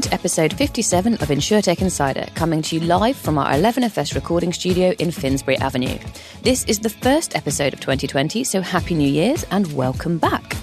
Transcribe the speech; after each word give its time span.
Welcome 0.00 0.12
to 0.12 0.18
episode 0.18 0.54
57 0.54 1.12
of 1.12 1.28
InsurTech 1.28 1.82
Insider, 1.82 2.24
coming 2.34 2.62
to 2.62 2.76
you 2.76 2.86
live 2.86 3.18
from 3.18 3.36
our 3.36 3.52
11FS 3.52 4.14
recording 4.14 4.50
studio 4.50 4.94
in 4.98 5.10
Finsbury 5.10 5.58
Avenue. 5.58 5.98
This 6.40 6.64
is 6.64 6.78
the 6.78 6.88
first 6.88 7.36
episode 7.36 7.74
of 7.74 7.80
2020, 7.80 8.42
so 8.44 8.62
Happy 8.62 8.94
New 8.94 9.06
Year's 9.06 9.44
and 9.50 9.70
welcome 9.74 10.16
back. 10.16 10.56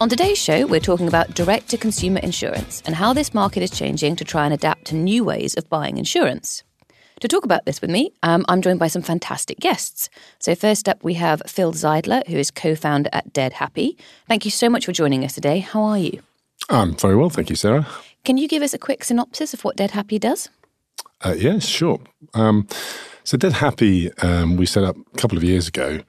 On 0.00 0.08
today's 0.08 0.38
show, 0.38 0.68
we're 0.68 0.78
talking 0.78 1.08
about 1.08 1.34
direct 1.34 1.68
to 1.70 1.76
consumer 1.76 2.20
insurance 2.20 2.80
and 2.86 2.94
how 2.94 3.12
this 3.12 3.34
market 3.34 3.64
is 3.64 3.72
changing 3.72 4.14
to 4.14 4.24
try 4.24 4.44
and 4.44 4.54
adapt 4.54 4.84
to 4.84 4.94
new 4.94 5.24
ways 5.24 5.54
of 5.54 5.68
buying 5.68 5.98
insurance. 5.98 6.62
To 7.22 7.26
talk 7.26 7.44
about 7.44 7.64
this 7.64 7.80
with 7.80 7.90
me, 7.90 8.12
um, 8.22 8.44
I'm 8.48 8.62
joined 8.62 8.78
by 8.78 8.86
some 8.86 9.02
fantastic 9.02 9.58
guests. 9.58 10.08
So, 10.38 10.54
first 10.54 10.88
up, 10.88 11.02
we 11.02 11.14
have 11.14 11.42
Phil 11.48 11.72
Zeidler, 11.72 12.24
who 12.28 12.36
is 12.36 12.52
co 12.52 12.76
founder 12.76 13.10
at 13.12 13.32
Dead 13.32 13.54
Happy. 13.54 13.98
Thank 14.28 14.44
you 14.44 14.52
so 14.52 14.70
much 14.70 14.86
for 14.86 14.92
joining 14.92 15.24
us 15.24 15.32
today. 15.32 15.58
How 15.58 15.82
are 15.82 15.98
you? 15.98 16.22
I'm 16.70 16.94
very 16.94 17.16
well, 17.16 17.30
thank 17.30 17.50
you, 17.50 17.56
Sarah. 17.56 17.88
Can 18.24 18.38
you 18.38 18.48
give 18.48 18.62
us 18.62 18.72
a 18.72 18.78
quick 18.78 19.04
synopsis 19.04 19.52
of 19.52 19.64
what 19.64 19.76
Dead 19.76 19.90
Happy 19.90 20.18
does? 20.18 20.48
Uh, 21.20 21.34
yes, 21.36 21.66
sure. 21.66 22.00
Um, 22.32 22.66
so, 23.22 23.36
Dead 23.36 23.52
Happy, 23.52 24.10
um, 24.18 24.56
we 24.56 24.64
set 24.66 24.82
up 24.82 24.96
a 24.96 25.18
couple 25.18 25.36
of 25.36 25.44
years 25.44 25.68
ago, 25.68 26.00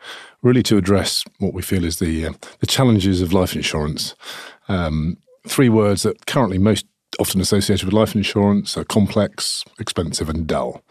really 0.41 0.63
to 0.63 0.77
address 0.77 1.23
what 1.39 1.53
we 1.53 1.61
feel 1.61 1.83
is 1.83 1.99
the 1.99 2.27
uh, 2.27 2.33
the 2.59 2.67
challenges 2.67 3.21
of 3.21 3.33
life 3.33 3.55
insurance. 3.55 4.15
Um, 4.69 5.17
three 5.47 5.69
words 5.69 6.03
that 6.03 6.25
currently 6.25 6.57
most 6.57 6.85
often 7.19 7.39
associated 7.41 7.85
with 7.85 7.93
life 7.93 8.15
insurance 8.15 8.77
are 8.77 8.83
complex, 8.83 9.63
expensive, 9.79 10.29
and 10.29 10.47
dull. 10.47 10.83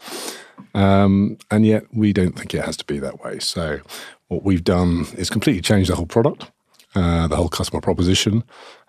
Um, 0.73 1.37
and 1.49 1.65
yet, 1.65 1.85
we 1.91 2.13
don't 2.13 2.37
think 2.37 2.53
it 2.53 2.63
has 2.63 2.77
to 2.77 2.85
be 2.85 2.99
that 2.99 3.23
way. 3.23 3.39
So, 3.39 3.79
what 4.27 4.43
we've 4.43 4.63
done 4.63 5.07
is 5.17 5.31
completely 5.31 5.61
change 5.61 5.87
the 5.87 5.95
whole 5.95 6.05
product. 6.05 6.51
Uh, 6.95 7.27
the 7.27 7.35
whole 7.35 7.49
customer 7.49 7.81
proposition, 7.81 8.41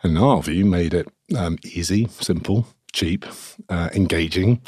and 0.03 0.17
in 0.17 0.23
our 0.23 0.41
view, 0.41 0.65
made 0.65 0.95
it 0.95 1.09
um, 1.37 1.59
easy, 1.65 2.07
simple, 2.21 2.65
cheap, 2.93 3.27
uh, 3.69 3.91
engaging, 3.95 4.61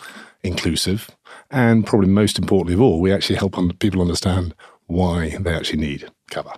inclusive, 0.42 1.08
and 1.50 1.86
probably 1.86 2.08
most 2.08 2.38
importantly 2.38 2.74
of 2.74 2.80
all, 2.80 3.00
we 3.00 3.12
actually 3.12 3.36
help 3.36 3.54
people 3.78 4.00
understand 4.00 4.54
why 4.86 5.36
they 5.38 5.54
actually 5.54 5.78
need 5.78 6.10
cover. 6.30 6.52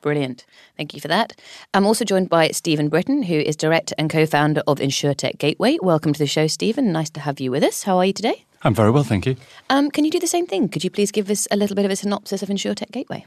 Brilliant. 0.00 0.44
Thank 0.76 0.92
you 0.92 1.00
for 1.00 1.08
that. 1.08 1.32
I'm 1.72 1.86
also 1.86 2.04
joined 2.04 2.28
by 2.28 2.48
Stephen 2.48 2.90
Brittain, 2.90 3.24
who 3.24 3.36
is 3.36 3.56
director 3.56 3.94
and 3.96 4.10
co 4.10 4.26
founder 4.26 4.62
of 4.66 4.78
InsurTech 4.78 5.38
Gateway. 5.38 5.78
Welcome 5.80 6.12
to 6.12 6.18
the 6.18 6.26
show, 6.26 6.46
Stephen. 6.46 6.92
Nice 6.92 7.08
to 7.10 7.20
have 7.20 7.40
you 7.40 7.50
with 7.50 7.62
us. 7.62 7.84
How 7.84 7.96
are 7.98 8.04
you 8.04 8.12
today? 8.12 8.44
I'm 8.62 8.74
very 8.74 8.90
well, 8.90 9.04
thank 9.04 9.24
you. 9.24 9.36
Um, 9.70 9.90
can 9.90 10.04
you 10.04 10.10
do 10.10 10.20
the 10.20 10.26
same 10.26 10.46
thing? 10.46 10.68
Could 10.68 10.84
you 10.84 10.90
please 10.90 11.10
give 11.10 11.30
us 11.30 11.48
a 11.50 11.56
little 11.56 11.76
bit 11.76 11.84
of 11.84 11.90
a 11.90 11.96
synopsis 11.96 12.42
of 12.42 12.50
InsurTech 12.50 12.90
Gateway? 12.92 13.24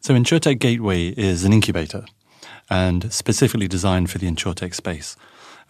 So, 0.00 0.14
InsurTech 0.14 0.58
Gateway 0.58 1.08
is 1.08 1.44
an 1.44 1.52
incubator 1.52 2.04
and 2.70 3.12
specifically 3.12 3.68
designed 3.68 4.10
for 4.10 4.18
the 4.18 4.30
InsurTech 4.30 4.74
space. 4.74 5.16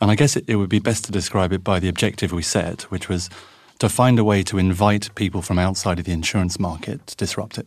And 0.00 0.10
I 0.10 0.14
guess 0.14 0.36
it, 0.36 0.44
it, 0.46 0.56
would 0.56 0.68
be 0.68 0.78
best 0.78 1.04
to 1.04 1.12
describe 1.12 1.52
it 1.52 1.64
by 1.64 1.80
the 1.80 1.88
objective 1.88 2.32
we 2.32 2.42
set, 2.42 2.82
which 2.82 3.08
was 3.08 3.30
to 3.78 3.88
find 3.88 4.18
a 4.18 4.24
way 4.24 4.42
to 4.44 4.58
invite 4.58 5.14
people 5.14 5.42
from 5.42 5.58
outside 5.58 5.98
of 5.98 6.04
the 6.04 6.12
insurance 6.12 6.58
market 6.58 7.06
to 7.06 7.16
disrupt 7.16 7.58
it. 7.58 7.66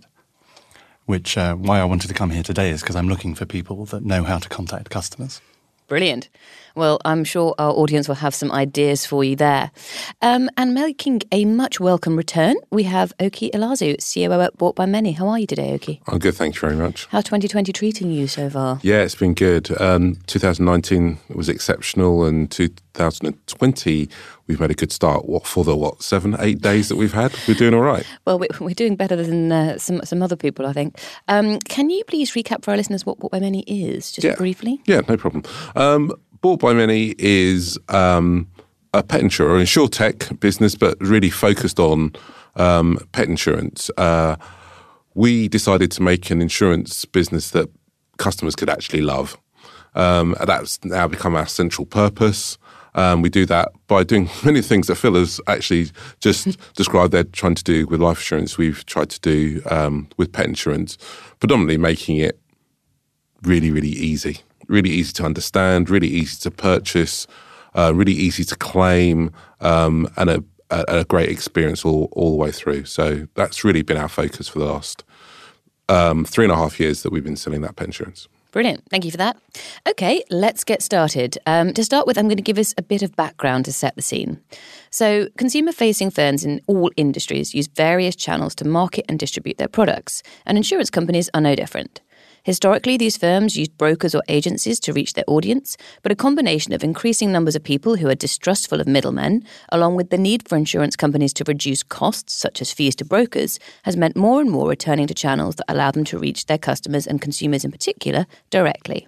Which, 1.06 1.38
uh, 1.38 1.56
why 1.56 1.80
I 1.80 1.86
wanted 1.86 2.08
to 2.10 2.14
come 2.14 2.30
here 2.30 2.44
today 2.44 2.70
is 2.70 2.82
because 2.82 2.96
I'm 2.96 3.10
looking 3.10 3.34
for 3.34 3.46
people 3.46 3.86
that 3.86 4.06
know 4.06 4.24
how 4.24 4.38
to 4.38 4.50
contact 4.50 4.92
customers. 4.92 5.42
Brilliant. 5.88 6.30
Well, 6.76 7.00
I'm 7.06 7.24
sure 7.24 7.56
our 7.58 7.72
audience 7.72 8.08
will 8.08 8.16
have 8.16 8.36
some 8.36 8.52
ideas 8.52 9.06
for 9.06 9.24
you 9.24 9.36
there. 9.36 9.72
Um, 10.22 10.50
and 10.58 10.74
making 10.74 11.22
a 11.32 11.46
much 11.46 11.80
welcome 11.80 12.16
return, 12.16 12.56
we 12.72 12.84
have 12.84 13.14
Oke 13.20 13.52
Eleazu, 13.54 13.98
COO 13.98 14.42
at 14.42 14.58
Bought 14.58 14.76
by 14.76 14.86
Many. 14.86 15.14
How 15.14 15.28
are 15.28 15.40
you 15.40 15.48
today, 15.48 15.74
Oki? 15.74 16.02
I'm 16.08 16.20
good, 16.20 16.36
thank 16.36 16.56
you 16.56 16.62
very 16.62 16.76
much. 16.76 17.08
How's 17.08 17.24
2020 17.26 17.74
treating 17.74 18.12
you 18.12 18.28
so 18.28 18.50
far? 18.50 18.80
Yeah, 18.84 19.02
it's 19.02 19.16
been 19.16 19.34
good. 19.34 19.70
Um, 19.82 20.18
2019 20.28 21.18
was 21.30 21.50
exceptional, 21.50 22.26
and 22.26 22.50
2020 22.52 24.10
we've 24.50 24.60
made 24.60 24.72
a 24.72 24.76
good 24.76 24.92
start. 24.92 25.30
What 25.30 25.46
for 25.46 25.64
the 25.64 25.76
what 25.76 26.02
seven, 26.04 26.36
eight 26.40 26.62
days 26.62 26.90
that 26.90 26.98
we've 26.98 27.14
had? 27.14 27.34
We're 27.48 27.54
doing 27.54 27.74
all 27.74 27.82
right. 27.82 28.06
Well, 28.26 28.40
we're 28.60 28.74
doing 28.74 28.96
better 28.96 29.16
than 29.16 29.52
uh, 29.52 29.78
some 29.78 30.02
some 30.04 30.22
other 30.22 30.36
people, 30.36 30.66
I 30.66 30.74
think. 30.74 31.00
Um, 31.28 31.60
can 31.60 31.90
you 31.90 32.04
please 32.06 32.32
recap 32.32 32.64
for 32.64 32.72
our 32.72 32.78
listeners 32.78 33.06
what 33.06 33.20
Bought 33.20 33.32
by 33.32 33.40
Many 33.40 33.62
is, 33.62 34.12
just 34.12 34.26
yeah. 34.26 34.36
briefly? 34.36 34.82
Yeah, 34.86 35.02
no 35.08 35.16
problem. 35.16 35.44
Um, 35.76 36.12
Bought 36.42 36.62
by 36.62 36.74
Many 36.74 37.16
is 37.18 37.78
um, 37.90 38.48
a 38.94 39.04
pet 39.04 39.20
insurer, 39.20 39.56
an 39.56 39.62
insure 39.62 39.90
tech 39.90 40.40
business, 40.40 40.74
but 40.74 40.96
really 41.02 41.30
focused 41.30 41.82
on 41.82 42.14
um, 42.56 42.98
pet 43.12 43.28
insurance. 43.28 43.92
Uh, 43.98 44.38
we 45.16 45.50
decided 45.50 45.92
to 45.92 46.02
make 46.02 46.30
an 46.32 46.42
insurance 46.42 47.04
business 47.04 47.52
that 47.52 47.70
customers 48.18 48.56
could 48.56 48.70
actually 48.70 49.02
love. 49.02 49.38
Um, 49.96 50.34
that's 50.46 50.84
now 50.86 51.10
become 51.10 51.36
our 51.36 51.48
central 51.48 51.86
purpose. 51.86 52.58
Um, 52.96 53.22
we 53.22 53.30
do 53.30 53.46
that 53.48 53.74
by 53.88 54.06
doing 54.06 54.30
many 54.46 54.62
things 54.62 54.88
that 54.88 54.96
Phil 54.96 55.16
has 55.16 55.42
actually 55.48 55.92
just 56.22 56.58
described 56.76 57.12
they're 57.12 57.26
trying 57.26 57.56
to 57.56 57.64
do 57.66 57.86
with 57.88 58.00
life 58.00 58.20
insurance. 58.20 58.58
We've 58.58 58.86
tried 58.86 59.10
to 59.10 59.20
do 59.20 59.62
um, 59.70 60.08
with 60.16 60.32
pet 60.32 60.46
insurance, 60.46 60.98
predominantly 61.42 61.78
making 61.78 62.16
it 62.16 62.40
really, 63.44 63.72
really 63.72 63.90
easy 63.90 64.40
really 64.70 64.90
easy 64.90 65.12
to 65.14 65.26
understand, 65.26 65.90
really 65.90 66.08
easy 66.08 66.38
to 66.42 66.52
purchase, 66.52 67.28
uh, 67.76 67.92
really 67.94 68.14
easy 68.14 68.44
to 68.46 68.56
claim, 68.56 69.32
um, 69.60 70.08
and 70.16 70.30
a, 70.30 70.44
a, 70.70 70.86
a, 71.00 71.04
great 71.06 71.30
experience 71.30 71.84
all, 71.84 72.10
all 72.14 72.32
the 72.32 72.38
way 72.38 72.52
through. 72.52 72.86
So 72.86 73.28
that's 73.36 73.64
really 73.64 73.82
been 73.82 73.98
our 73.98 74.08
focus 74.08 74.48
for 74.48 74.60
the 74.60 74.66
last 74.66 75.04
um, 75.90 76.24
three 76.24 76.46
and 76.46 76.52
a 76.52 76.56
half 76.56 76.80
years 76.80 77.04
that 77.04 77.12
we've 77.12 77.24
been 77.24 77.36
selling 77.36 77.62
that 77.62 77.76
pet 77.76 77.88
insurance. 77.88 78.28
Brilliant. 78.52 78.84
Thank 78.90 79.06
you 79.06 79.12
for 79.12 79.18
that. 79.18 79.38
Okay, 79.88 80.24
let's 80.32 80.64
get 80.64 80.82
started. 80.82 81.38
Um, 81.46 81.72
to 81.74 81.84
start 81.84 82.08
with, 82.08 82.18
I'm 82.18 82.28
going 82.28 82.38
to 82.38 82.44
give 82.44 82.58
us 82.58 82.74
a 82.80 82.82
bit 82.82 83.04
of 83.04 83.16
background 83.16 83.66
to 83.66 83.74
set 83.74 83.96
the 83.96 84.02
scene. 84.02 84.42
So, 84.90 85.28
consumer 85.38 85.72
facing 85.72 86.10
firms 86.10 86.44
in 86.44 86.60
all 86.66 86.90
industries 86.98 87.54
use 87.54 87.68
various 87.68 88.16
channels 88.16 88.56
to 88.56 88.68
market 88.68 89.06
and 89.08 89.20
distribute 89.20 89.60
their 89.60 89.68
products, 89.68 90.24
and 90.48 90.58
insurance 90.58 90.90
companies 90.90 91.30
are 91.36 91.42
no 91.42 91.54
different. 91.54 92.02
Historically, 92.44 92.98
these 92.98 93.18
firms 93.18 93.58
used 93.58 93.78
brokers 93.78 94.16
or 94.16 94.24
agencies 94.28 94.80
to 94.80 94.94
reach 94.94 95.14
their 95.14 95.24
audience, 95.28 95.78
but 96.02 96.12
a 96.12 96.16
combination 96.16 96.74
of 96.74 96.84
increasing 96.84 97.32
numbers 97.32 97.56
of 97.56 97.64
people 97.64 97.98
who 97.98 98.08
are 98.08 98.16
distrustful 98.16 98.80
of 98.80 98.88
middlemen, 98.88 99.44
along 99.70 99.96
with 99.96 100.10
the 100.10 100.18
need 100.18 100.48
for 100.48 100.56
insurance 100.56 100.96
companies 100.96 101.34
to 101.34 101.44
reduce 101.48 101.84
costs, 101.84 102.34
such 102.34 102.62
as 102.62 102.72
fees 102.72 102.96
to 102.96 103.06
brokers, 103.06 103.60
has 103.84 103.98
meant 103.98 104.16
more 104.16 104.42
and 104.42 104.50
more 104.50 104.70
returning 104.70 105.08
to 105.08 105.14
channels 105.14 105.56
that 105.56 105.66
allow 105.70 105.92
them 105.92 106.04
to 106.06 106.18
reach 106.18 106.46
their 106.46 106.58
customers 106.58 107.06
and 107.06 107.22
consumers 107.22 107.66
in 107.66 107.72
particular 107.72 108.26
directly. 108.50 109.08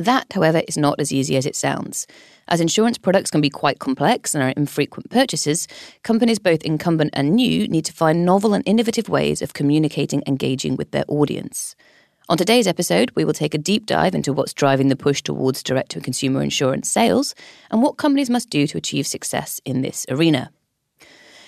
That, 0.00 0.32
however, 0.32 0.62
is 0.66 0.78
not 0.78 0.98
as 0.98 1.12
easy 1.12 1.36
as 1.36 1.44
it 1.44 1.54
sounds. 1.54 2.06
As 2.48 2.58
insurance 2.58 2.96
products 2.96 3.30
can 3.30 3.42
be 3.42 3.50
quite 3.50 3.80
complex 3.80 4.34
and 4.34 4.42
are 4.42 4.54
infrequent 4.56 5.10
purchases, 5.10 5.68
companies 6.02 6.38
both 6.38 6.62
incumbent 6.62 7.10
and 7.12 7.36
new 7.36 7.68
need 7.68 7.84
to 7.84 7.92
find 7.92 8.24
novel 8.24 8.54
and 8.54 8.62
innovative 8.66 9.10
ways 9.10 9.42
of 9.42 9.52
communicating 9.52 10.20
and 10.20 10.28
engaging 10.28 10.76
with 10.76 10.92
their 10.92 11.04
audience. 11.06 11.76
On 12.30 12.36
today's 12.36 12.68
episode, 12.68 13.10
we 13.16 13.24
will 13.24 13.32
take 13.32 13.54
a 13.54 13.58
deep 13.58 13.86
dive 13.86 14.14
into 14.14 14.32
what's 14.32 14.54
driving 14.54 14.86
the 14.86 14.94
push 14.94 15.20
towards 15.20 15.64
direct 15.64 15.90
to 15.90 16.00
consumer 16.00 16.44
insurance 16.44 16.88
sales 16.88 17.34
and 17.72 17.82
what 17.82 17.96
companies 17.96 18.30
must 18.30 18.50
do 18.50 18.68
to 18.68 18.78
achieve 18.78 19.08
success 19.08 19.60
in 19.64 19.82
this 19.82 20.06
arena. 20.08 20.52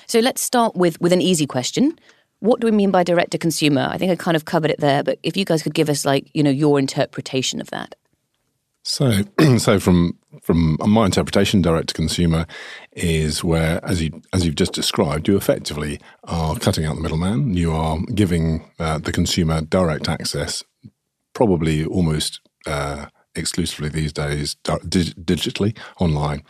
So 0.09 0.19
let's 0.19 0.43
start 0.43 0.75
with, 0.75 1.01
with 1.01 1.13
an 1.13 1.23
easy 1.23 1.47
question. 1.47 1.97
What 2.41 2.59
do 2.59 2.67
we 2.67 2.73
mean 2.73 2.91
by 2.91 3.05
direct 3.05 3.31
to 3.31 3.39
consumer? 3.39 3.87
I 3.89 3.97
think 3.97 4.11
I 4.11 4.17
kind 4.17 4.37
of 4.37 4.45
covered 4.45 4.73
it 4.73 4.81
there, 4.81 5.05
but 5.05 5.21
if 5.23 5.37
you 5.37 5.45
guys 5.45 5.63
could 5.63 5.73
give 5.73 5.89
us 5.89 6.05
like, 6.05 6.29
you 6.35 6.43
know, 6.43 6.51
your 6.51 6.81
interpretation 6.81 7.61
of 7.61 7.71
that. 7.71 7.95
So, 8.83 9.23
so 9.59 9.79
from 9.79 10.19
from 10.43 10.77
my 10.85 11.05
interpretation, 11.05 11.63
direct 11.63 11.91
to 11.91 11.95
consumer 11.95 12.47
is 12.91 13.45
where, 13.45 13.85
as 13.85 14.03
you 14.03 14.21
as 14.33 14.45
you've 14.45 14.57
just 14.57 14.73
described, 14.73 15.29
you 15.29 15.37
effectively 15.37 16.01
are 16.25 16.57
cutting 16.57 16.85
out 16.85 16.97
the 16.97 17.03
middleman. 17.03 17.55
You 17.55 17.71
are 17.71 18.01
giving 18.13 18.69
uh, 18.81 18.99
the 18.99 19.13
consumer 19.13 19.61
direct 19.61 20.09
access, 20.09 20.65
probably 21.35 21.85
almost 21.85 22.41
uh, 22.67 23.07
exclusively 23.35 23.89
these 23.89 24.13
days, 24.13 24.57
dig- 24.65 25.17
digitally 25.25 25.77
online, 25.99 26.43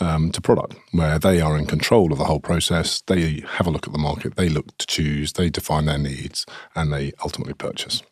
um, 0.00 0.30
to 0.32 0.40
product, 0.40 0.76
where 0.92 1.18
they 1.18 1.40
are 1.40 1.56
in 1.56 1.66
control 1.66 2.12
of 2.12 2.18
the 2.18 2.24
whole 2.24 2.40
process. 2.40 3.02
They 3.02 3.44
have 3.56 3.66
a 3.66 3.70
look 3.70 3.86
at 3.86 3.92
the 3.92 3.98
market, 3.98 4.36
they 4.36 4.48
look 4.48 4.76
to 4.78 4.86
choose, 4.86 5.34
they 5.34 5.50
define 5.50 5.84
their 5.84 5.98
needs, 5.98 6.46
and 6.74 6.92
they 6.92 7.12
ultimately 7.22 7.54
purchase. 7.54 8.02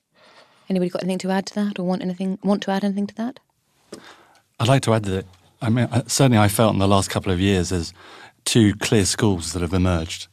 Anybody 0.69 0.91
got 0.91 1.03
anything 1.03 1.19
to 1.19 1.31
add 1.31 1.47
to 1.47 1.55
that, 1.55 1.79
or 1.79 1.87
want 1.87 2.03
anything 2.03 2.39
want 2.43 2.63
to 2.63 2.71
add 2.71 2.85
anything 2.85 3.07
to 3.09 3.15
that? 3.17 3.41
I'd 4.61 4.69
like 4.69 4.83
to 4.83 4.95
add 4.95 5.05
that 5.05 5.27
I 5.63 5.69
mean, 5.69 5.89
certainly 6.07 6.39
I 6.39 6.49
felt 6.49 6.73
in 6.73 6.79
the 6.79 6.89
last 6.89 7.11
couple 7.11 7.33
of 7.33 7.41
years 7.41 7.69
there's 7.69 7.93
two 8.45 8.75
clear 8.77 9.05
schools 9.05 9.53
that 9.53 9.63
have 9.63 9.75
emerged. 9.75 10.29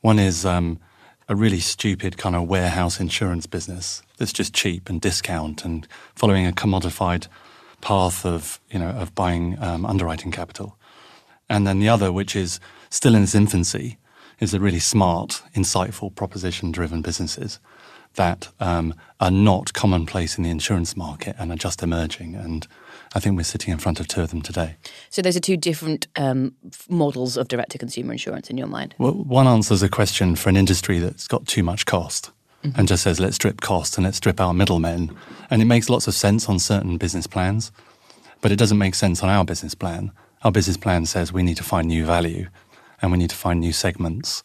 One 0.00 0.18
is 0.18 0.44
um, 0.44 0.78
a 1.28 1.34
really 1.34 1.60
stupid 1.60 2.16
kind 2.16 2.36
of 2.36 2.48
warehouse 2.48 3.00
insurance 3.00 3.46
business 3.46 4.02
that's 4.18 4.32
just 4.32 4.54
cheap 4.54 4.88
and 4.88 5.00
discount 5.00 5.64
and 5.64 5.86
following 6.14 6.46
a 6.46 6.52
commodified 6.52 7.26
path 7.80 8.24
of 8.24 8.60
you 8.70 8.78
know 8.78 8.90
of 8.90 9.14
buying 9.14 9.56
um, 9.60 9.84
underwriting 9.84 10.30
capital, 10.30 10.76
and 11.48 11.66
then 11.66 11.78
the 11.78 11.88
other, 11.88 12.12
which 12.12 12.34
is 12.34 12.60
still 12.90 13.14
in 13.14 13.22
its 13.22 13.34
infancy, 13.34 13.98
is 14.40 14.54
a 14.54 14.60
really 14.60 14.78
smart, 14.78 15.42
insightful, 15.54 16.14
proposition-driven 16.14 17.02
businesses 17.02 17.60
that 18.14 18.48
um, 18.60 18.94
are 19.20 19.30
not 19.30 19.72
commonplace 19.72 20.38
in 20.38 20.44
the 20.44 20.50
insurance 20.50 20.96
market 20.96 21.36
and 21.38 21.52
are 21.52 21.56
just 21.56 21.82
emerging. 21.82 22.34
And 22.34 22.66
I 23.16 23.18
think 23.18 23.34
we're 23.34 23.44
sitting 23.44 23.72
in 23.72 23.78
front 23.78 23.98
of 23.98 24.08
two 24.08 24.20
of 24.20 24.28
them 24.28 24.42
today. 24.42 24.76
So 25.08 25.22
those 25.22 25.38
are 25.38 25.40
two 25.40 25.56
different 25.56 26.06
um, 26.16 26.54
models 26.90 27.38
of 27.38 27.48
direct-to-consumer 27.48 28.12
insurance 28.12 28.50
in 28.50 28.58
your 28.58 28.66
mind. 28.66 28.94
Well, 28.98 29.14
one 29.14 29.46
answers 29.46 29.82
a 29.82 29.88
question 29.88 30.36
for 30.36 30.50
an 30.50 30.56
industry 30.56 30.98
that's 30.98 31.26
got 31.26 31.46
too 31.46 31.62
much 31.62 31.86
cost 31.86 32.30
mm-hmm. 32.62 32.78
and 32.78 32.86
just 32.86 33.02
says, 33.02 33.18
let's 33.18 33.36
strip 33.36 33.62
cost 33.62 33.96
and 33.96 34.04
let's 34.04 34.18
strip 34.18 34.38
our 34.38 34.52
middlemen. 34.52 35.16
And 35.48 35.62
it 35.62 35.64
makes 35.64 35.88
lots 35.88 36.06
of 36.06 36.12
sense 36.12 36.46
on 36.46 36.58
certain 36.58 36.98
business 36.98 37.26
plans, 37.26 37.72
but 38.42 38.52
it 38.52 38.56
doesn't 38.56 38.76
make 38.76 38.94
sense 38.94 39.22
on 39.22 39.30
our 39.30 39.46
business 39.46 39.74
plan. 39.74 40.12
Our 40.44 40.52
business 40.52 40.76
plan 40.76 41.06
says 41.06 41.32
we 41.32 41.42
need 41.42 41.56
to 41.56 41.64
find 41.64 41.88
new 41.88 42.04
value 42.04 42.48
and 43.00 43.12
we 43.12 43.16
need 43.16 43.30
to 43.30 43.36
find 43.36 43.60
new 43.60 43.72
segments. 43.72 44.42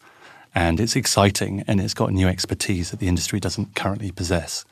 And 0.54 0.80
it's 0.80 0.96
exciting 0.96 1.62
and 1.66 1.78
it's 1.78 1.92
got 1.92 2.10
new 2.10 2.26
expertise 2.26 2.90
that 2.90 3.00
the 3.00 3.08
industry 3.08 3.38
doesn't 3.38 3.74
currently 3.74 4.12
possess 4.12 4.64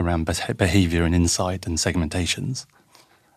around 0.00 0.24
behavior 0.56 1.04
and 1.04 1.14
insight 1.14 1.68
and 1.68 1.78
segmentations. 1.78 2.66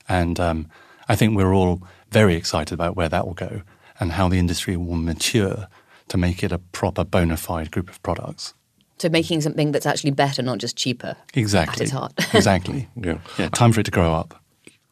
And 0.08 0.40
um, 0.40 0.68
I 1.08 1.16
think 1.16 1.36
we're 1.36 1.54
all 1.54 1.84
very 2.12 2.36
excited 2.36 2.74
about 2.74 2.96
where 2.96 3.10
that 3.10 3.26
will 3.26 3.34
go 3.34 3.62
and 4.00 4.12
how 4.12 4.28
the 4.28 4.40
industry 4.40 4.78
will 4.78 4.96
mature 4.96 5.68
to 6.10 6.18
make 6.18 6.44
it 6.44 6.52
a 6.52 6.58
proper 6.58 7.04
bona 7.04 7.38
fide 7.38 7.72
group 7.72 7.90
of 7.90 8.02
products. 8.04 8.54
So 9.00 9.10
making 9.10 9.42
something 9.42 9.72
that's 9.72 9.86
actually 9.86 10.12
better, 10.12 10.42
not 10.42 10.60
just 10.60 10.76
cheaper. 10.76 11.16
Exactly. 11.34 11.74
At 11.74 11.82
its 11.82 11.92
heart. 11.92 12.14
exactly. 12.34 12.88
Yeah. 12.96 13.18
Yeah. 13.38 13.50
Time 13.50 13.72
for 13.72 13.80
it 13.80 13.86
to 13.86 13.92
grow 13.92 14.14
up. 14.14 14.40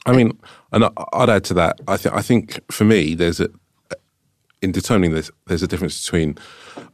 I 0.06 0.14
mean, 0.14 0.38
and 0.72 0.86
I'd 1.14 1.30
add 1.30 1.44
to 1.46 1.54
that. 1.56 1.80
I 1.88 1.98
think 1.98 2.16
I 2.16 2.22
think 2.22 2.60
for 2.72 2.86
me, 2.86 3.14
there's 3.14 3.40
a 3.40 3.50
in 4.62 4.72
determining 4.72 5.14
this, 5.14 5.32
there's 5.48 5.64
a 5.64 5.68
difference 5.68 6.04
between 6.04 6.38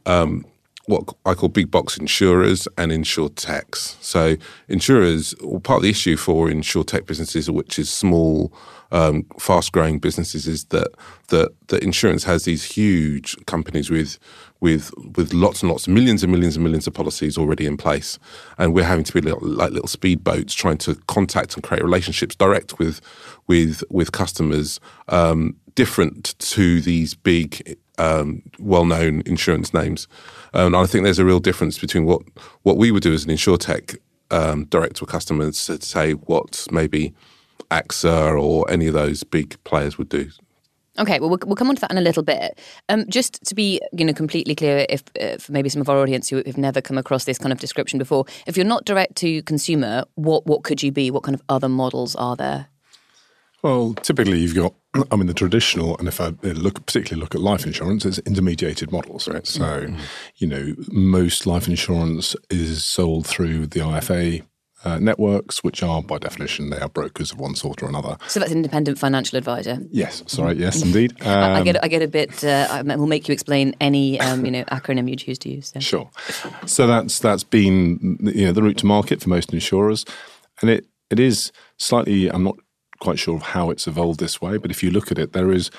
um, 0.06 0.44
what 0.86 1.02
I 1.24 1.34
call 1.34 1.48
big 1.48 1.70
box 1.70 1.98
insurers 1.98 2.68
and 2.78 2.92
insurtechs. 2.92 3.96
So 4.02 4.36
insurers, 4.68 5.34
well, 5.42 5.60
part 5.60 5.78
of 5.78 5.82
the 5.82 5.90
issue 5.90 6.16
for 6.16 6.48
insurtech 6.48 7.06
businesses, 7.06 7.50
which 7.50 7.78
is 7.78 7.92
small, 7.92 8.52
um, 8.92 9.26
fast 9.38 9.72
growing 9.72 9.98
businesses, 9.98 10.46
is 10.46 10.66
that, 10.66 10.88
that 11.28 11.50
that 11.68 11.82
insurance 11.82 12.22
has 12.22 12.44
these 12.44 12.64
huge 12.64 13.36
companies 13.46 13.90
with 13.90 14.18
with 14.60 14.92
with 15.16 15.32
lots 15.32 15.62
and 15.62 15.70
lots, 15.70 15.88
millions 15.88 16.22
and 16.22 16.32
millions 16.32 16.56
and 16.56 16.62
millions 16.64 16.86
of 16.86 16.94
policies 16.94 17.36
already 17.36 17.66
in 17.66 17.76
place, 17.76 18.18
and 18.56 18.72
we're 18.72 18.84
having 18.84 19.04
to 19.04 19.12
be 19.12 19.20
little, 19.20 19.46
like 19.46 19.72
little 19.72 19.88
speedboats 19.88 20.54
trying 20.54 20.78
to 20.78 20.94
contact 21.08 21.54
and 21.54 21.64
create 21.64 21.82
relationships 21.82 22.36
direct 22.36 22.78
with 22.78 23.00
with 23.48 23.82
with 23.90 24.12
customers, 24.12 24.78
um, 25.08 25.56
different 25.74 26.38
to 26.38 26.80
these 26.80 27.14
big 27.14 27.76
um, 27.98 28.42
well-known 28.58 29.22
insurance 29.26 29.72
names. 29.72 30.08
Um, 30.54 30.74
and 30.74 30.76
I 30.76 30.86
think 30.86 31.04
there's 31.04 31.18
a 31.18 31.24
real 31.24 31.40
difference 31.40 31.78
between 31.78 32.04
what 32.04 32.22
what 32.62 32.76
we 32.76 32.90
would 32.90 33.02
do 33.02 33.12
as 33.12 33.24
an 33.24 33.30
insurtech 33.30 33.96
um, 34.30 34.64
direct 34.66 34.96
to 34.96 35.04
a 35.04 35.06
customer 35.06 35.50
to 35.50 35.82
say 35.82 36.12
what 36.12 36.66
maybe 36.70 37.14
AXA 37.70 38.40
or 38.40 38.70
any 38.70 38.86
of 38.86 38.94
those 38.94 39.24
big 39.24 39.62
players 39.64 39.98
would 39.98 40.08
do. 40.08 40.30
Okay, 40.98 41.20
well, 41.20 41.28
we'll 41.28 41.56
come 41.56 41.68
on 41.68 41.74
to 41.74 41.80
that 41.82 41.90
in 41.90 41.98
a 41.98 42.02
little 42.02 42.22
bit. 42.22 42.58
Um, 42.88 43.04
just 43.08 43.44
to 43.44 43.54
be, 43.54 43.80
you 43.92 44.04
know, 44.04 44.14
completely 44.14 44.54
clear, 44.54 44.86
if, 44.88 45.02
if 45.14 45.50
maybe 45.50 45.68
some 45.68 45.82
of 45.82 45.90
our 45.90 45.98
audience 45.98 46.30
who 46.30 46.42
have 46.46 46.56
never 46.56 46.80
come 46.80 46.96
across 46.96 47.24
this 47.24 47.36
kind 47.38 47.52
of 47.52 47.60
description 47.60 47.98
before, 47.98 48.24
if 48.46 48.56
you're 48.56 48.64
not 48.64 48.86
direct 48.86 49.16
to 49.16 49.42
consumer, 49.42 50.04
what 50.14 50.46
what 50.46 50.62
could 50.62 50.82
you 50.82 50.90
be? 50.90 51.10
What 51.10 51.22
kind 51.22 51.34
of 51.34 51.42
other 51.50 51.68
models 51.68 52.16
are 52.16 52.34
there? 52.34 52.68
Well, 53.62 53.94
typically 53.94 54.38
you've 54.38 54.54
got, 54.54 54.74
I 55.10 55.16
mean, 55.16 55.26
the 55.26 55.34
traditional, 55.34 55.96
and 55.98 56.08
if 56.08 56.20
I 56.20 56.28
look 56.42 56.84
particularly 56.86 57.20
look 57.20 57.34
at 57.34 57.40
life 57.40 57.66
insurance, 57.66 58.04
it's 58.04 58.18
intermediated 58.20 58.92
models. 58.92 59.28
Right? 59.28 59.46
So, 59.46 59.62
mm-hmm. 59.62 60.00
you 60.36 60.46
know, 60.46 60.74
most 60.88 61.46
life 61.46 61.68
insurance 61.68 62.36
is 62.50 62.84
sold 62.84 63.26
through 63.26 63.68
the 63.68 63.80
IFA 63.80 64.42
uh, 64.86 64.98
networks, 64.98 65.64
which 65.64 65.82
are 65.82 66.02
by 66.02 66.18
definition 66.18 66.70
they 66.70 66.78
are 66.78 66.88
brokers 66.88 67.32
of 67.32 67.40
one 67.40 67.54
sort 67.54 67.82
or 67.82 67.88
another. 67.88 68.16
So 68.28 68.38
that's 68.38 68.52
an 68.52 68.58
independent 68.58 68.98
financial 68.98 69.36
advisor. 69.36 69.78
Yes, 69.90 70.22
sorry, 70.26 70.56
yes, 70.56 70.82
indeed. 70.82 71.12
Um, 71.22 71.56
I, 71.56 71.62
get 71.62 71.82
I 71.82 71.88
get 71.88 72.02
a 72.02 72.08
bit. 72.08 72.44
Uh, 72.44 72.82
we'll 72.84 73.06
make 73.06 73.26
you 73.26 73.32
explain 73.32 73.74
any 73.80 74.20
um, 74.20 74.44
you 74.44 74.52
know 74.52 74.64
acronym 74.64 75.10
you 75.10 75.16
choose 75.16 75.38
to 75.40 75.50
use. 75.50 75.72
So. 75.74 75.80
Sure. 75.80 76.10
So 76.66 76.86
that's 76.86 77.18
that's 77.18 77.42
been 77.42 78.18
you 78.20 78.46
know 78.46 78.52
the 78.52 78.62
route 78.62 78.78
to 78.78 78.86
market 78.86 79.22
for 79.22 79.28
most 79.28 79.52
insurers, 79.52 80.04
and 80.60 80.70
it 80.70 80.86
it 81.10 81.18
is 81.18 81.52
slightly. 81.78 82.28
I'm 82.28 82.44
not 82.44 82.56
quite 83.00 83.18
sure 83.18 83.36
of 83.36 83.42
how 83.42 83.70
it's 83.70 83.86
evolved 83.86 84.20
this 84.20 84.40
way, 84.40 84.56
but 84.58 84.70
if 84.70 84.82
you 84.82 84.90
look 84.90 85.10
at 85.10 85.18
it, 85.18 85.32
there 85.32 85.52
is 85.52 85.70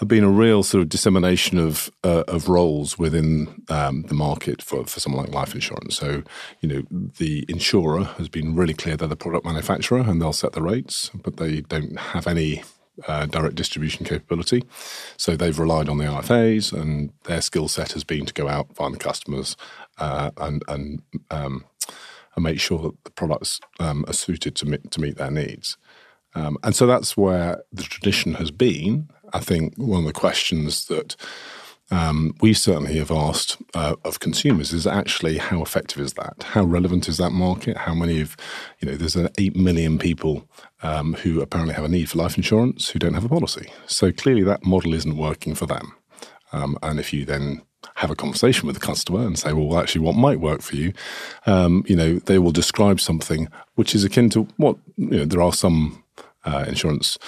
have 0.00 0.08
been 0.08 0.24
a 0.24 0.30
real 0.30 0.62
sort 0.62 0.80
of 0.80 0.88
dissemination 0.88 1.58
of 1.58 1.90
uh, 2.04 2.24
of 2.26 2.48
roles 2.48 2.98
within 2.98 3.62
um, 3.68 4.02
the 4.02 4.14
market 4.14 4.62
for, 4.62 4.84
for 4.86 4.98
someone 4.98 5.26
like 5.26 5.34
life 5.34 5.54
insurance. 5.54 5.96
So, 5.96 6.22
you 6.60 6.68
know, 6.68 6.82
the 6.90 7.44
insurer 7.48 8.04
has 8.04 8.28
been 8.28 8.54
really 8.54 8.72
clear 8.72 8.96
they're 8.96 9.08
the 9.08 9.16
product 9.16 9.44
manufacturer 9.44 10.00
and 10.00 10.20
they'll 10.20 10.32
set 10.32 10.52
the 10.52 10.62
rates, 10.62 11.10
but 11.22 11.36
they 11.36 11.60
don't 11.60 11.98
have 11.98 12.26
any 12.26 12.62
uh, 13.06 13.26
direct 13.26 13.56
distribution 13.56 14.06
capability. 14.06 14.64
So 15.18 15.36
they've 15.36 15.58
relied 15.58 15.88
on 15.88 15.98
the 15.98 16.04
IFAs, 16.04 16.72
and 16.72 17.12
their 17.24 17.40
skill 17.40 17.68
set 17.68 17.92
has 17.92 18.04
been 18.04 18.26
to 18.26 18.32
go 18.32 18.48
out, 18.48 18.74
find 18.74 18.94
the 18.94 18.98
customers, 18.98 19.56
uh, 19.98 20.30
and 20.38 20.62
and 20.66 21.02
um, 21.30 21.64
and 22.34 22.44
make 22.44 22.60
sure 22.60 22.78
that 22.78 23.04
the 23.04 23.10
products 23.10 23.60
um, 23.78 24.04
are 24.08 24.14
suited 24.14 24.54
to 24.56 24.66
meet, 24.66 24.90
to 24.90 25.00
meet 25.00 25.16
their 25.16 25.30
needs. 25.30 25.76
Um, 26.34 26.58
and 26.62 26.74
so 26.74 26.86
that's 26.86 27.16
where 27.16 27.62
the 27.72 27.82
tradition 27.82 28.34
has 28.34 28.50
been. 28.50 29.08
I 29.32 29.40
think 29.40 29.74
one 29.76 30.00
of 30.00 30.06
the 30.06 30.12
questions 30.12 30.86
that 30.86 31.16
um, 31.90 32.34
we 32.40 32.52
certainly 32.52 32.98
have 32.98 33.10
asked 33.10 33.56
uh, 33.74 33.96
of 34.04 34.20
consumers 34.20 34.72
is 34.72 34.86
actually 34.86 35.38
how 35.38 35.60
effective 35.60 36.00
is 36.00 36.12
that? 36.14 36.42
How 36.42 36.64
relevant 36.64 37.08
is 37.08 37.16
that 37.16 37.30
market? 37.30 37.76
How 37.76 37.94
many 37.94 38.20
of, 38.20 38.36
you 38.78 38.88
know, 38.88 38.96
there's 38.96 39.16
an 39.16 39.28
8 39.38 39.56
million 39.56 39.98
people 39.98 40.48
um, 40.82 41.14
who 41.14 41.40
apparently 41.40 41.74
have 41.74 41.84
a 41.84 41.88
need 41.88 42.08
for 42.08 42.18
life 42.18 42.36
insurance 42.36 42.90
who 42.90 42.98
don't 42.98 43.14
have 43.14 43.24
a 43.24 43.28
policy. 43.28 43.72
So 43.86 44.12
clearly 44.12 44.44
that 44.44 44.64
model 44.64 44.94
isn't 44.94 45.16
working 45.16 45.54
for 45.54 45.66
them. 45.66 45.94
Um, 46.52 46.78
and 46.82 46.98
if 46.98 47.12
you 47.12 47.24
then 47.24 47.62
have 47.96 48.10
a 48.10 48.16
conversation 48.16 48.66
with 48.66 48.78
the 48.78 48.86
customer 48.86 49.26
and 49.26 49.38
say, 49.38 49.52
well, 49.52 49.78
actually, 49.78 50.02
what 50.02 50.14
might 50.14 50.40
work 50.40 50.62
for 50.62 50.76
you? 50.76 50.92
Um, 51.46 51.84
you 51.86 51.96
know, 51.96 52.18
they 52.18 52.38
will 52.38 52.52
describe 52.52 53.00
something 53.00 53.48
which 53.74 53.94
is 53.94 54.04
akin 54.04 54.30
to 54.30 54.42
what, 54.56 54.76
you 54.96 55.18
know, 55.18 55.24
there 55.24 55.42
are 55.42 55.52
some 55.52 56.02
uh, 56.44 56.64
insurance 56.66 57.18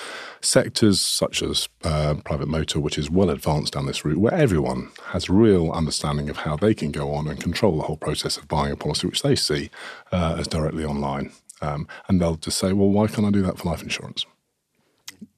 sectors 0.41 1.01
such 1.01 1.43
as 1.43 1.69
uh, 1.85 2.15
private 2.25 2.49
motor, 2.49 2.81
which 2.81 2.99
is 2.99 3.11
well 3.11 3.31
advanced 3.31 3.75
down 3.75 3.87
this 3.87 4.05
route, 4.05 4.19
where 4.19 4.35
everyone 4.35 4.91
has 5.07 5.29
real 5.29 5.71
understanding 5.73 6.31
of 6.31 6.39
how 6.39 6.57
they 6.57 6.75
can 6.75 6.91
go 6.91 7.13
on 7.13 7.29
and 7.29 7.41
control 7.41 7.77
the 7.77 7.85
whole 7.85 7.97
process 7.97 8.37
of 8.37 8.49
buying 8.49 8.73
a 8.73 8.77
policy, 8.77 9.07
which 9.07 9.23
they 9.23 9.37
see 9.37 9.71
uh, 10.13 10.37
as 10.39 10.49
directly 10.49 10.85
online. 10.85 11.33
Um, 11.61 11.87
and 12.09 12.21
they'll 12.21 12.37
just 12.37 12.59
say, 12.59 12.73
well, 12.73 12.89
why 12.89 13.07
can't 13.07 13.27
I 13.27 13.31
do 13.31 13.43
that 13.43 13.59
for 13.59 13.69
life 13.69 13.83
insurance? 13.83 14.27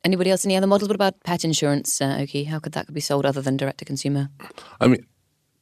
Anybody 0.02 0.30
else? 0.30 0.44
Any 0.44 0.56
other 0.56 0.66
models? 0.66 0.88
What 0.88 0.94
about 0.94 1.22
pet 1.24 1.44
insurance, 1.44 2.00
uh, 2.00 2.18
Oke? 2.20 2.46
How 2.46 2.58
could 2.58 2.72
that 2.72 2.92
be 2.92 3.00
sold 3.00 3.26
other 3.26 3.42
than 3.42 3.56
direct 3.56 3.78
to 3.78 3.84
consumer? 3.84 4.30
I 4.80 4.86
mean, 4.86 5.04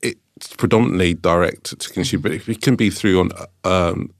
it's 0.02 0.54
predominantly 0.56 1.14
direct 1.14 1.78
to 1.78 1.90
consumer, 1.90 2.22
but 2.22 2.32
it 2.32 2.60
can 2.60 2.76
be 2.76 2.90
through 2.90 3.20
on 3.20 3.30
um, 3.64 4.12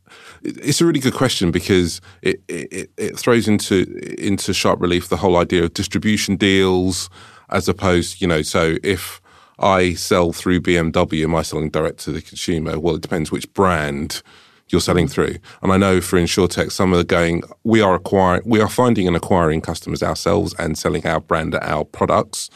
it's 0.44 0.80
a 0.80 0.86
really 0.86 1.00
good 1.00 1.14
question 1.14 1.50
because 1.50 2.00
it, 2.22 2.42
it, 2.48 2.90
it 2.96 3.18
throws 3.18 3.48
into 3.48 3.84
into 4.18 4.52
sharp 4.52 4.80
relief 4.80 5.08
the 5.08 5.16
whole 5.16 5.36
idea 5.36 5.64
of 5.64 5.74
distribution 5.74 6.36
deals 6.36 7.08
as 7.50 7.68
opposed, 7.68 8.20
you 8.20 8.26
know, 8.26 8.42
so 8.42 8.76
if 8.82 9.20
I 9.58 9.94
sell 9.94 10.32
through 10.32 10.62
BMW, 10.62 11.24
am 11.24 11.34
I 11.34 11.42
selling 11.42 11.70
direct 11.70 11.98
to 12.00 12.12
the 12.12 12.22
consumer? 12.22 12.80
Well, 12.80 12.96
it 12.96 13.02
depends 13.02 13.30
which 13.30 13.52
brand 13.52 14.22
you're 14.70 14.80
selling 14.80 15.06
through. 15.06 15.36
And 15.62 15.70
I 15.70 15.76
know 15.76 16.00
for 16.00 16.18
InsurTech, 16.18 16.72
some 16.72 16.94
are 16.94 17.04
going, 17.04 17.42
we 17.62 17.80
are 17.80 17.94
acquiring, 17.94 18.42
we 18.46 18.60
are 18.60 18.68
finding 18.68 19.06
and 19.06 19.14
acquiring 19.14 19.60
customers 19.60 20.02
ourselves 20.02 20.54
and 20.58 20.78
selling 20.78 21.06
our 21.06 21.20
brand, 21.20 21.54
our 21.56 21.84
products. 21.84 22.48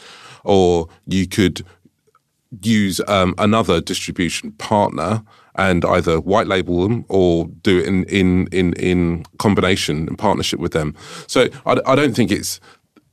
Or 0.43 0.87
you 1.05 1.27
could 1.27 1.63
use 2.61 2.99
um, 3.07 3.35
another 3.37 3.79
distribution 3.79 4.51
partner 4.53 5.23
and 5.57 5.83
either 5.85 6.19
white 6.19 6.47
label 6.47 6.87
them 6.87 7.05
or 7.09 7.45
do 7.61 7.79
it 7.79 7.87
in 7.87 8.03
in 8.05 8.47
in, 8.51 8.73
in 8.73 9.25
combination 9.39 10.07
and 10.07 10.17
partnership 10.17 10.59
with 10.59 10.71
them. 10.71 10.95
So 11.27 11.47
I, 11.65 11.79
I 11.85 11.95
don't 11.95 12.15
think 12.15 12.31
it's 12.31 12.59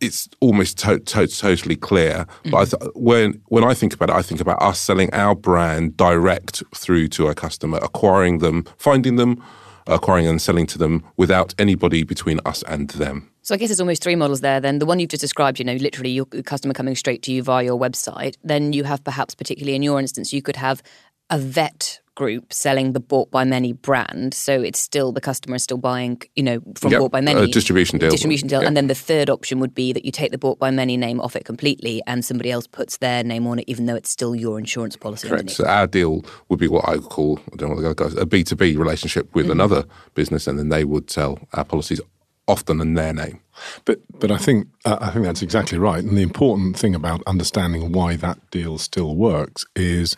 it's 0.00 0.28
almost 0.40 0.78
to, 0.78 0.98
to, 0.98 1.26
totally 1.26 1.76
clear. 1.76 2.26
But 2.44 2.68
mm-hmm. 2.68 2.84
th- 2.84 2.92
when 2.94 3.42
when 3.46 3.64
I 3.64 3.74
think 3.74 3.94
about 3.94 4.10
it, 4.10 4.16
I 4.16 4.22
think 4.22 4.40
about 4.40 4.62
us 4.62 4.78
selling 4.78 5.12
our 5.12 5.34
brand 5.34 5.96
direct 5.96 6.62
through 6.74 7.08
to 7.08 7.26
our 7.26 7.34
customer, 7.34 7.78
acquiring 7.82 8.38
them, 8.38 8.64
finding 8.76 9.16
them, 9.16 9.42
acquiring 9.86 10.26
and 10.26 10.40
selling 10.40 10.66
to 10.66 10.78
them 10.78 11.04
without 11.16 11.54
anybody 11.58 12.02
between 12.02 12.40
us 12.44 12.62
and 12.64 12.90
them. 12.90 13.30
So 13.42 13.54
I 13.54 13.58
guess 13.58 13.68
there's 13.68 13.80
almost 13.80 14.02
three 14.02 14.16
models 14.16 14.40
there. 14.40 14.58
Then 14.58 14.78
the 14.78 14.86
one 14.86 14.98
you've 14.98 15.10
just 15.10 15.20
described, 15.20 15.58
you 15.58 15.66
know, 15.66 15.74
literally 15.74 16.10
your 16.10 16.24
customer 16.24 16.72
coming 16.72 16.96
straight 16.96 17.22
to 17.24 17.32
you 17.32 17.42
via 17.42 17.64
your 17.64 17.78
website. 17.78 18.36
Then 18.42 18.72
you 18.72 18.84
have 18.84 19.04
perhaps, 19.04 19.34
particularly 19.34 19.74
in 19.74 19.82
your 19.82 20.00
instance, 20.00 20.32
you 20.32 20.40
could 20.40 20.56
have 20.56 20.82
a 21.28 21.38
vet 21.38 22.00
group 22.14 22.52
selling 22.52 22.92
the 22.92 23.00
bought 23.00 23.30
by 23.30 23.42
many 23.44 23.72
brand 23.72 24.32
so 24.34 24.60
it's 24.62 24.78
still 24.78 25.10
the 25.12 25.20
customer 25.20 25.56
is 25.56 25.62
still 25.64 25.76
buying 25.78 26.20
you 26.36 26.42
know 26.42 26.60
from 26.76 26.92
Yep, 26.92 27.00
bought 27.00 27.10
by 27.12 27.20
many 27.20 27.40
a 27.40 27.46
distribution 27.48 27.98
deal. 27.98 28.10
distribution 28.10 28.46
deal 28.48 28.60
Yep. 28.60 28.68
and 28.68 28.76
then 28.76 28.86
the 28.86 28.94
third 28.94 29.28
option 29.28 29.58
would 29.60 29.74
be 29.74 29.92
that 29.92 30.04
you 30.04 30.12
take 30.12 30.30
the 30.30 30.38
bought 30.38 30.58
by 30.58 30.70
many 30.70 30.96
name 30.96 31.20
off 31.20 31.34
it 31.34 31.44
completely 31.44 32.02
and 32.06 32.24
somebody 32.24 32.50
else 32.52 32.66
puts 32.66 32.98
their 32.98 33.24
name 33.24 33.46
on 33.46 33.58
it 33.58 33.64
even 33.66 33.86
though 33.86 33.96
it's 33.96 34.10
still 34.10 34.34
your 34.34 34.58
insurance 34.58 34.96
policy 34.96 35.28
Correct. 35.28 35.40
underneath. 35.40 35.56
So 35.56 35.66
our 35.66 35.86
deal 35.88 36.24
would 36.48 36.58
be 36.60 36.68
what 36.68 36.84
I 36.88 36.92
would 36.92 37.04
call 37.10 37.40
I 37.52 37.56
don't 37.56 37.70
know 37.70 37.76
what 37.82 37.96
the 37.96 38.04
guys 38.04 38.14
a 38.14 38.26
B 38.26 38.44
two 38.44 38.54
B 38.56 38.76
relationship 38.76 39.34
with 39.34 39.50
another 39.50 39.84
business, 40.14 40.46
and 40.46 40.58
then 40.58 40.68
they 40.68 40.84
would 40.84 41.10
sell 41.10 41.38
our 41.52 41.64
policies 41.64 42.00
often 42.46 42.80
in 42.80 42.94
their 42.94 43.12
name. 43.12 43.40
But 43.84 44.00
but 44.20 44.30
I 44.30 44.36
think 44.36 44.68
uh, 44.84 44.98
I 45.00 45.10
think 45.10 45.24
that's 45.24 45.42
exactly 45.42 45.78
right. 45.78 46.02
And 46.04 46.16
the 46.16 46.22
important 46.22 46.78
thing 46.78 46.94
about 46.94 47.22
understanding 47.26 47.90
why 47.92 48.16
that 48.16 48.38
deal 48.50 48.78
still 48.78 49.16
works 49.16 49.64
is 49.74 50.16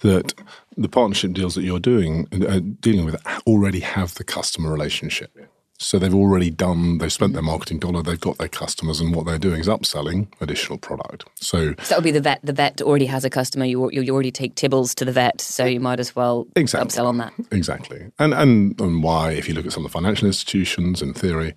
that 0.00 0.34
the 0.76 0.88
partnership 0.88 1.32
deals 1.32 1.54
that 1.54 1.62
you're 1.62 1.80
doing 1.80 2.26
uh, 2.32 2.60
dealing 2.80 3.04
with 3.04 3.16
already 3.46 3.80
have 3.80 4.14
the 4.14 4.24
customer 4.24 4.70
relationship. 4.70 5.30
So 5.76 5.98
they've 5.98 6.14
already 6.14 6.50
done. 6.50 6.98
They've 6.98 7.12
spent 7.12 7.32
their 7.32 7.42
marketing 7.42 7.80
dollar. 7.80 8.00
They've 8.00 8.20
got 8.20 8.38
their 8.38 8.48
customers, 8.48 9.00
and 9.00 9.12
what 9.14 9.26
they're 9.26 9.40
doing 9.40 9.60
is 9.60 9.66
upselling 9.66 10.28
additional 10.40 10.78
product. 10.78 11.24
So 11.34 11.74
So 11.82 11.88
that 11.88 11.96
would 11.96 12.04
be 12.04 12.12
the 12.12 12.20
vet. 12.20 12.38
The 12.44 12.52
vet 12.52 12.80
already 12.80 13.06
has 13.06 13.24
a 13.24 13.28
customer. 13.28 13.64
You, 13.64 13.90
you 13.90 14.14
already 14.14 14.30
take 14.30 14.54
Tibbles 14.54 14.94
to 14.94 15.04
the 15.04 15.10
vet, 15.10 15.40
so 15.40 15.64
you 15.64 15.80
might 15.80 15.98
as 15.98 16.14
well 16.14 16.46
Exactly. 16.54 16.88
upsell 16.88 17.06
on 17.06 17.18
that. 17.18 17.32
Exactly. 17.50 18.12
And, 18.20 18.32
and 18.32 18.80
and 18.80 19.02
why, 19.02 19.32
if 19.32 19.48
you 19.48 19.54
look 19.54 19.66
at 19.66 19.72
some 19.72 19.84
of 19.84 19.90
the 19.90 19.98
financial 19.98 20.28
institutions, 20.28 21.02
in 21.02 21.12
theory, 21.12 21.54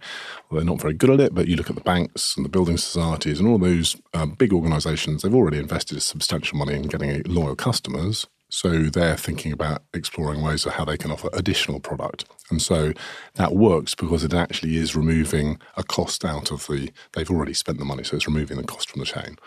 well, 0.50 0.60
they're 0.60 0.66
not 0.66 0.82
very 0.82 0.96
good 0.96 1.12
at 1.12 1.20
it, 1.20 1.36
but 1.36 1.48
you 1.48 1.56
look 1.56 1.70
at 1.70 1.76
the 1.76 1.82
banks 1.82 2.36
and 2.36 2.44
the 2.44 2.50
building 2.50 2.78
societies 2.78 3.40
and 3.40 3.48
all 3.48 3.60
those 3.60 3.96
uh, 4.16 4.26
big 4.26 4.52
organizations, 4.52 5.22
they've 5.22 5.34
already 5.34 5.60
invested 5.60 6.02
substantial 6.02 6.58
money 6.58 6.74
in 6.74 6.84
getting 6.88 7.22
loyal 7.28 7.56
customers. 7.56 8.26
So 8.50 8.84
they're 8.84 9.18
thinking 9.18 9.51
about 9.51 9.84
exploring 9.94 10.42
ways 10.42 10.66
of 10.66 10.74
how 10.74 10.86
they 10.86 10.98
can 10.98 11.12
offer 11.12 11.30
additional 11.34 11.80
product. 11.80 12.25
And 12.50 12.62
so 12.62 12.94
that 13.36 13.54
works 13.54 13.94
because 13.94 14.24
it 14.24 14.34
actually 14.34 14.77
is 14.77 14.96
removing 14.96 15.60
a 15.75 15.84
cost 15.84 16.24
out 16.24 16.51
of 16.51 16.66
the, 16.68 16.92
they've 17.13 17.30
already 17.30 17.54
spent 17.54 17.77
the 17.77 17.86
money, 17.86 18.04
so 18.04 18.16
it's 18.16 18.27
removing 18.27 18.58
the 18.58 18.63
cost 18.63 18.89
from 18.89 19.00
the 19.00 19.06
chain. 19.06 19.38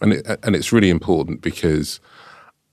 and 0.00 0.12
it, 0.12 0.26
and 0.42 0.54
it's 0.54 0.72
really 0.72 0.90
important 0.90 1.40
because 1.40 2.00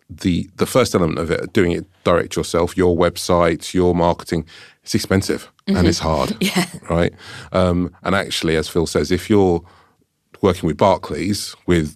the 0.10 0.50
the 0.56 0.66
first 0.66 0.96
element 0.96 1.20
of 1.20 1.30
it, 1.30 1.54
doing 1.54 1.72
it 1.72 1.86
direct 2.04 2.36
yourself, 2.36 2.76
your 2.76 2.98
website, 2.98 3.74
your 3.74 3.94
marketing, 3.94 4.46
it's 4.84 4.96
expensive 4.96 5.52
and 5.68 5.88
it's 5.88 6.00
hard, 6.00 6.36
yeah. 6.40 6.66
right? 6.90 7.14
Um, 7.52 7.96
and 8.04 8.16
actually, 8.16 8.56
as 8.56 8.68
Phil 8.68 8.88
says, 8.88 9.12
if 9.12 9.30
you're 9.30 9.62
working 10.42 10.66
with 10.66 10.78
Barclays 10.78 11.56
with 11.68 11.96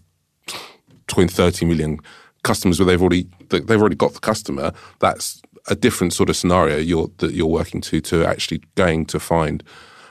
between 1.08 1.28
30 1.28 1.66
million 1.66 2.00
customers 2.44 2.80
where 2.80 2.86
they've 2.86 3.02
already 3.02 3.28
they've 3.50 3.82
already 3.82 3.96
got 3.96 4.14
the 4.14 4.20
customer, 4.20 4.74
that's 5.00 5.42
a 5.68 5.76
different 5.76 6.14
sort 6.14 6.30
of 6.30 6.36
scenario 6.36 6.78
you're 6.78 7.10
that 7.18 7.34
you're 7.34 7.48
working 7.48 7.82
to 7.82 8.02
to 8.02 8.26
actually 8.26 8.62
going 8.76 9.06
to 9.06 9.20
find 9.20 9.64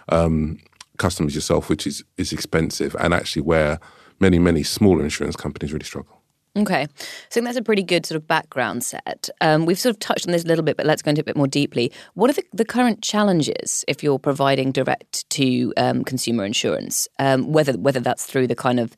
um, 0.08 0.58
customers 0.98 1.34
yourself, 1.34 1.68
which 1.68 1.86
is 1.86 2.04
is 2.16 2.32
expensive 2.32 2.96
and 2.98 3.14
actually 3.14 3.42
where 3.42 3.78
many 4.20 4.38
many 4.38 4.62
smaller 4.62 5.02
insurance 5.02 5.36
companies 5.36 5.72
really 5.72 5.84
struggle. 5.84 6.22
Okay, 6.54 6.84
so 6.84 7.04
I 7.04 7.30
think 7.30 7.46
that's 7.46 7.56
a 7.56 7.62
pretty 7.62 7.82
good 7.82 8.04
sort 8.04 8.16
of 8.16 8.28
background 8.28 8.84
set. 8.84 9.30
Um, 9.40 9.64
we've 9.64 9.78
sort 9.78 9.94
of 9.94 10.00
touched 10.00 10.26
on 10.26 10.32
this 10.32 10.44
a 10.44 10.46
little 10.46 10.62
bit, 10.62 10.76
but 10.76 10.84
let's 10.84 11.00
go 11.00 11.08
into 11.08 11.20
it 11.20 11.22
a 11.22 11.24
bit 11.24 11.36
more 11.36 11.46
deeply. 11.46 11.90
What 12.12 12.28
are 12.28 12.34
the, 12.34 12.44
the 12.52 12.66
current 12.66 13.00
challenges 13.00 13.86
if 13.88 14.02
you're 14.02 14.18
providing 14.18 14.70
direct 14.70 15.28
to 15.30 15.72
um, 15.78 16.04
consumer 16.04 16.44
insurance? 16.44 17.08
Um, 17.18 17.52
whether 17.52 17.72
whether 17.78 18.00
that's 18.00 18.26
through 18.26 18.48
the 18.48 18.54
kind 18.54 18.80
of 18.80 18.94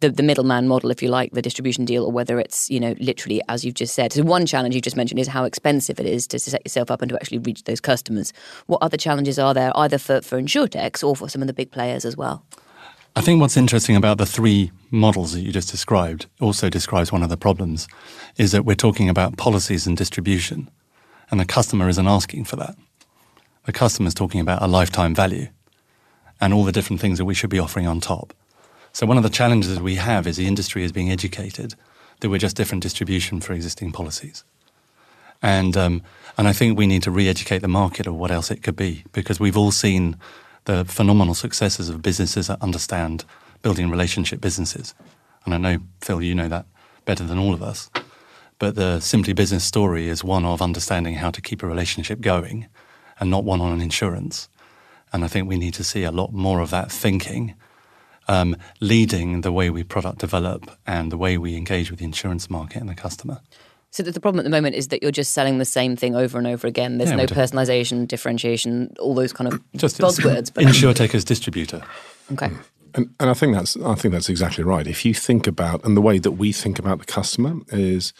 the, 0.00 0.10
the 0.10 0.22
middleman 0.22 0.68
model, 0.68 0.90
if 0.90 1.02
you 1.02 1.08
like, 1.08 1.32
the 1.32 1.42
distribution 1.42 1.84
deal, 1.84 2.04
or 2.04 2.12
whether 2.12 2.38
it's 2.38 2.70
you 2.70 2.80
know 2.80 2.94
literally 2.98 3.40
as 3.48 3.64
you've 3.64 3.74
just 3.74 3.94
said. 3.94 4.12
So 4.12 4.22
one 4.22 4.46
challenge 4.46 4.74
you 4.74 4.80
just 4.80 4.96
mentioned 4.96 5.20
is 5.20 5.28
how 5.28 5.44
expensive 5.44 5.98
it 6.00 6.06
is 6.06 6.26
to 6.28 6.38
set 6.38 6.64
yourself 6.64 6.90
up 6.90 7.02
and 7.02 7.08
to 7.10 7.16
actually 7.16 7.38
reach 7.38 7.64
those 7.64 7.80
customers. 7.80 8.32
What 8.66 8.82
other 8.82 8.96
challenges 8.96 9.38
are 9.38 9.54
there, 9.54 9.72
either 9.76 9.98
for 9.98 10.20
for 10.20 10.40
insurtechs 10.40 11.02
or 11.02 11.16
for 11.16 11.28
some 11.28 11.42
of 11.42 11.48
the 11.48 11.54
big 11.54 11.70
players 11.70 12.04
as 12.04 12.16
well? 12.16 12.44
I 13.16 13.20
think 13.20 13.40
what's 13.40 13.56
interesting 13.56 13.96
about 13.96 14.18
the 14.18 14.26
three 14.26 14.70
models 14.90 15.32
that 15.32 15.40
you 15.40 15.50
just 15.50 15.70
described 15.70 16.26
also 16.40 16.68
describes 16.68 17.10
one 17.10 17.22
of 17.22 17.30
the 17.30 17.36
problems 17.36 17.88
is 18.36 18.52
that 18.52 18.64
we're 18.64 18.76
talking 18.76 19.08
about 19.08 19.36
policies 19.36 19.86
and 19.86 19.96
distribution, 19.96 20.70
and 21.30 21.40
the 21.40 21.44
customer 21.44 21.88
isn't 21.88 22.06
asking 22.06 22.44
for 22.44 22.56
that. 22.56 22.76
The 23.64 23.72
customer's 23.72 24.14
talking 24.14 24.40
about 24.40 24.62
a 24.62 24.68
lifetime 24.68 25.14
value 25.14 25.48
and 26.40 26.54
all 26.54 26.64
the 26.64 26.72
different 26.72 27.00
things 27.00 27.18
that 27.18 27.24
we 27.24 27.34
should 27.34 27.50
be 27.50 27.58
offering 27.58 27.86
on 27.86 28.00
top. 28.00 28.32
So, 28.98 29.06
one 29.06 29.16
of 29.16 29.22
the 29.22 29.30
challenges 29.30 29.78
we 29.78 29.94
have 29.94 30.26
is 30.26 30.38
the 30.38 30.48
industry 30.48 30.82
is 30.82 30.90
being 30.90 31.08
educated 31.08 31.76
that 32.18 32.30
we're 32.30 32.38
just 32.38 32.56
different 32.56 32.82
distribution 32.82 33.40
for 33.40 33.52
existing 33.52 33.92
policies. 33.92 34.42
And, 35.40 35.76
um, 35.76 36.02
and 36.36 36.48
I 36.48 36.52
think 36.52 36.76
we 36.76 36.88
need 36.88 37.04
to 37.04 37.12
re 37.12 37.28
educate 37.28 37.60
the 37.60 37.68
market 37.68 38.08
of 38.08 38.16
what 38.16 38.32
else 38.32 38.50
it 38.50 38.60
could 38.60 38.74
be 38.74 39.04
because 39.12 39.38
we've 39.38 39.56
all 39.56 39.70
seen 39.70 40.16
the 40.64 40.84
phenomenal 40.84 41.34
successes 41.34 41.88
of 41.88 42.02
businesses 42.02 42.48
that 42.48 42.60
understand 42.60 43.24
building 43.62 43.88
relationship 43.88 44.40
businesses. 44.40 44.96
And 45.44 45.54
I 45.54 45.58
know, 45.58 45.78
Phil, 46.00 46.20
you 46.20 46.34
know 46.34 46.48
that 46.48 46.66
better 47.04 47.22
than 47.22 47.38
all 47.38 47.54
of 47.54 47.62
us. 47.62 47.90
But 48.58 48.74
the 48.74 48.98
Simply 48.98 49.32
Business 49.32 49.62
story 49.62 50.08
is 50.08 50.24
one 50.24 50.44
of 50.44 50.60
understanding 50.60 51.14
how 51.14 51.30
to 51.30 51.40
keep 51.40 51.62
a 51.62 51.68
relationship 51.68 52.20
going 52.20 52.66
and 53.20 53.30
not 53.30 53.44
one 53.44 53.60
on 53.60 53.70
an 53.70 53.80
insurance. 53.80 54.48
And 55.12 55.24
I 55.24 55.28
think 55.28 55.48
we 55.48 55.56
need 55.56 55.74
to 55.74 55.84
see 55.84 56.02
a 56.02 56.10
lot 56.10 56.32
more 56.32 56.58
of 56.58 56.70
that 56.70 56.90
thinking 56.90 57.54
um, 58.28 58.56
leading 58.80 59.40
the 59.40 59.52
way 59.52 59.70
we 59.70 59.82
product 59.82 60.18
develop 60.18 60.70
and 60.86 61.10
the 61.10 61.16
way 61.16 61.38
we 61.38 61.56
engage 61.56 61.90
with 61.90 61.98
the 62.00 62.04
insurance 62.04 62.48
market 62.50 62.80
and 62.80 62.88
the 62.88 62.94
customer. 62.94 63.40
So 63.90 64.02
the 64.02 64.20
problem 64.20 64.40
at 64.40 64.44
the 64.44 64.50
moment 64.50 64.74
is 64.76 64.88
that 64.88 65.02
you're 65.02 65.10
just 65.10 65.32
selling 65.32 65.56
the 65.58 65.64
same 65.64 65.96
thing 65.96 66.14
over 66.14 66.36
and 66.36 66.46
over 66.46 66.66
again. 66.66 66.98
There's 66.98 67.08
Yeah, 67.10 67.16
no 67.16 67.22
we 67.22 67.26
do. 67.28 67.34
personalization, 67.34 68.06
differentiation, 68.06 68.94
all 69.00 69.14
those 69.14 69.32
kind 69.32 69.50
of 69.52 69.60
Just 69.76 69.98
buzzwords. 69.98 70.52
But 70.52 70.64
InsurTech 70.64 71.14
as 71.14 71.24
distributor. 71.24 71.82
okay, 72.32 72.50
And, 72.94 73.14
and 73.18 73.30
I 73.30 73.34
think 73.34 73.54
that's 73.54 73.76
I 73.78 73.94
think 73.94 74.12
that's 74.12 74.28
exactly 74.28 74.62
right. 74.62 74.86
If 74.86 75.06
you 75.06 75.14
think 75.14 75.46
about 75.46 75.84
and 75.86 75.96
the 75.96 76.02
way 76.02 76.18
that 76.18 76.32
we 76.32 76.52
think 76.52 76.78
about 76.78 76.98
the 76.98 77.06
customer 77.06 77.54
is 77.68 78.12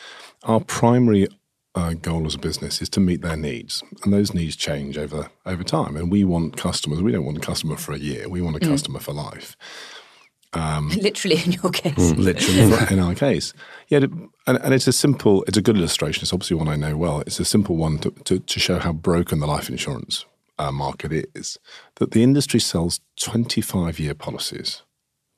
our 0.44 0.60
primary 0.60 1.28
uh, 1.74 1.92
goal 1.92 2.26
as 2.26 2.34
a 2.34 2.38
business 2.38 2.80
is 2.80 2.88
to 2.88 2.98
meet 3.00 3.20
their 3.20 3.36
needs, 3.36 3.84
and 4.02 4.12
those 4.12 4.32
needs 4.32 4.56
change 4.56 4.96
over 4.96 5.28
over 5.44 5.62
time. 5.62 5.96
And 5.98 6.10
we 6.10 6.24
want 6.24 6.56
customers. 6.56 7.02
We 7.02 7.12
don't 7.12 7.26
want 7.26 7.36
a 7.36 7.40
customer 7.46 7.76
for 7.76 7.92
a 7.92 7.98
year. 7.98 8.26
We 8.28 8.40
want 8.40 8.56
a 8.56 8.60
customer 8.60 9.00
for 9.00 9.12
life. 9.12 9.54
literally 10.96 11.40
in 11.44 11.52
your 11.52 11.70
case. 11.70 11.94
Hmm. 11.94 12.20
Literally, 12.20 12.86
in 12.90 12.98
our 12.98 13.14
case, 13.14 13.52
yeah. 13.88 13.98
And, 14.46 14.58
and 14.58 14.74
it's 14.74 14.86
a 14.86 14.92
simple. 14.92 15.44
It's 15.44 15.58
a 15.58 15.62
good 15.62 15.76
illustration. 15.76 16.22
It's 16.22 16.32
obviously 16.32 16.56
one 16.56 16.68
I 16.68 16.76
know 16.76 16.96
well. 16.96 17.20
It's 17.20 17.40
a 17.40 17.44
simple 17.44 17.76
one 17.76 17.98
to 17.98 18.10
to, 18.10 18.38
to 18.38 18.60
show 18.60 18.78
how 18.78 18.92
broken 18.92 19.40
the 19.40 19.46
life 19.46 19.68
insurance 19.68 20.24
uh, 20.58 20.72
market 20.72 21.12
is. 21.34 21.58
That 21.96 22.12
the 22.12 22.22
industry 22.22 22.60
sells 22.60 23.00
twenty 23.20 23.60
five 23.60 23.98
year 23.98 24.14
policies 24.14 24.82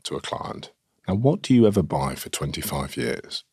to 0.05 0.17
a 0.17 0.21
client. 0.21 0.73
Now, 1.09 1.15
what 1.15 1.43
do 1.43 1.55
you 1.55 1.67
ever 1.67 1.83
buy 1.83 2.15
for 2.15 2.29
25 2.29 2.97
years? 2.97 3.45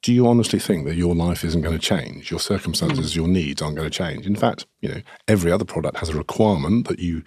Do 0.00 0.12
you 0.12 0.26
honestly 0.26 0.58
think 0.58 0.86
that 0.86 0.94
your 0.94 1.14
life 1.14 1.44
isn't 1.44 1.60
going 1.60 1.78
to 1.78 1.84
change? 1.84 2.30
Your 2.30 2.40
circumstances, 2.40 3.16
your 3.16 3.28
needs 3.28 3.60
aren't 3.60 3.76
going 3.76 3.90
to 3.90 3.96
change. 3.96 4.26
In 4.26 4.36
fact, 4.36 4.66
you 4.80 4.88
know, 4.88 5.02
every 5.26 5.50
other 5.50 5.64
product 5.64 5.98
has 5.98 6.10
a 6.10 6.16
requirement 6.16 6.88
that 6.88 6.98
you 6.98 7.24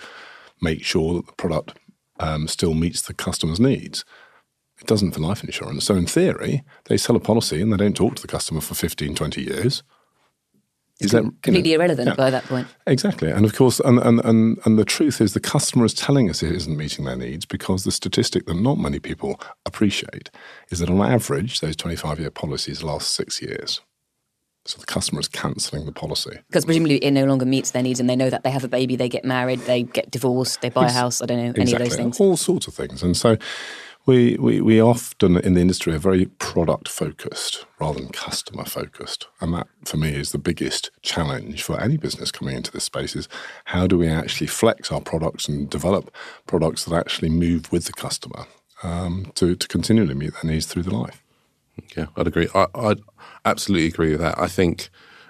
make 0.61 0.83
sure 0.83 1.15
that 1.15 1.27
the 1.27 1.33
product 1.33 1.77
um, 2.21 2.47
still 2.47 2.73
meets 2.73 3.01
the 3.01 3.13
customer's 3.13 3.59
needs. 3.59 4.05
It 4.79 4.87
doesn't 4.87 5.11
for 5.11 5.19
life 5.19 5.43
insurance. 5.43 5.85
So, 5.85 5.95
in 5.95 6.05
theory, 6.05 6.63
they 6.85 6.97
sell 6.97 7.15
a 7.15 7.19
policy 7.19 7.61
and 7.61 7.71
they 7.71 7.77
don't 7.77 7.95
talk 7.95 8.15
to 8.15 8.21
the 8.21 8.27
customer 8.27 8.61
for 8.61 8.73
15, 8.73 9.13
20 9.15 9.41
years. 9.41 9.83
Is 10.99 11.11
that 11.11 11.23
you 11.23 11.29
know, 11.29 11.35
Completely 11.41 11.73
irrelevant 11.73 12.09
yeah. 12.09 12.15
by 12.15 12.29
that 12.29 12.43
point. 12.45 12.67
Exactly. 12.85 13.31
And 13.31 13.43
of 13.43 13.55
course, 13.55 13.79
and, 13.79 13.97
and, 13.99 14.23
and, 14.23 14.59
and 14.65 14.77
the 14.77 14.85
truth 14.85 15.19
is 15.19 15.33
the 15.33 15.39
customer 15.39 15.83
is 15.85 15.95
telling 15.95 16.29
us 16.29 16.43
it 16.43 16.51
isn't 16.51 16.77
meeting 16.77 17.05
their 17.05 17.15
needs 17.15 17.45
because 17.45 17.83
the 17.83 17.91
statistic 17.91 18.45
that 18.45 18.53
not 18.53 18.77
many 18.77 18.99
people 18.99 19.39
appreciate 19.65 20.29
is 20.69 20.77
that 20.77 20.89
on 20.89 21.01
average, 21.01 21.59
those 21.59 21.75
25 21.75 22.19
year 22.19 22.29
policies 22.29 22.83
last 22.83 23.13
six 23.13 23.41
years. 23.41 23.81
So 24.65 24.79
the 24.79 24.85
customer 24.85 25.19
is 25.19 25.27
cancelling 25.27 25.85
the 25.85 25.91
policy. 25.91 26.39
Because 26.47 26.65
presumably 26.65 26.97
it 26.97 27.11
no 27.11 27.25
longer 27.25 27.45
meets 27.45 27.71
their 27.71 27.81
needs 27.81 27.99
and 27.99 28.09
they 28.09 28.15
know 28.15 28.29
that 28.29 28.43
they 28.43 28.51
have 28.51 28.63
a 28.63 28.67
baby, 28.67 28.95
they 28.95 29.09
get 29.09 29.25
married, 29.25 29.59
they 29.61 29.83
get 29.83 30.11
divorced, 30.11 30.61
they 30.61 30.69
buy 30.69 30.85
a 30.85 30.91
house, 30.91 31.21
I 31.21 31.25
don't 31.25 31.37
know, 31.37 31.53
any 31.57 31.73
of 31.73 31.79
those 31.79 31.95
things. 31.95 32.19
All 32.19 32.37
sorts 32.37 32.67
of 32.67 32.75
things. 32.75 33.01
And 33.01 33.17
so 33.17 33.37
we, 34.05 34.35
we, 34.37 34.61
we 34.61 34.79
often 34.79 35.37
in 35.37 35.55
the 35.55 35.61
industry 35.61 35.93
are 35.93 35.99
very 35.99 36.25
product 36.25 36.87
focused 36.87 37.65
rather 37.79 37.99
than 37.99 38.09
customer 38.09 38.65
focused. 38.65 39.27
And 39.39 39.53
that 39.53 39.67
for 39.85 39.97
me 39.97 40.09
is 40.09 40.31
the 40.31 40.37
biggest 40.37 40.91
challenge 41.01 41.63
for 41.63 41.79
any 41.79 41.97
business 41.97 42.31
coming 42.31 42.55
into 42.55 42.71
this 42.71 42.83
space 42.83 43.15
is 43.15 43.27
how 43.65 43.87
do 43.87 43.97
we 43.97 44.07
actually 44.07 44.47
flex 44.47 44.91
our 44.91 45.01
products 45.01 45.47
and 45.47 45.69
develop 45.69 46.13
products 46.45 46.85
that 46.85 46.95
actually 46.95 47.29
move 47.29 47.71
with 47.71 47.85
the 47.85 47.93
customer 47.93 48.45
um, 48.83 49.31
to, 49.35 49.55
to 49.55 49.67
continually 49.67 50.15
meet 50.15 50.33
their 50.33 50.51
needs 50.51 50.65
through 50.65 50.83
the 50.83 50.95
life. 50.95 51.23
Yeah, 51.95 52.07
I'd 52.15 52.27
agree. 52.27 52.47
I, 52.53 52.67
I'd 52.75 53.01
absolutely 53.45 53.87
agree 53.87 54.11
with 54.11 54.21
that. 54.21 54.39
I 54.39 54.47
think, 54.47 54.89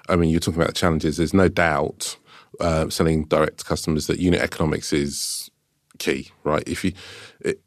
I 0.09 0.15
mean, 0.15 0.29
you're 0.29 0.39
talking 0.39 0.61
about 0.61 0.73
the 0.73 0.79
challenges. 0.79 1.17
There's 1.17 1.33
no 1.33 1.47
doubt 1.47 2.17
uh, 2.59 2.89
selling 2.89 3.25
direct 3.25 3.59
to 3.59 3.65
customers 3.65 4.07
that 4.07 4.19
unit 4.19 4.41
economics 4.41 4.93
is 4.93 5.49
key, 5.99 6.31
right? 6.43 6.63
If 6.67 6.83
you 6.83 6.93
it, 7.39 7.61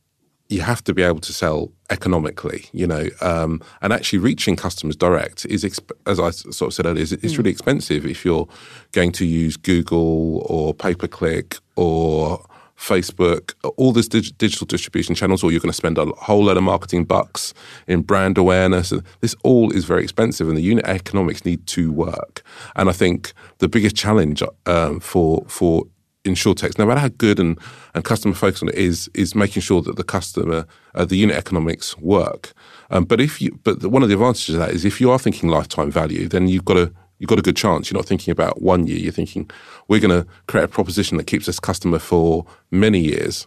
you 0.48 0.60
have 0.60 0.84
to 0.84 0.92
be 0.92 1.02
able 1.02 1.20
to 1.20 1.32
sell 1.32 1.72
economically, 1.90 2.66
you 2.72 2.86
know, 2.86 3.08
um, 3.20 3.62
and 3.80 3.92
actually 3.92 4.18
reaching 4.18 4.56
customers 4.56 4.94
direct 4.94 5.46
is, 5.46 5.64
exp- 5.64 5.90
as 6.06 6.20
I 6.20 6.30
sort 6.30 6.68
of 6.68 6.74
said 6.74 6.86
earlier, 6.86 7.02
is, 7.02 7.12
is 7.12 7.38
really 7.38 7.50
expensive 7.50 8.04
if 8.04 8.24
you're 8.24 8.46
going 8.92 9.12
to 9.12 9.26
use 9.26 9.56
Google 9.56 10.42
or 10.46 10.74
pay 10.74 10.94
per 10.94 11.08
click 11.08 11.56
or 11.76 12.44
Facebook, 12.78 13.54
all 13.76 13.92
these 13.92 14.08
dig- 14.08 14.36
digital 14.38 14.66
distribution 14.66 15.14
channels, 15.14 15.42
or 15.42 15.50
you're 15.50 15.60
going 15.60 15.70
to 15.70 15.76
spend 15.76 15.98
a 15.98 16.06
whole 16.06 16.44
lot 16.44 16.56
of 16.56 16.62
marketing 16.62 17.04
bucks 17.04 17.54
in 17.86 18.02
brand 18.02 18.36
awareness. 18.38 18.92
This 19.20 19.34
all 19.42 19.70
is 19.72 19.84
very 19.84 20.02
expensive, 20.02 20.48
and 20.48 20.56
the 20.56 20.62
unit 20.62 20.86
economics 20.86 21.44
need 21.44 21.66
to 21.68 21.92
work. 21.92 22.42
And 22.76 22.88
I 22.88 22.92
think 22.92 23.32
the 23.58 23.68
biggest 23.68 23.96
challenge 23.96 24.42
um, 24.66 25.00
for 25.00 25.44
for 25.48 25.84
insurtechs, 26.24 26.78
no 26.78 26.86
matter 26.86 27.00
how 27.00 27.08
good 27.08 27.38
and, 27.38 27.58
and 27.94 28.02
customer 28.02 28.34
focused 28.34 28.62
on 28.62 28.70
it 28.70 28.74
is, 28.76 29.10
is 29.14 29.34
making 29.34 29.60
sure 29.60 29.82
that 29.82 29.96
the 29.96 30.04
customer, 30.04 30.66
uh, 30.94 31.04
the 31.04 31.16
unit 31.16 31.36
economics 31.36 31.98
work. 31.98 32.52
Um, 32.90 33.04
but 33.04 33.20
if 33.20 33.40
you, 33.40 33.58
but 33.62 33.80
the, 33.80 33.88
one 33.88 34.02
of 34.02 34.08
the 34.08 34.14
advantages 34.14 34.54
of 34.54 34.60
that 34.60 34.70
is 34.70 34.84
if 34.84 35.00
you 35.00 35.10
are 35.10 35.18
thinking 35.18 35.50
lifetime 35.50 35.90
value, 35.90 36.26
then 36.28 36.48
you've 36.48 36.64
got 36.64 36.74
to 36.74 36.92
you've 37.24 37.30
got 37.30 37.38
a 37.38 37.42
good 37.42 37.56
chance. 37.56 37.90
You're 37.90 37.98
not 37.98 38.04
thinking 38.04 38.32
about 38.32 38.60
one 38.60 38.86
year. 38.86 38.98
You're 38.98 39.10
thinking 39.10 39.50
we're 39.88 39.98
going 39.98 40.22
to 40.22 40.28
create 40.46 40.64
a 40.64 40.68
proposition 40.68 41.16
that 41.16 41.26
keeps 41.26 41.46
this 41.46 41.58
customer 41.58 41.98
for 41.98 42.44
many 42.70 43.00
years. 43.00 43.46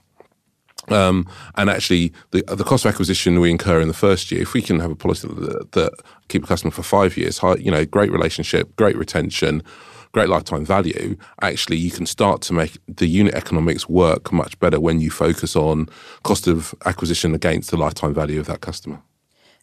Um, 0.87 1.27
and 1.57 1.69
actually, 1.69 2.11
the 2.31 2.41
the 2.47 2.63
cost 2.63 2.85
of 2.85 2.89
acquisition 2.89 3.39
we 3.39 3.51
incur 3.51 3.79
in 3.79 3.87
the 3.87 3.93
first 3.93 4.31
year, 4.31 4.41
if 4.41 4.53
we 4.53 4.63
can 4.63 4.79
have 4.79 4.89
a 4.89 4.95
policy 4.95 5.27
that, 5.27 5.73
that 5.73 5.93
keep 6.27 6.43
a 6.43 6.47
customer 6.47 6.71
for 6.71 6.81
five 6.81 7.17
years, 7.17 7.37
high, 7.37 7.55
you 7.55 7.69
know, 7.69 7.85
great 7.85 8.11
relationship, 8.11 8.75
great 8.77 8.97
retention, 8.97 9.61
great 10.11 10.29
lifetime 10.29 10.65
value, 10.65 11.15
actually 11.43 11.77
you 11.77 11.91
can 11.91 12.07
start 12.07 12.41
to 12.41 12.53
make 12.53 12.79
the 12.87 13.05
unit 13.05 13.35
economics 13.35 13.87
work 13.87 14.31
much 14.31 14.59
better 14.59 14.79
when 14.79 15.01
you 15.01 15.11
focus 15.11 15.55
on 15.55 15.87
cost 16.23 16.47
of 16.47 16.73
acquisition 16.85 17.35
against 17.35 17.69
the 17.69 17.77
lifetime 17.77 18.13
value 18.13 18.39
of 18.39 18.47
that 18.47 18.61
customer. 18.61 18.99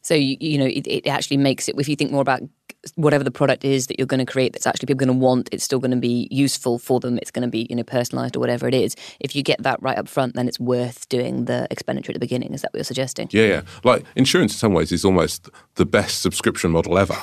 So 0.05 0.15
you, 0.15 0.37
you 0.39 0.59
know 0.59 0.67
it, 0.67 0.87
it 0.87 1.07
actually 1.07 1.39
makes 1.39 1.69
it 1.69 1.75
if 1.79 1.89
you 1.89 1.97
think 1.97 2.13
more 2.13 2.21
about 2.21 2.43
whatever 2.97 3.25
the 3.25 3.31
product 3.31 3.65
is 3.65 3.87
that 3.87 3.99
you're 3.99 4.07
going 4.07 4.25
to 4.25 4.31
create 4.31 4.53
that's 4.53 4.67
actually 4.67 4.85
people 4.87 5.07
going 5.07 5.19
to 5.19 5.25
want 5.25 5.49
it's 5.51 5.65
still 5.65 5.79
going 5.79 5.91
to 5.91 5.97
be 5.97 6.29
useful 6.31 6.79
for 6.79 7.01
them 7.01 7.17
it's 7.17 7.31
going 7.31 7.43
to 7.43 7.49
be 7.49 7.67
you 7.71 7.75
know 7.75 7.83
personalized 7.83 8.37
or 8.37 8.41
whatever 8.41 8.69
it 8.69 8.75
is. 8.75 8.95
If 9.19 9.35
you 9.35 9.43
get 9.43 9.63
that 9.63 9.83
right 9.83 9.97
up 9.97 10.07
front 10.07 10.35
then 10.35 10.47
it's 10.47 10.61
worth 10.61 11.09
doing 11.09 11.47
the 11.47 11.67
expenditure 11.71 12.13
at 12.13 12.15
the 12.15 12.21
beginning 12.21 12.53
is 12.53 12.61
that 12.63 12.73
what 12.73 12.79
you're 12.79 12.85
suggesting? 12.85 13.29
Yeah 13.33 13.47
yeah. 13.47 13.63
Like 13.83 14.05
insurance 14.15 14.53
in 14.53 14.59
some 14.59 14.75
ways 14.75 14.93
is 14.93 15.05
almost 15.05 15.49
the 15.77 15.87
best 15.87 16.21
subscription 16.21 16.71
model 16.71 16.99
ever. 16.99 17.17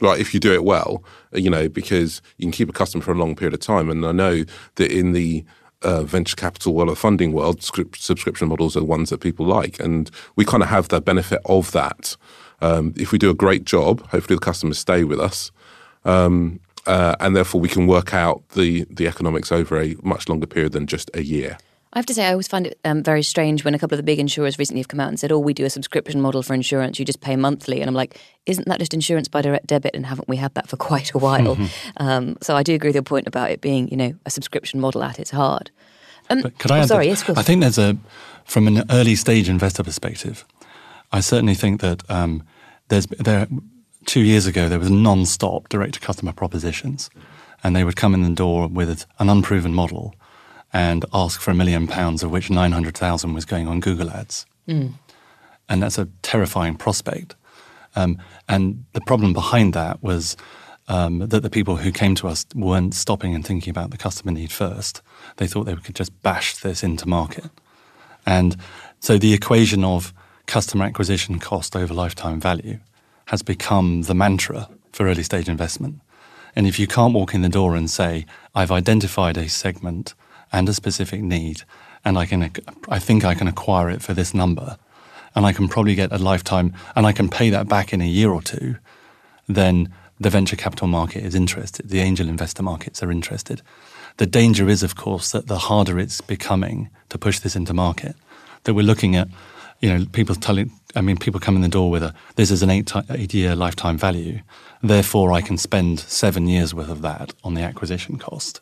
Right 0.00 0.20
if 0.20 0.34
you 0.34 0.40
do 0.40 0.52
it 0.52 0.62
well 0.62 1.02
you 1.32 1.48
know 1.48 1.70
because 1.70 2.20
you 2.36 2.44
can 2.44 2.52
keep 2.52 2.68
a 2.68 2.72
customer 2.72 3.02
for 3.02 3.12
a 3.12 3.18
long 3.18 3.34
period 3.34 3.54
of 3.54 3.60
time. 3.60 3.88
And 3.88 4.04
i 4.04 4.12
know 4.12 4.44
that 4.74 4.92
in 4.92 5.12
the 5.12 5.44
uh, 5.82 6.02
venture 6.02 6.36
capital 6.36 6.74
world 6.74 6.90
or 6.90 6.96
funding 6.96 7.32
world, 7.32 7.62
subscription 7.62 8.48
models 8.48 8.76
are 8.76 8.80
the 8.80 8.86
ones 8.86 9.10
that 9.10 9.20
people 9.20 9.46
like. 9.46 9.80
And 9.80 10.10
we 10.36 10.44
kind 10.44 10.62
of 10.62 10.68
have 10.68 10.88
the 10.88 11.00
benefit 11.00 11.40
of 11.44 11.72
that. 11.72 12.16
Um, 12.60 12.94
if 12.96 13.12
we 13.12 13.18
do 13.18 13.30
a 13.30 13.34
great 13.34 13.64
job, 13.64 14.00
hopefully 14.08 14.36
the 14.36 14.44
customers 14.44 14.78
stay 14.78 15.04
with 15.04 15.20
us. 15.20 15.50
Um, 16.04 16.60
uh, 16.86 17.14
and 17.20 17.36
therefore 17.36 17.60
we 17.60 17.68
can 17.68 17.86
work 17.86 18.14
out 18.14 18.46
the, 18.50 18.86
the 18.90 19.06
economics 19.06 19.52
over 19.52 19.80
a 19.80 19.96
much 20.02 20.28
longer 20.28 20.46
period 20.46 20.72
than 20.72 20.86
just 20.86 21.10
a 21.14 21.22
year. 21.22 21.58
I 21.92 21.98
have 21.98 22.06
to 22.06 22.14
say, 22.14 22.24
I 22.24 22.30
always 22.30 22.46
find 22.46 22.68
it 22.68 22.78
um, 22.84 23.02
very 23.02 23.22
strange 23.24 23.64
when 23.64 23.74
a 23.74 23.78
couple 23.78 23.94
of 23.94 23.98
the 23.98 24.04
big 24.04 24.20
insurers 24.20 24.60
recently 24.60 24.80
have 24.80 24.86
come 24.86 25.00
out 25.00 25.08
and 25.08 25.18
said, 25.18 25.32
"Oh, 25.32 25.40
we 25.40 25.52
do 25.52 25.64
a 25.64 25.70
subscription 25.70 26.20
model 26.20 26.42
for 26.42 26.54
insurance. 26.54 27.00
You 27.00 27.04
just 27.04 27.20
pay 27.20 27.34
monthly." 27.34 27.80
And 27.80 27.88
I'm 27.88 27.94
like, 27.94 28.20
"Isn't 28.46 28.68
that 28.68 28.78
just 28.78 28.94
insurance 28.94 29.26
by 29.26 29.42
direct 29.42 29.66
debit? 29.66 29.96
And 29.96 30.06
haven't 30.06 30.28
we 30.28 30.36
had 30.36 30.54
that 30.54 30.68
for 30.68 30.76
quite 30.88 31.12
a 31.14 31.18
while?" 31.18 31.56
Mm-hmm. 31.56 32.02
Um, 32.02 32.36
so 32.40 32.54
I 32.54 32.62
do 32.62 32.74
agree 32.74 32.88
with 32.88 32.94
your 32.94 33.02
point 33.02 33.26
about 33.26 33.50
it 33.50 33.60
being, 33.60 33.88
you 33.88 33.96
know, 33.96 34.14
a 34.24 34.30
subscription 34.30 34.78
model 34.78 35.02
at 35.02 35.18
its 35.18 35.32
heart. 35.32 35.72
Um, 36.28 36.42
could 36.58 36.70
I? 36.70 36.80
Oh, 36.80 36.86
sorry, 36.86 37.08
yes, 37.08 37.28
I 37.28 37.42
think 37.42 37.60
there's 37.60 37.78
a, 37.78 37.96
from 38.44 38.68
an 38.68 38.84
early 38.90 39.16
stage 39.16 39.48
investor 39.48 39.82
perspective, 39.82 40.44
I 41.10 41.20
certainly 41.20 41.54
think 41.54 41.80
that 41.80 42.08
um, 42.08 42.44
there's 42.88 43.06
there. 43.06 43.48
Two 44.06 44.20
years 44.20 44.46
ago, 44.46 44.70
there 44.70 44.78
was 44.78 44.90
non-stop 44.90 45.68
direct 45.68 45.94
to 45.94 46.00
customer 46.00 46.32
propositions, 46.32 47.10
and 47.62 47.76
they 47.76 47.84
would 47.84 47.96
come 47.96 48.14
in 48.14 48.22
the 48.22 48.30
door 48.30 48.66
with 48.66 49.04
an 49.18 49.28
unproven 49.28 49.74
model 49.74 50.14
and 50.72 51.04
ask 51.12 51.40
for 51.40 51.50
a 51.50 51.54
million 51.54 51.86
pounds, 51.86 52.22
of 52.22 52.30
which 52.30 52.50
900,000 52.50 53.34
was 53.34 53.44
going 53.44 53.66
on 53.66 53.80
Google 53.80 54.10
Ads. 54.10 54.46
Mm. 54.68 54.94
And 55.68 55.82
that's 55.82 55.98
a 55.98 56.08
terrifying 56.22 56.76
prospect. 56.76 57.34
Um, 57.96 58.18
and 58.48 58.84
the 58.92 59.00
problem 59.00 59.32
behind 59.32 59.74
that 59.74 60.02
was 60.02 60.36
um, 60.88 61.20
that 61.20 61.42
the 61.42 61.50
people 61.50 61.76
who 61.76 61.92
came 61.92 62.14
to 62.16 62.28
us 62.28 62.44
weren't 62.54 62.94
stopping 62.94 63.34
and 63.34 63.46
thinking 63.46 63.70
about 63.70 63.90
the 63.90 63.96
customer 63.96 64.32
need 64.32 64.50
first. 64.50 65.02
They 65.36 65.46
thought 65.46 65.64
they 65.64 65.76
could 65.76 65.94
just 65.94 66.20
bash 66.22 66.56
this 66.56 66.82
into 66.82 67.08
market. 67.08 67.50
And 68.26 68.56
so 68.98 69.16
the 69.16 69.32
equation 69.32 69.84
of 69.84 70.12
customer 70.46 70.84
acquisition 70.84 71.38
cost 71.38 71.76
over 71.76 71.94
lifetime 71.94 72.40
value 72.40 72.80
has 73.26 73.42
become 73.42 74.02
the 74.02 74.14
mantra 74.14 74.68
for 74.92 75.06
early 75.06 75.22
stage 75.22 75.48
investment. 75.48 76.00
And 76.56 76.66
if 76.66 76.78
you 76.80 76.88
can't 76.88 77.14
walk 77.14 77.34
in 77.34 77.42
the 77.42 77.48
door 77.48 77.76
and 77.76 77.88
say, 77.88 78.26
I've 78.54 78.72
identified 78.72 79.36
a 79.36 79.48
segment 79.48 80.14
and 80.52 80.68
a 80.68 80.74
specific 80.74 81.22
need, 81.22 81.62
and 82.04 82.18
I 82.18 82.26
can, 82.26 82.50
I 82.88 82.98
think 82.98 83.24
I 83.24 83.34
can 83.34 83.48
acquire 83.48 83.90
it 83.90 84.02
for 84.02 84.14
this 84.14 84.34
number, 84.34 84.78
and 85.34 85.46
I 85.46 85.52
can 85.52 85.68
probably 85.68 85.94
get 85.94 86.12
a 86.12 86.18
lifetime, 86.18 86.74
and 86.96 87.06
I 87.06 87.12
can 87.12 87.28
pay 87.28 87.50
that 87.50 87.68
back 87.68 87.92
in 87.92 88.00
a 88.00 88.06
year 88.06 88.30
or 88.30 88.42
two, 88.42 88.76
then 89.48 89.92
the 90.18 90.30
venture 90.30 90.56
capital 90.56 90.86
market 90.86 91.24
is 91.24 91.34
interested. 91.34 91.88
The 91.88 92.00
angel 92.00 92.28
investor 92.28 92.62
markets 92.62 93.02
are 93.02 93.10
interested. 93.10 93.62
The 94.18 94.26
danger 94.26 94.68
is, 94.68 94.82
of 94.82 94.96
course, 94.96 95.32
that 95.32 95.46
the 95.46 95.58
harder 95.58 95.98
it's 95.98 96.20
becoming 96.20 96.90
to 97.08 97.18
push 97.18 97.38
this 97.38 97.56
into 97.56 97.72
market, 97.72 98.16
that 98.64 98.74
we're 98.74 98.82
looking 98.82 99.16
at, 99.16 99.28
you 99.80 99.88
know, 99.88 100.04
people 100.12 100.34
telling, 100.34 100.72
I 100.94 101.00
mean, 101.00 101.16
people 101.16 101.40
come 101.40 101.56
in 101.56 101.62
the 101.62 101.68
door 101.68 101.90
with 101.90 102.02
a, 102.02 102.14
this 102.36 102.50
is 102.50 102.62
an 102.62 102.68
eight, 102.68 102.92
eight 103.10 103.32
year 103.32 103.56
lifetime 103.56 103.96
value. 103.96 104.40
Therefore, 104.82 105.32
I 105.32 105.40
can 105.40 105.56
spend 105.56 106.00
seven 106.00 106.46
years 106.46 106.74
worth 106.74 106.90
of 106.90 107.02
that 107.02 107.32
on 107.42 107.54
the 107.54 107.62
acquisition 107.62 108.18
cost 108.18 108.60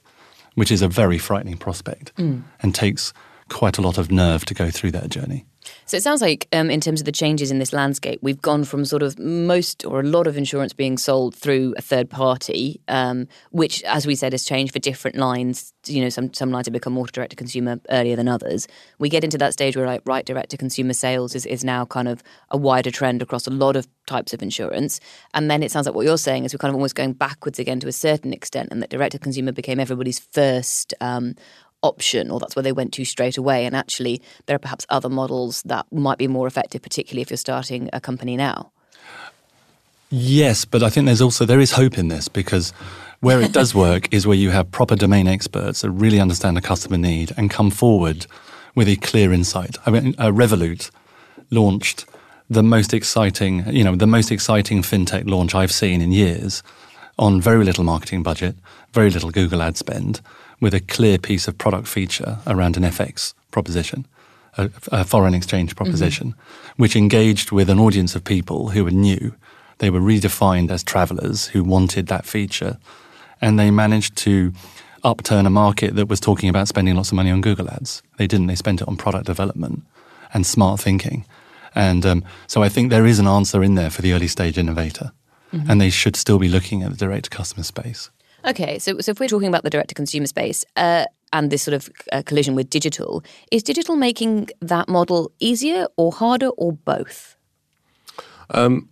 which 0.58 0.72
is 0.72 0.82
a 0.82 0.88
very 0.88 1.18
frightening 1.18 1.56
prospect 1.56 2.12
mm. 2.16 2.42
and 2.60 2.74
takes 2.74 3.12
quite 3.48 3.78
a 3.78 3.80
lot 3.80 3.96
of 3.96 4.10
nerve 4.10 4.44
to 4.44 4.54
go 4.54 4.70
through 4.70 4.90
that 4.90 5.08
journey. 5.08 5.46
So 5.86 5.96
it 5.96 6.02
sounds 6.02 6.20
like, 6.20 6.48
um, 6.52 6.70
in 6.70 6.80
terms 6.80 7.00
of 7.00 7.04
the 7.06 7.12
changes 7.12 7.50
in 7.50 7.58
this 7.58 7.72
landscape, 7.72 8.18
we've 8.22 8.40
gone 8.40 8.64
from 8.64 8.84
sort 8.84 9.02
of 9.02 9.18
most 9.18 9.84
or 9.84 10.00
a 10.00 10.02
lot 10.04 10.26
of 10.26 10.36
insurance 10.36 10.72
being 10.72 10.98
sold 10.98 11.34
through 11.34 11.74
a 11.76 11.82
third 11.82 12.10
party, 12.10 12.80
um, 12.88 13.26
which, 13.50 13.82
as 13.84 14.06
we 14.06 14.14
said, 14.14 14.32
has 14.32 14.44
changed 14.44 14.72
for 14.72 14.78
different 14.78 15.16
lines. 15.16 15.72
You 15.86 16.02
know, 16.02 16.08
some 16.10 16.32
some 16.34 16.50
lines 16.50 16.66
have 16.66 16.72
become 16.72 16.92
more 16.92 17.06
direct 17.06 17.30
to 17.30 17.36
consumer 17.36 17.80
earlier 17.90 18.16
than 18.16 18.28
others. 18.28 18.68
We 18.98 19.08
get 19.08 19.24
into 19.24 19.38
that 19.38 19.52
stage 19.52 19.76
where 19.76 19.86
like 19.86 20.02
right 20.04 20.24
direct 20.24 20.50
to 20.50 20.56
consumer 20.56 20.92
sales 20.92 21.34
is, 21.34 21.46
is 21.46 21.64
now 21.64 21.84
kind 21.86 22.08
of 22.08 22.22
a 22.50 22.56
wider 22.56 22.90
trend 22.90 23.22
across 23.22 23.46
a 23.46 23.50
lot 23.50 23.76
of 23.76 23.86
types 24.06 24.32
of 24.34 24.42
insurance. 24.42 25.00
And 25.34 25.50
then 25.50 25.62
it 25.62 25.70
sounds 25.70 25.86
like 25.86 25.94
what 25.94 26.04
you're 26.04 26.18
saying 26.18 26.44
is 26.44 26.52
we're 26.52 26.58
kind 26.58 26.70
of 26.70 26.74
almost 26.76 26.94
going 26.94 27.12
backwards 27.12 27.58
again 27.58 27.80
to 27.80 27.88
a 27.88 27.92
certain 27.92 28.32
extent, 28.32 28.68
and 28.70 28.82
that 28.82 28.90
direct 28.90 29.12
to 29.12 29.18
consumer 29.18 29.52
became 29.52 29.80
everybody's 29.80 30.18
first 30.18 30.94
um, 31.00 31.34
option 31.82 32.30
or 32.30 32.40
that's 32.40 32.56
where 32.56 32.62
they 32.62 32.72
went 32.72 32.92
to 32.94 33.04
straight 33.04 33.36
away. 33.36 33.66
And 33.66 33.76
actually, 33.76 34.20
there 34.46 34.56
are 34.56 34.60
perhaps 34.60 34.86
other 34.88 35.08
models 35.08 35.62
that 35.62 35.86
might 35.92 36.18
be 36.18 36.28
more 36.28 36.46
effective, 36.46 36.82
particularly 36.82 37.22
if 37.22 37.30
you're 37.30 37.36
starting 37.36 37.88
a 37.92 38.00
company 38.00 38.36
now. 38.36 38.72
Yes, 40.10 40.64
but 40.64 40.82
I 40.82 40.88
think 40.88 41.06
there's 41.06 41.20
also 41.20 41.44
there 41.44 41.60
is 41.60 41.72
hope 41.72 41.98
in 41.98 42.08
this 42.08 42.28
because 42.28 42.70
where 43.20 43.40
it 43.40 43.52
does 43.52 43.74
work 43.86 44.12
is 44.12 44.26
where 44.26 44.36
you 44.36 44.50
have 44.50 44.70
proper 44.70 44.96
domain 44.96 45.28
experts 45.28 45.82
that 45.82 45.90
really 45.90 46.20
understand 46.20 46.56
the 46.56 46.62
customer 46.62 46.96
need 46.96 47.32
and 47.36 47.50
come 47.50 47.70
forward 47.70 48.26
with 48.74 48.88
a 48.88 48.96
clear 48.96 49.32
insight. 49.32 49.76
I 49.86 49.90
mean, 49.90 50.14
uh, 50.18 50.28
Revolut 50.28 50.90
launched 51.50 52.06
the 52.48 52.62
most 52.62 52.94
exciting, 52.94 53.66
you 53.68 53.84
know, 53.84 53.94
the 53.94 54.06
most 54.06 54.30
exciting 54.30 54.82
fintech 54.82 55.28
launch 55.28 55.54
I've 55.54 55.72
seen 55.72 56.00
in 56.00 56.12
years 56.12 56.62
on 57.18 57.40
very 57.40 57.64
little 57.64 57.84
marketing 57.84 58.22
budget, 58.22 58.56
very 58.92 59.10
little 59.10 59.30
Google 59.30 59.60
ad 59.60 59.76
spend, 59.76 60.20
with 60.60 60.74
a 60.74 60.80
clear 60.80 61.18
piece 61.18 61.48
of 61.48 61.56
product 61.58 61.86
feature 61.88 62.38
around 62.46 62.76
an 62.76 62.82
FX 62.82 63.34
proposition, 63.50 64.06
a, 64.56 64.70
a 64.90 65.04
foreign 65.04 65.34
exchange 65.34 65.76
proposition, 65.76 66.32
mm-hmm. 66.32 66.82
which 66.82 66.96
engaged 66.96 67.52
with 67.52 67.70
an 67.70 67.78
audience 67.78 68.14
of 68.14 68.24
people 68.24 68.70
who 68.70 68.84
were 68.84 68.90
new. 68.90 69.34
They 69.78 69.90
were 69.90 70.00
redefined 70.00 70.70
as 70.70 70.82
travelers 70.82 71.46
who 71.48 71.62
wanted 71.62 72.08
that 72.08 72.26
feature. 72.26 72.78
And 73.40 73.58
they 73.58 73.70
managed 73.70 74.16
to 74.18 74.52
upturn 75.04 75.46
a 75.46 75.50
market 75.50 75.94
that 75.94 76.08
was 76.08 76.18
talking 76.18 76.48
about 76.48 76.66
spending 76.66 76.96
lots 76.96 77.10
of 77.10 77.14
money 77.14 77.30
on 77.30 77.40
Google 77.40 77.70
ads. 77.70 78.02
They 78.16 78.26
didn't, 78.26 78.48
they 78.48 78.56
spent 78.56 78.80
it 78.80 78.88
on 78.88 78.96
product 78.96 79.26
development 79.26 79.84
and 80.34 80.44
smart 80.44 80.80
thinking. 80.80 81.24
And 81.74 82.04
um, 82.04 82.24
so 82.48 82.62
I 82.62 82.68
think 82.68 82.90
there 82.90 83.06
is 83.06 83.20
an 83.20 83.28
answer 83.28 83.62
in 83.62 83.76
there 83.76 83.90
for 83.90 84.02
the 84.02 84.12
early 84.12 84.26
stage 84.26 84.58
innovator. 84.58 85.12
Mm-hmm. 85.52 85.70
And 85.70 85.80
they 85.80 85.90
should 85.90 86.16
still 86.16 86.38
be 86.38 86.48
looking 86.48 86.82
at 86.82 86.90
the 86.90 86.96
direct 86.96 87.30
customer 87.30 87.62
space. 87.62 88.10
Okay, 88.48 88.78
so 88.78 88.98
so 89.00 89.10
if 89.12 89.20
we're 89.20 89.28
talking 89.28 89.48
about 89.48 89.62
the 89.62 89.70
direct 89.70 89.90
to 89.90 89.94
consumer 89.94 90.26
space 90.26 90.64
uh, 90.76 91.04
and 91.34 91.50
this 91.50 91.62
sort 91.62 91.74
of 91.74 91.90
uh, 92.12 92.22
collision 92.24 92.54
with 92.54 92.70
digital, 92.70 93.22
is 93.52 93.62
digital 93.62 93.94
making 93.94 94.48
that 94.62 94.88
model 94.88 95.30
easier 95.38 95.86
or 95.98 96.12
harder 96.12 96.48
or 96.48 96.72
both? 96.72 97.36
Um, 98.50 98.88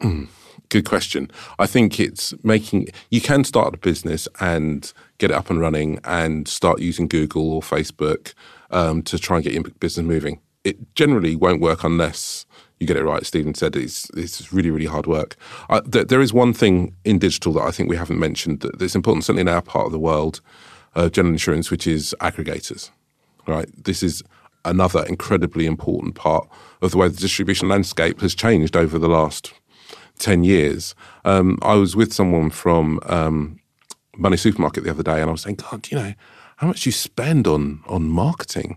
hmm, 0.00 0.24
good 0.68 0.84
question. 0.84 1.30
I 1.60 1.66
think 1.66 2.00
it's 2.00 2.34
making 2.42 2.88
you 3.08 3.20
can 3.20 3.44
start 3.44 3.72
a 3.72 3.78
business 3.78 4.26
and 4.40 4.92
get 5.18 5.30
it 5.30 5.34
up 5.34 5.48
and 5.48 5.60
running 5.60 6.00
and 6.02 6.48
start 6.48 6.80
using 6.80 7.06
Google 7.06 7.52
or 7.52 7.62
Facebook 7.62 8.34
um, 8.72 9.00
to 9.02 9.16
try 9.16 9.36
and 9.36 9.44
get 9.44 9.52
your 9.52 9.62
business 9.62 10.04
moving. 10.04 10.40
It 10.64 10.96
generally 10.96 11.36
won't 11.36 11.60
work 11.60 11.84
unless 11.84 12.46
you 12.78 12.86
get 12.86 12.96
it 12.96 13.04
right. 13.04 13.24
Stephen 13.24 13.54
said 13.54 13.74
it's 13.74 14.10
it's 14.10 14.52
really 14.52 14.70
really 14.70 14.86
hard 14.86 15.06
work. 15.06 15.36
Uh, 15.70 15.80
th- 15.80 16.08
there 16.08 16.20
is 16.20 16.32
one 16.32 16.52
thing 16.52 16.94
in 17.04 17.18
digital 17.18 17.52
that 17.54 17.62
I 17.62 17.70
think 17.70 17.88
we 17.88 17.96
haven't 17.96 18.18
mentioned 18.18 18.60
that, 18.60 18.78
that's 18.78 18.94
important, 18.94 19.24
certainly 19.24 19.42
in 19.42 19.48
our 19.48 19.62
part 19.62 19.86
of 19.86 19.92
the 19.92 19.98
world, 19.98 20.40
uh, 20.94 21.08
general 21.08 21.32
insurance, 21.32 21.70
which 21.70 21.86
is 21.86 22.14
aggregators. 22.20 22.90
Right, 23.46 23.68
this 23.84 24.02
is 24.02 24.22
another 24.64 25.04
incredibly 25.04 25.66
important 25.66 26.16
part 26.16 26.48
of 26.82 26.90
the 26.90 26.98
way 26.98 27.08
the 27.08 27.16
distribution 27.16 27.68
landscape 27.68 28.20
has 28.20 28.34
changed 28.34 28.76
over 28.76 28.98
the 28.98 29.08
last 29.08 29.52
ten 30.18 30.44
years. 30.44 30.94
Um, 31.24 31.58
I 31.62 31.74
was 31.74 31.96
with 31.96 32.12
someone 32.12 32.50
from 32.50 33.00
um, 33.06 33.60
Money 34.16 34.36
Supermarket 34.36 34.84
the 34.84 34.90
other 34.90 35.04
day, 35.04 35.20
and 35.20 35.30
I 35.30 35.32
was 35.32 35.42
saying, 35.42 35.56
God, 35.56 35.88
you 35.90 35.96
know, 35.96 36.14
how 36.56 36.66
much 36.66 36.84
you 36.84 36.92
spend 36.92 37.46
on 37.46 37.80
on 37.86 38.08
marketing? 38.08 38.76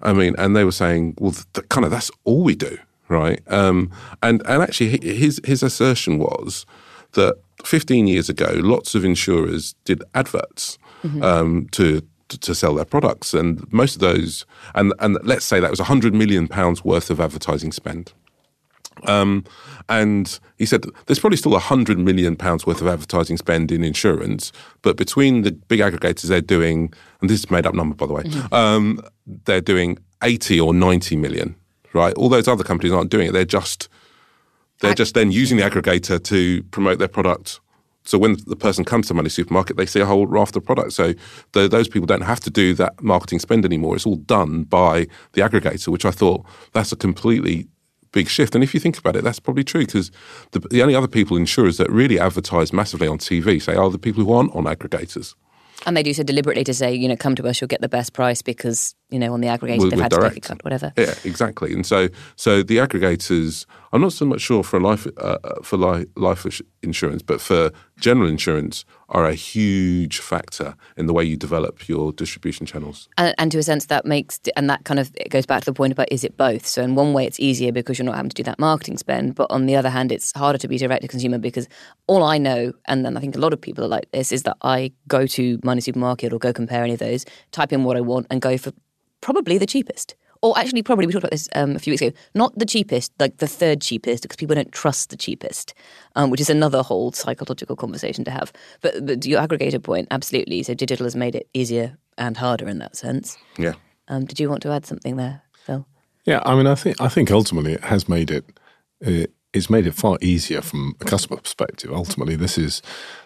I 0.00 0.12
mean, 0.12 0.34
and 0.38 0.54
they 0.54 0.64
were 0.64 0.72
saying, 0.72 1.14
well, 1.18 1.34
the, 1.54 1.62
kind 1.62 1.84
of 1.84 1.90
that's 1.90 2.10
all 2.24 2.42
we 2.42 2.54
do 2.54 2.78
right? 3.08 3.40
Um, 3.48 3.90
and 4.22 4.42
and 4.46 4.62
actually, 4.62 4.98
his 5.00 5.40
his 5.44 5.62
assertion 5.62 6.18
was 6.18 6.66
that 7.12 7.36
15 7.64 8.06
years 8.06 8.28
ago, 8.28 8.52
lots 8.56 8.94
of 8.94 9.04
insurers 9.04 9.74
did 9.84 10.02
adverts 10.14 10.78
mm-hmm. 11.02 11.22
um, 11.22 11.68
to, 11.72 12.02
to, 12.28 12.54
sell 12.54 12.74
their 12.74 12.84
products, 12.84 13.34
and 13.34 13.70
most 13.72 13.94
of 13.94 14.00
those, 14.00 14.46
and 14.74 14.92
and 14.98 15.18
let's 15.22 15.44
say 15.44 15.60
that 15.60 15.70
was 15.70 15.80
100 15.80 16.14
million 16.14 16.48
pounds 16.48 16.84
worth 16.84 17.10
of 17.10 17.20
advertising 17.20 17.72
spend. 17.72 18.12
Um, 19.04 19.44
and 19.90 20.38
he 20.56 20.64
said 20.64 20.84
there's 21.06 21.18
probably 21.18 21.36
still 21.36 21.52
100 21.52 21.98
million 21.98 22.34
pounds 22.34 22.66
worth 22.66 22.80
of 22.80 22.86
advertising 22.86 23.36
spend 23.36 23.70
in 23.70 23.84
insurance, 23.84 24.52
but 24.82 24.96
between 24.96 25.42
the 25.42 25.52
big 25.52 25.80
aggregators, 25.80 26.28
they're 26.28 26.40
doing, 26.40 26.92
and 27.20 27.28
this 27.28 27.40
is 27.40 27.50
made 27.50 27.66
up 27.66 27.74
number 27.74 27.94
by 27.94 28.06
the 28.06 28.14
way, 28.14 28.22
mm-hmm. 28.22 28.54
um, 28.54 29.00
they're 29.44 29.60
doing 29.60 29.98
80 30.22 30.60
or 30.60 30.72
90 30.72 31.16
million 31.16 31.56
right? 31.92 32.14
All 32.14 32.28
those 32.28 32.48
other 32.48 32.64
companies 32.64 32.92
aren't 32.92 33.10
doing 33.10 33.28
it. 33.28 33.32
They're 33.32 33.44
just 33.44 33.88
they're 34.80 34.94
just 34.94 35.14
then 35.14 35.32
using 35.32 35.56
the 35.56 35.62
aggregator 35.62 36.22
to 36.22 36.62
promote 36.64 36.98
their 36.98 37.08
product. 37.08 37.60
So 38.04 38.18
when 38.18 38.36
the 38.46 38.56
person 38.56 38.84
comes 38.84 39.08
to 39.08 39.14
Money 39.14 39.28
Supermarket, 39.30 39.76
they 39.76 39.86
see 39.86 40.00
a 40.00 40.06
whole 40.06 40.26
raft 40.26 40.54
of 40.54 40.64
products. 40.64 40.94
So 40.94 41.14
the, 41.52 41.66
those 41.66 41.88
people 41.88 42.06
don't 42.06 42.20
have 42.20 42.40
to 42.40 42.50
do 42.50 42.72
that 42.74 43.02
marketing 43.02 43.40
spend 43.40 43.64
anymore. 43.64 43.96
It's 43.96 44.06
all 44.06 44.16
done 44.16 44.62
by 44.62 45.08
the 45.32 45.40
aggregator, 45.40 45.88
which 45.88 46.04
I 46.04 46.12
thought 46.12 46.44
that's 46.72 46.92
a 46.92 46.96
completely 46.96 47.66
big 48.12 48.28
shift. 48.28 48.54
And 48.54 48.64
if 48.64 48.74
you 48.74 48.80
think 48.80 48.96
about 48.98 49.16
it, 49.16 49.24
that's 49.24 49.40
probably 49.40 49.64
true 49.64 49.84
because 49.84 50.10
the, 50.52 50.60
the 50.60 50.82
only 50.82 50.94
other 50.94 51.08
people, 51.08 51.36
insurers, 51.36 51.76
that 51.76 51.90
really 51.90 52.18
advertise 52.18 52.72
massively 52.72 53.06
on 53.06 53.18
TV, 53.18 53.60
say, 53.60 53.74
are 53.74 53.90
the 53.90 53.98
people 53.98 54.24
who 54.24 54.32
aren't 54.32 54.54
on 54.54 54.64
aggregators. 54.64 55.34
And 55.84 55.96
they 55.96 56.02
do 56.02 56.14
so 56.14 56.22
deliberately 56.22 56.64
to 56.64 56.74
say, 56.74 56.94
you 56.94 57.08
know, 57.08 57.16
come 57.16 57.34
to 57.34 57.46
us, 57.46 57.60
you'll 57.60 57.68
get 57.68 57.82
the 57.82 57.88
best 57.88 58.12
price 58.12 58.40
because, 58.40 58.94
you 59.10 59.20
know, 59.20 59.32
on 59.32 59.40
the 59.40 59.46
aggregator 59.46 59.78
with, 59.78 59.90
they've 59.90 59.98
with 59.98 60.00
had 60.00 60.10
direct. 60.10 60.34
to 60.34 60.38
a 60.38 60.40
cut, 60.40 60.64
whatever. 60.64 60.92
Yeah, 60.96 61.14
exactly. 61.24 61.72
And 61.72 61.86
so, 61.86 62.08
so 62.34 62.62
the 62.62 62.78
aggregators, 62.78 63.64
I'm 63.92 64.00
not 64.00 64.12
so 64.12 64.24
much 64.24 64.40
sure 64.40 64.64
for 64.64 64.80
life 64.80 65.06
uh, 65.16 65.38
for 65.62 65.76
life, 65.76 66.06
life 66.16 66.60
insurance, 66.82 67.22
but 67.22 67.40
for 67.40 67.70
general 68.00 68.28
insurance, 68.28 68.84
are 69.08 69.24
a 69.24 69.34
huge 69.34 70.18
factor 70.18 70.74
in 70.96 71.06
the 71.06 71.12
way 71.12 71.22
you 71.22 71.36
develop 71.36 71.88
your 71.88 72.12
distribution 72.12 72.66
channels. 72.66 73.08
And, 73.16 73.32
and, 73.38 73.52
to 73.52 73.58
a 73.58 73.62
sense, 73.62 73.86
that 73.86 74.04
makes, 74.04 74.40
and 74.56 74.68
that 74.68 74.84
kind 74.84 74.98
of 74.98 75.12
it 75.14 75.28
goes 75.30 75.46
back 75.46 75.60
to 75.60 75.66
the 75.66 75.72
point 75.72 75.92
about 75.92 76.08
is 76.10 76.24
it 76.24 76.36
both? 76.36 76.66
So, 76.66 76.82
in 76.82 76.96
one 76.96 77.12
way, 77.12 77.26
it's 77.26 77.38
easier 77.38 77.70
because 77.70 77.98
you're 77.98 78.06
not 78.06 78.16
having 78.16 78.30
to 78.30 78.34
do 78.34 78.42
that 78.42 78.58
marketing 78.58 78.98
spend. 78.98 79.36
But 79.36 79.50
on 79.50 79.66
the 79.66 79.76
other 79.76 79.90
hand, 79.90 80.10
it's 80.10 80.32
harder 80.36 80.58
to 80.58 80.66
be 80.66 80.78
direct 80.78 81.02
to 81.02 81.08
consumer 81.08 81.38
because 81.38 81.68
all 82.08 82.24
I 82.24 82.38
know, 82.38 82.72
and 82.86 83.04
then 83.04 83.16
I 83.16 83.20
think 83.20 83.36
a 83.36 83.40
lot 83.40 83.52
of 83.52 83.60
people 83.60 83.84
are 83.84 83.88
like 83.88 84.10
this, 84.10 84.32
is 84.32 84.42
that 84.42 84.56
I 84.62 84.90
go 85.06 85.28
to 85.28 85.60
Money 85.62 85.80
Supermarket 85.80 86.32
or 86.32 86.40
go 86.40 86.52
compare 86.52 86.82
any 86.82 86.94
of 86.94 86.98
those, 86.98 87.24
type 87.52 87.72
in 87.72 87.84
what 87.84 87.96
I 87.96 88.00
want, 88.00 88.26
and 88.30 88.42
go 88.42 88.58
for 88.58 88.72
probably 89.26 89.58
the 89.58 89.66
cheapest. 89.66 90.14
Or 90.40 90.56
actually 90.56 90.82
probably 90.84 91.06
we 91.06 91.12
talked 91.12 91.24
about 91.24 91.32
this 91.32 91.48
um, 91.56 91.74
a 91.74 91.80
few 91.80 91.90
weeks 91.92 92.02
ago. 92.02 92.16
Not 92.34 92.56
the 92.56 92.64
cheapest 92.64 93.10
like 93.18 93.38
the 93.38 93.48
third 93.48 93.80
cheapest 93.80 94.22
because 94.22 94.36
people 94.36 94.54
don't 94.54 94.70
trust 94.70 95.10
the 95.10 95.16
cheapest 95.16 95.74
um, 96.14 96.30
which 96.30 96.40
is 96.40 96.48
another 96.48 96.82
whole 96.82 97.10
psychological 97.10 97.74
conversation 97.74 98.22
to 98.24 98.30
have. 98.30 98.52
But, 98.82 99.04
but 99.04 99.26
your 99.26 99.40
aggregator 99.40 99.82
point 99.82 100.06
absolutely. 100.12 100.62
So 100.62 100.74
digital 100.74 101.04
has 101.04 101.16
made 101.16 101.34
it 101.34 101.48
easier 101.54 101.96
and 102.16 102.36
harder 102.36 102.68
in 102.68 102.78
that 102.78 102.94
sense. 102.94 103.36
Yeah. 103.58 103.72
Um, 104.06 104.24
did 104.26 104.38
you 104.38 104.48
want 104.48 104.62
to 104.62 104.70
add 104.70 104.86
something 104.86 105.16
there 105.16 105.42
phil? 105.64 105.84
Yeah 106.24 106.40
i 106.44 106.54
mean 106.54 106.68
i 106.68 106.76
think 106.76 107.00
i 107.00 107.08
think 107.08 107.32
ultimately 107.32 107.72
it 107.72 107.84
has 107.84 108.08
made 108.08 108.30
it 108.30 108.44
uh, 109.04 109.26
it's 109.56 109.70
made 109.70 109.86
it 109.86 109.94
far 109.94 110.18
easier 110.20 110.60
from 110.60 110.94
a 111.00 111.04
customer 111.04 111.40
perspective. 111.40 111.90
Ultimately, 111.92 112.36
this 112.36 112.58
is 112.58 112.82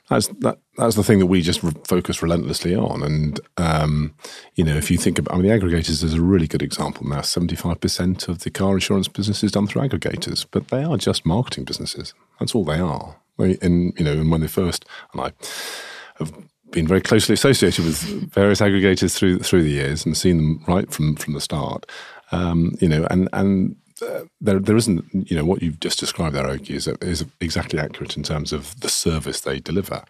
that's 0.09 0.29
that 0.41 0.59
that's 0.77 0.97
the 0.97 1.05
thing 1.05 1.19
that 1.19 1.27
we 1.27 1.43
just 1.43 1.63
re- 1.63 1.73
focus 1.87 2.23
relentlessly 2.23 2.75
on. 2.75 3.03
And 3.03 3.41
um, 3.57 4.15
you 4.55 4.65
know, 4.65 4.77
if 4.77 4.91
you 4.91 4.99
think 4.99 5.19
about, 5.19 5.35
I 5.35 5.39
mean, 5.39 5.49
the 5.49 5.59
aggregators 5.59 6.03
is 6.03 6.15
a 6.15 6.23
really 6.23 6.47
good 6.47 6.63
example 6.63 7.07
now. 7.07 7.21
Seventy 7.23 7.57
five 7.57 7.81
percent 7.81 8.29
of 8.29 8.41
the 8.41 8.51
car 8.51 8.75
insurance 8.75 9.09
business 9.09 9.43
is 9.43 9.53
done 9.53 9.67
through 9.67 9.83
aggregators, 9.83 10.47
but 10.51 10.69
they 10.69 10.85
are 10.85 10.97
just 10.97 11.27
marketing 11.27 11.65
businesses. 11.65 12.15
That's 12.39 12.55
all 12.55 12.65
they 12.65 12.81
are. 12.81 13.17
And 13.39 13.99
you 13.99 14.05
know, 14.05 14.13
and 14.13 14.31
when 14.31 14.43
they 14.43 14.49
first, 14.49 14.85
and 15.13 15.23
I 15.23 15.33
have 16.19 16.33
been 16.71 16.87
very 16.87 17.01
closely 17.01 17.33
associated 17.33 17.85
with 17.85 17.99
various 18.33 18.61
aggregators 18.61 19.17
through 19.17 19.41
through 19.41 19.63
the 19.63 19.71
years 19.71 20.05
and 20.05 20.17
seen 20.17 20.37
them 20.37 20.65
right 20.69 20.91
from 20.93 21.17
from 21.17 21.35
the 21.35 21.41
start. 21.41 21.87
Um, 22.33 22.77
you 22.81 22.89
know, 22.89 23.07
and 23.11 23.29
and 23.33 23.77
there 24.41 24.59
there 24.59 24.77
isn't 24.77 25.05
you 25.13 25.37
know 25.37 25.45
what 25.45 25.63
you've 25.63 25.81
just 25.81 25.99
described 25.99 26.35
there, 26.35 26.47
Oke, 26.47 26.71
is 26.71 26.89
is 26.89 27.25
exactly 27.41 27.79
accurate 27.79 28.17
in 28.17 28.23
terms 28.23 28.53
of 28.53 28.81
the 28.81 28.89
service 28.89 29.41
they 29.41 29.61
deliver. 29.61 30.05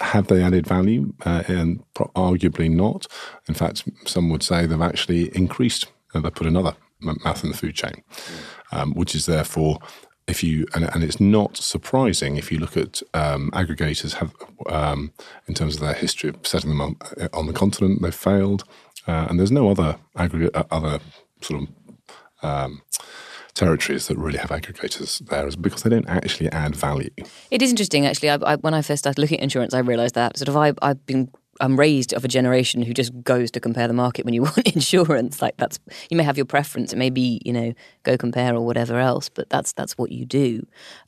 Have 0.00 0.28
they 0.28 0.42
added 0.42 0.66
value? 0.66 1.12
Uh, 1.24 1.42
and 1.48 1.82
pro- 1.94 2.10
arguably 2.14 2.70
not. 2.70 3.06
In 3.48 3.54
fact, 3.54 3.84
some 4.06 4.30
would 4.30 4.44
say 4.44 4.64
they've 4.64 4.80
actually 4.80 5.36
increased. 5.36 5.86
Uh, 6.14 6.20
they 6.20 6.30
put 6.30 6.46
another 6.46 6.74
mouth 7.00 7.44
in 7.44 7.50
the 7.50 7.56
food 7.56 7.74
chain, 7.74 8.02
um, 8.72 8.92
which 8.94 9.14
is 9.14 9.26
therefore 9.26 9.80
if 10.28 10.44
you 10.44 10.66
and, 10.74 10.84
and, 10.94 11.02
it's 11.02 11.20
not 11.20 11.56
surprising 11.56 12.36
if 12.36 12.52
you 12.52 12.58
look 12.58 12.76
at 12.76 13.02
um, 13.14 13.50
aggregators 13.52 14.14
have 14.14 14.34
um, 14.68 15.12
in 15.46 15.54
terms 15.54 15.74
of 15.74 15.80
their 15.80 15.94
history 15.94 16.30
of 16.30 16.46
setting 16.46 16.68
them 16.68 16.80
on, 16.80 16.96
on 17.32 17.46
the 17.46 17.52
continent 17.52 18.02
they've 18.02 18.14
failed 18.14 18.64
uh, 19.06 19.26
and 19.28 19.38
there's 19.38 19.50
no 19.50 19.70
other 19.70 19.96
aggregate 20.16 20.54
uh, 20.54 20.64
other 20.70 21.00
sort 21.40 21.62
of 21.62 21.68
um, 22.42 22.82
territories 23.58 24.06
that 24.06 24.16
really 24.16 24.38
have 24.38 24.50
aggregators 24.50 25.18
there 25.26 25.46
is 25.46 25.56
because 25.56 25.82
they 25.82 25.90
don't 25.90 26.08
actually 26.08 26.50
add 26.52 26.76
value. 26.76 27.10
It 27.50 27.60
is 27.60 27.70
interesting, 27.70 28.06
actually. 28.06 28.30
I, 28.30 28.36
I, 28.36 28.56
when 28.56 28.72
I 28.72 28.82
first 28.82 29.00
started 29.00 29.20
looking 29.20 29.38
at 29.38 29.42
insurance, 29.42 29.74
I 29.74 29.80
realised 29.80 30.14
that 30.14 30.38
sort 30.38 30.48
of 30.48 30.56
I, 30.56 30.72
I've 30.80 31.04
been 31.06 31.30
I'm 31.60 31.76
raised 31.76 32.12
of 32.12 32.24
a 32.24 32.28
generation 32.28 32.82
who 32.82 32.94
just 32.94 33.12
goes 33.24 33.50
to 33.50 33.58
compare 33.60 33.88
the 33.88 33.94
market 33.94 34.24
when 34.24 34.32
you 34.32 34.42
want 34.48 34.58
insurance. 34.74 35.42
Like 35.42 35.56
that's 35.56 35.78
you 36.08 36.16
may 36.16 36.22
have 36.22 36.36
your 36.36 36.46
preference, 36.46 36.92
it 36.92 36.96
may 36.96 37.10
be 37.10 37.40
you 37.44 37.52
know 37.52 37.72
go 38.04 38.16
compare 38.16 38.54
or 38.54 38.64
whatever 38.64 38.98
else, 38.98 39.28
but 39.28 39.50
that's 39.50 39.72
that's 39.72 39.98
what 39.98 40.12
you 40.12 40.24
do. 40.24 40.66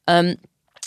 Um, 0.08 0.34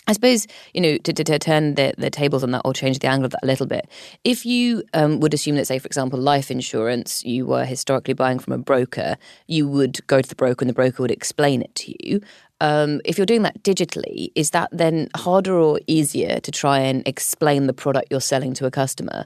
I 0.08 0.14
suppose, 0.14 0.48
you 0.74 0.82
know, 0.82 0.98
to, 0.98 1.14
to, 1.14 1.24
to, 1.24 1.40
turn 1.40 1.76
the, 1.76 1.94
the 1.98 2.10
tables 2.10 2.44
on 2.44 2.52
that 2.52 2.62
or 2.66 2.74
change 2.74 3.00
the 3.00 3.08
angle 3.08 3.26
of 3.26 3.32
that 3.32 3.44
a 3.44 3.48
little 3.48 3.66
bit, 3.66 3.88
if 4.24 4.46
you 4.46 4.84
um, 4.94 5.20
would 5.22 5.34
assume 5.34 5.56
that, 5.56 5.68
say, 5.68 5.80
for 5.80 5.86
example, 5.86 6.20
life 6.20 6.52
insurance, 6.52 7.24
you 7.24 7.46
were 7.46 7.64
historically 7.64 8.14
buying 8.14 8.40
from 8.40 8.54
a 8.54 8.58
broker, 8.58 9.16
you 9.48 9.68
would 9.68 10.06
go 10.08 10.22
to 10.22 10.28
the 10.28 10.36
broker 10.36 10.64
and 10.64 10.70
the 10.70 10.74
broker 10.74 11.02
would 11.02 11.12
explain 11.12 11.62
it 11.62 11.74
to 11.76 11.96
you. 12.06 12.22
Um, 12.60 13.02
if 13.06 13.18
you're 13.18 13.26
doing 13.26 13.44
that 13.44 13.64
digitally, 13.64 14.32
is 14.36 14.52
that 14.52 14.70
then 14.72 15.10
harder 15.16 15.54
or 15.54 15.80
easier 15.88 16.40
to 16.40 16.52
try 16.52 16.80
and 16.80 17.08
explain 17.08 17.68
the 17.68 17.74
product 17.74 18.08
you're 18.12 18.22
selling 18.22 18.54
to 18.56 18.66
a 18.66 18.72
customer? 18.72 19.26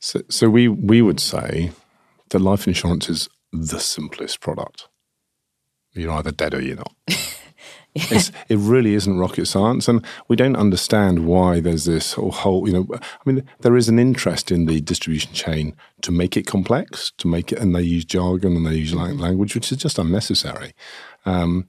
So, 0.00 0.20
so 0.28 0.50
we, 0.50 0.68
we 0.68 1.00
would 1.00 1.20
say 1.20 1.72
that 2.30 2.40
life 2.40 2.66
insurance 2.66 3.08
is 3.08 3.28
the 3.52 3.80
simplest 3.80 4.40
product. 4.40 4.88
You're 5.92 6.12
either 6.12 6.32
dead 6.32 6.54
or 6.54 6.60
you're 6.60 6.76
not. 6.76 6.94
it 8.48 8.58
really 8.58 8.94
isn't 8.94 9.18
rocket 9.18 9.46
science, 9.46 9.86
and 9.86 10.04
we 10.26 10.34
don't 10.34 10.56
understand 10.56 11.26
why 11.26 11.60
there's 11.60 11.84
this 11.84 12.14
whole. 12.14 12.66
You 12.66 12.74
know, 12.74 12.88
I 12.92 12.98
mean, 13.24 13.44
there 13.60 13.76
is 13.76 13.88
an 13.88 14.00
interest 14.00 14.50
in 14.50 14.66
the 14.66 14.80
distribution 14.80 15.32
chain 15.32 15.76
to 16.02 16.10
make 16.10 16.36
it 16.36 16.44
complex, 16.44 17.12
to 17.18 17.28
make 17.28 17.52
it, 17.52 17.60
and 17.60 17.74
they 17.74 17.82
use 17.82 18.04
jargon 18.04 18.56
and 18.56 18.66
they 18.66 18.74
use 18.74 18.92
mm-hmm. 18.92 19.20
language, 19.20 19.54
which 19.54 19.70
is 19.70 19.78
just 19.78 19.98
unnecessary. 19.98 20.72
Um, 21.24 21.66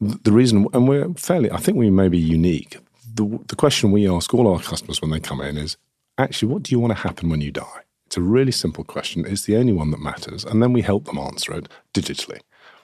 the 0.00 0.32
reason, 0.32 0.66
and 0.72 0.88
we're 0.88 1.12
fairly, 1.14 1.50
I 1.52 1.58
think 1.58 1.76
we 1.76 1.90
may 1.90 2.08
be 2.08 2.18
unique. 2.18 2.78
The, 3.14 3.38
the 3.46 3.56
question 3.56 3.92
we 3.92 4.08
ask 4.08 4.32
all 4.34 4.48
our 4.48 4.60
customers 4.60 5.00
when 5.00 5.10
they 5.10 5.20
come 5.20 5.40
in 5.40 5.56
is, 5.56 5.76
actually, 6.18 6.52
what 6.52 6.64
do 6.64 6.72
you 6.72 6.80
want 6.80 6.96
to 6.96 7.02
happen 7.02 7.28
when 7.28 7.40
you 7.40 7.52
die? 7.52 7.82
It's 8.06 8.16
a 8.16 8.22
really 8.22 8.50
simple 8.50 8.82
question. 8.82 9.24
It's 9.24 9.44
the 9.44 9.56
only 9.56 9.72
one 9.72 9.92
that 9.92 10.00
matters, 10.00 10.44
and 10.44 10.60
then 10.60 10.72
we 10.72 10.82
help 10.82 11.04
them 11.04 11.18
answer 11.18 11.52
it 11.52 11.68
digitally. 11.94 12.40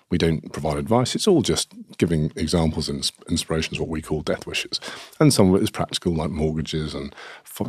We 0.09 0.19
don't 0.19 0.53
provide 0.53 0.79
advice. 0.79 1.17
It's 1.17 1.27
all 1.27 1.43
just 1.43 1.73
giving 1.99 2.31
examples 2.37 2.89
and 2.89 3.11
inspirations, 3.29 3.81
what 3.81 3.89
we 3.89 4.01
call 4.01 4.23
death 4.23 4.47
wishes. 4.47 4.81
And 5.19 5.33
some 5.33 5.53
of 5.53 5.61
it 5.61 5.65
is 5.65 5.71
practical, 5.71 6.15
like 6.15 6.31
mortgages 6.31 6.95
and 6.95 7.15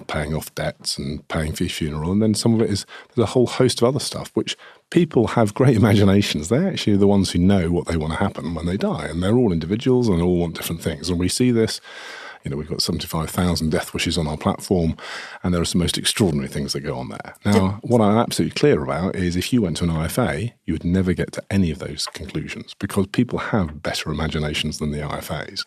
paying 0.05 0.35
off 0.35 0.53
debts 0.53 0.99
and 0.99 1.27
paying 1.29 1.53
for 1.53 1.63
your 1.63 1.71
funeral. 1.71 2.11
And 2.11 2.21
then 2.21 2.35
some 2.35 2.53
of 2.53 2.61
it 2.61 2.69
is 2.69 2.85
there's 3.15 3.23
a 3.27 3.31
whole 3.31 3.47
host 3.47 3.81
of 3.81 3.87
other 3.87 3.99
stuff, 3.99 4.29
which 4.35 4.55
people 4.91 5.27
have 5.27 5.55
great 5.55 5.75
imaginations. 5.81 6.49
They're 6.49 6.67
actually 6.67 6.97
the 6.97 7.07
ones 7.07 7.31
who 7.31 7.39
know 7.39 7.71
what 7.71 7.87
they 7.87 7.97
want 7.97 8.13
to 8.13 8.19
happen 8.19 8.53
when 8.53 8.67
they 8.67 8.77
die. 8.77 9.07
And 9.07 9.23
they're 9.23 9.35
all 9.35 9.51
individuals 9.51 10.07
and 10.07 10.21
all 10.21 10.37
want 10.37 10.55
different 10.55 10.81
things. 10.81 11.09
And 11.09 11.19
we 11.19 11.29
see 11.29 11.49
this 11.49 11.81
You 12.43 12.51
know, 12.51 12.57
we've 12.57 12.69
got 12.69 12.81
75,000 12.81 13.69
death 13.69 13.93
wishes 13.93 14.17
on 14.17 14.27
our 14.27 14.37
platform, 14.37 14.95
and 15.43 15.53
there 15.53 15.61
are 15.61 15.65
some 15.65 15.79
most 15.79 15.97
extraordinary 15.97 16.47
things 16.47 16.73
that 16.73 16.81
go 16.81 16.97
on 16.97 17.09
there. 17.09 17.35
Now, 17.45 17.79
what 17.81 18.01
I'm 18.01 18.17
absolutely 18.17 18.55
clear 18.55 18.83
about 18.83 19.15
is 19.15 19.35
if 19.35 19.51
you 19.51 19.61
went 19.61 19.77
to 19.77 19.83
an 19.83 19.89
IFA, 19.89 20.53
you 20.65 20.73
would 20.73 20.85
never 20.85 21.13
get 21.13 21.31
to 21.33 21.43
any 21.49 21.71
of 21.71 21.79
those 21.79 22.05
conclusions 22.07 22.73
because 22.79 23.07
people 23.07 23.39
have 23.39 23.81
better 23.81 24.11
imaginations 24.11 24.79
than 24.79 24.91
the 24.91 24.99
IFAs. 24.99 25.65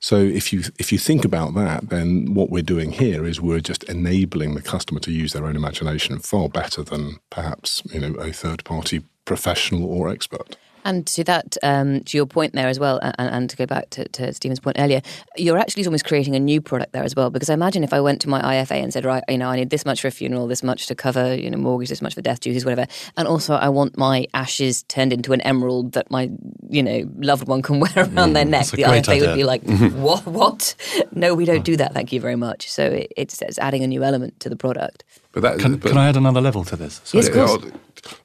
So 0.00 0.16
if 0.16 0.50
you 0.50 0.62
if 0.78 0.92
you 0.92 0.98
think 0.98 1.26
about 1.26 1.54
that, 1.54 1.90
then 1.90 2.32
what 2.32 2.48
we're 2.48 2.62
doing 2.62 2.90
here 2.90 3.26
is 3.26 3.38
we're 3.38 3.60
just 3.60 3.84
enabling 3.84 4.54
the 4.54 4.62
customer 4.62 4.98
to 5.00 5.12
use 5.12 5.34
their 5.34 5.44
own 5.44 5.56
imagination 5.56 6.18
far 6.20 6.48
better 6.48 6.82
than 6.82 7.18
perhaps 7.28 7.82
you 7.92 8.00
know 8.00 8.14
a 8.14 8.32
third 8.32 8.64
party 8.64 9.02
professional 9.26 9.84
or 9.84 10.08
expert. 10.08 10.56
And 10.84 11.06
to 11.08 11.24
that, 11.24 11.56
um, 11.62 12.00
to 12.04 12.16
your 12.16 12.26
point 12.26 12.54
there 12.54 12.68
as 12.68 12.78
well, 12.78 12.98
and, 13.02 13.14
and 13.18 13.50
to 13.50 13.56
go 13.56 13.66
back 13.66 13.90
to, 13.90 14.08
to, 14.08 14.32
Stephen's 14.32 14.60
point 14.60 14.78
earlier, 14.78 15.02
you're 15.36 15.58
actually 15.58 15.84
almost 15.84 16.04
creating 16.04 16.34
a 16.34 16.40
new 16.40 16.60
product 16.60 16.92
there 16.92 17.04
as 17.04 17.14
well. 17.14 17.30
Because 17.30 17.50
I 17.50 17.54
imagine 17.54 17.84
if 17.84 17.92
I 17.92 18.00
went 18.00 18.20
to 18.22 18.28
my 18.28 18.40
IFA 18.40 18.82
and 18.82 18.92
said, 18.92 19.04
right, 19.04 19.22
you 19.28 19.38
know, 19.38 19.48
I 19.48 19.56
need 19.56 19.70
this 19.70 19.84
much 19.84 20.00
for 20.00 20.08
a 20.08 20.10
funeral, 20.10 20.46
this 20.46 20.62
much 20.62 20.86
to 20.86 20.94
cover, 20.94 21.34
you 21.34 21.50
know, 21.50 21.58
mortgage, 21.58 21.88
this 21.88 22.02
much 22.02 22.14
for 22.14 22.22
death 22.22 22.40
duties, 22.40 22.64
whatever, 22.64 22.86
and 23.16 23.28
also 23.28 23.54
I 23.54 23.68
want 23.68 23.98
my 23.98 24.26
ashes 24.34 24.82
turned 24.84 25.12
into 25.12 25.32
an 25.32 25.40
emerald 25.42 25.92
that 25.92 26.10
my, 26.10 26.30
you 26.68 26.82
know, 26.82 27.08
loved 27.18 27.48
one 27.48 27.62
can 27.62 27.80
wear 27.80 27.92
around 27.96 28.30
mm, 28.30 28.34
their 28.34 28.44
neck. 28.44 28.66
The 28.68 28.82
IFA 28.82 29.08
idea. 29.08 29.28
would 29.28 29.36
be 29.36 29.44
like, 29.44 29.62
what? 29.94 30.26
What? 30.26 30.74
No, 31.12 31.34
we 31.34 31.44
don't 31.44 31.64
do 31.64 31.76
that. 31.76 31.94
Thank 31.94 32.12
you 32.12 32.20
very 32.20 32.36
much. 32.36 32.70
So 32.70 32.84
it, 32.84 33.12
it's, 33.16 33.42
it's 33.42 33.58
adding 33.58 33.82
a 33.82 33.86
new 33.86 34.02
element 34.02 34.40
to 34.40 34.48
the 34.48 34.56
product. 34.56 35.04
But 35.32 35.42
that, 35.42 35.58
can, 35.60 35.76
but, 35.76 35.88
can 35.88 35.98
I 35.98 36.08
add 36.08 36.16
another 36.16 36.40
level 36.40 36.64
to 36.64 36.76
this? 36.76 37.00
Yes, 37.12 37.28
of 37.28 37.34
course. 37.34 37.72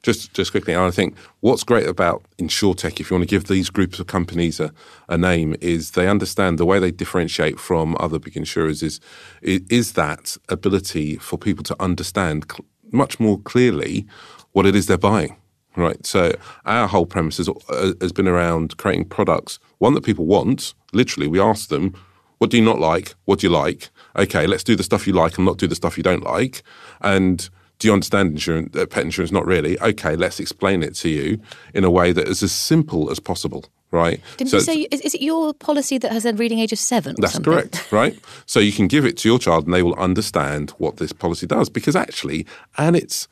Just, 0.02 0.32
just 0.34 0.50
quickly, 0.50 0.76
I 0.76 0.90
think 0.90 1.16
what's 1.40 1.64
great 1.64 1.86
about 1.86 2.22
InsurTech, 2.38 3.00
if 3.00 3.10
you 3.10 3.16
want 3.16 3.28
to 3.28 3.34
give 3.34 3.44
these 3.44 3.70
groups 3.70 3.98
of 3.98 4.06
companies 4.06 4.60
a, 4.60 4.72
a 5.08 5.18
name, 5.18 5.56
is 5.60 5.92
they 5.92 6.08
understand 6.08 6.58
the 6.58 6.66
way 6.66 6.78
they 6.78 6.90
differentiate 6.90 7.58
from 7.58 7.96
other 8.00 8.18
big 8.18 8.36
insurers 8.36 8.82
is 8.82 9.00
is 9.42 9.92
that 9.92 10.36
ability 10.48 11.16
for 11.16 11.38
people 11.38 11.64
to 11.64 11.76
understand 11.82 12.46
cl- 12.50 12.64
much 12.92 13.18
more 13.20 13.38
clearly 13.40 14.06
what 14.52 14.66
it 14.66 14.74
is 14.74 14.86
they're 14.86 14.98
buying. 14.98 15.36
Right. 15.76 16.06
So 16.06 16.32
our 16.64 16.88
whole 16.88 17.04
premise 17.04 17.36
has, 17.36 17.50
uh, 17.50 17.92
has 18.00 18.10
been 18.10 18.26
around 18.26 18.78
creating 18.78 19.10
products, 19.10 19.58
one 19.76 19.92
that 19.92 20.04
people 20.04 20.24
want. 20.24 20.72
Literally, 20.94 21.28
we 21.28 21.38
ask 21.38 21.68
them, 21.68 21.94
what 22.38 22.50
do 22.50 22.56
you 22.56 22.64
not 22.64 22.78
like? 22.78 23.14
What 23.26 23.40
do 23.40 23.46
you 23.46 23.52
like? 23.52 23.90
Okay, 24.16 24.46
let's 24.46 24.64
do 24.64 24.74
the 24.74 24.82
stuff 24.82 25.06
you 25.06 25.12
like 25.12 25.36
and 25.36 25.44
not 25.44 25.58
do 25.58 25.66
the 25.66 25.74
stuff 25.74 25.98
you 25.98 26.02
don't 26.02 26.22
like. 26.22 26.62
And 27.02 27.48
do 27.78 27.88
you 27.88 27.94
understand 27.94 28.32
insurance, 28.32 28.74
uh, 28.76 28.86
pet 28.86 29.04
insurance? 29.04 29.32
Not 29.32 29.46
really. 29.46 29.78
Okay, 29.80 30.16
let's 30.16 30.40
explain 30.40 30.82
it 30.82 30.94
to 30.96 31.08
you 31.08 31.40
in 31.74 31.84
a 31.84 31.90
way 31.90 32.12
that 32.12 32.28
is 32.28 32.42
as 32.42 32.52
simple 32.52 33.10
as 33.10 33.20
possible. 33.20 33.64
Right? 33.92 34.20
Didn't 34.36 34.50
so 34.50 34.56
you 34.56 34.62
say 34.62 34.80
is, 34.90 35.00
is, 35.00 35.14
it 35.14 35.22
your 35.22 35.54
policy 35.54 35.96
that 35.98 36.10
has 36.10 36.26
a 36.26 36.34
reading 36.34 36.58
age 36.58 36.72
of 36.72 36.78
seven? 36.78 37.14
that's 37.18 37.34
something? 37.34 37.52
correct. 37.52 37.86
Right. 37.92 38.18
so 38.44 38.58
you 38.58 38.72
can 38.72 38.88
give 38.88 39.06
it 39.06 39.16
to 39.18 39.28
your 39.28 39.38
child, 39.38 39.64
and 39.64 39.72
they 39.72 39.82
will 39.82 39.94
understand 39.94 40.70
what 40.78 40.96
this 40.96 41.12
policy 41.12 41.46
does. 41.46 41.68
Because 41.68 41.94
actually, 41.94 42.46
and 42.76 42.96
it's 42.96 43.28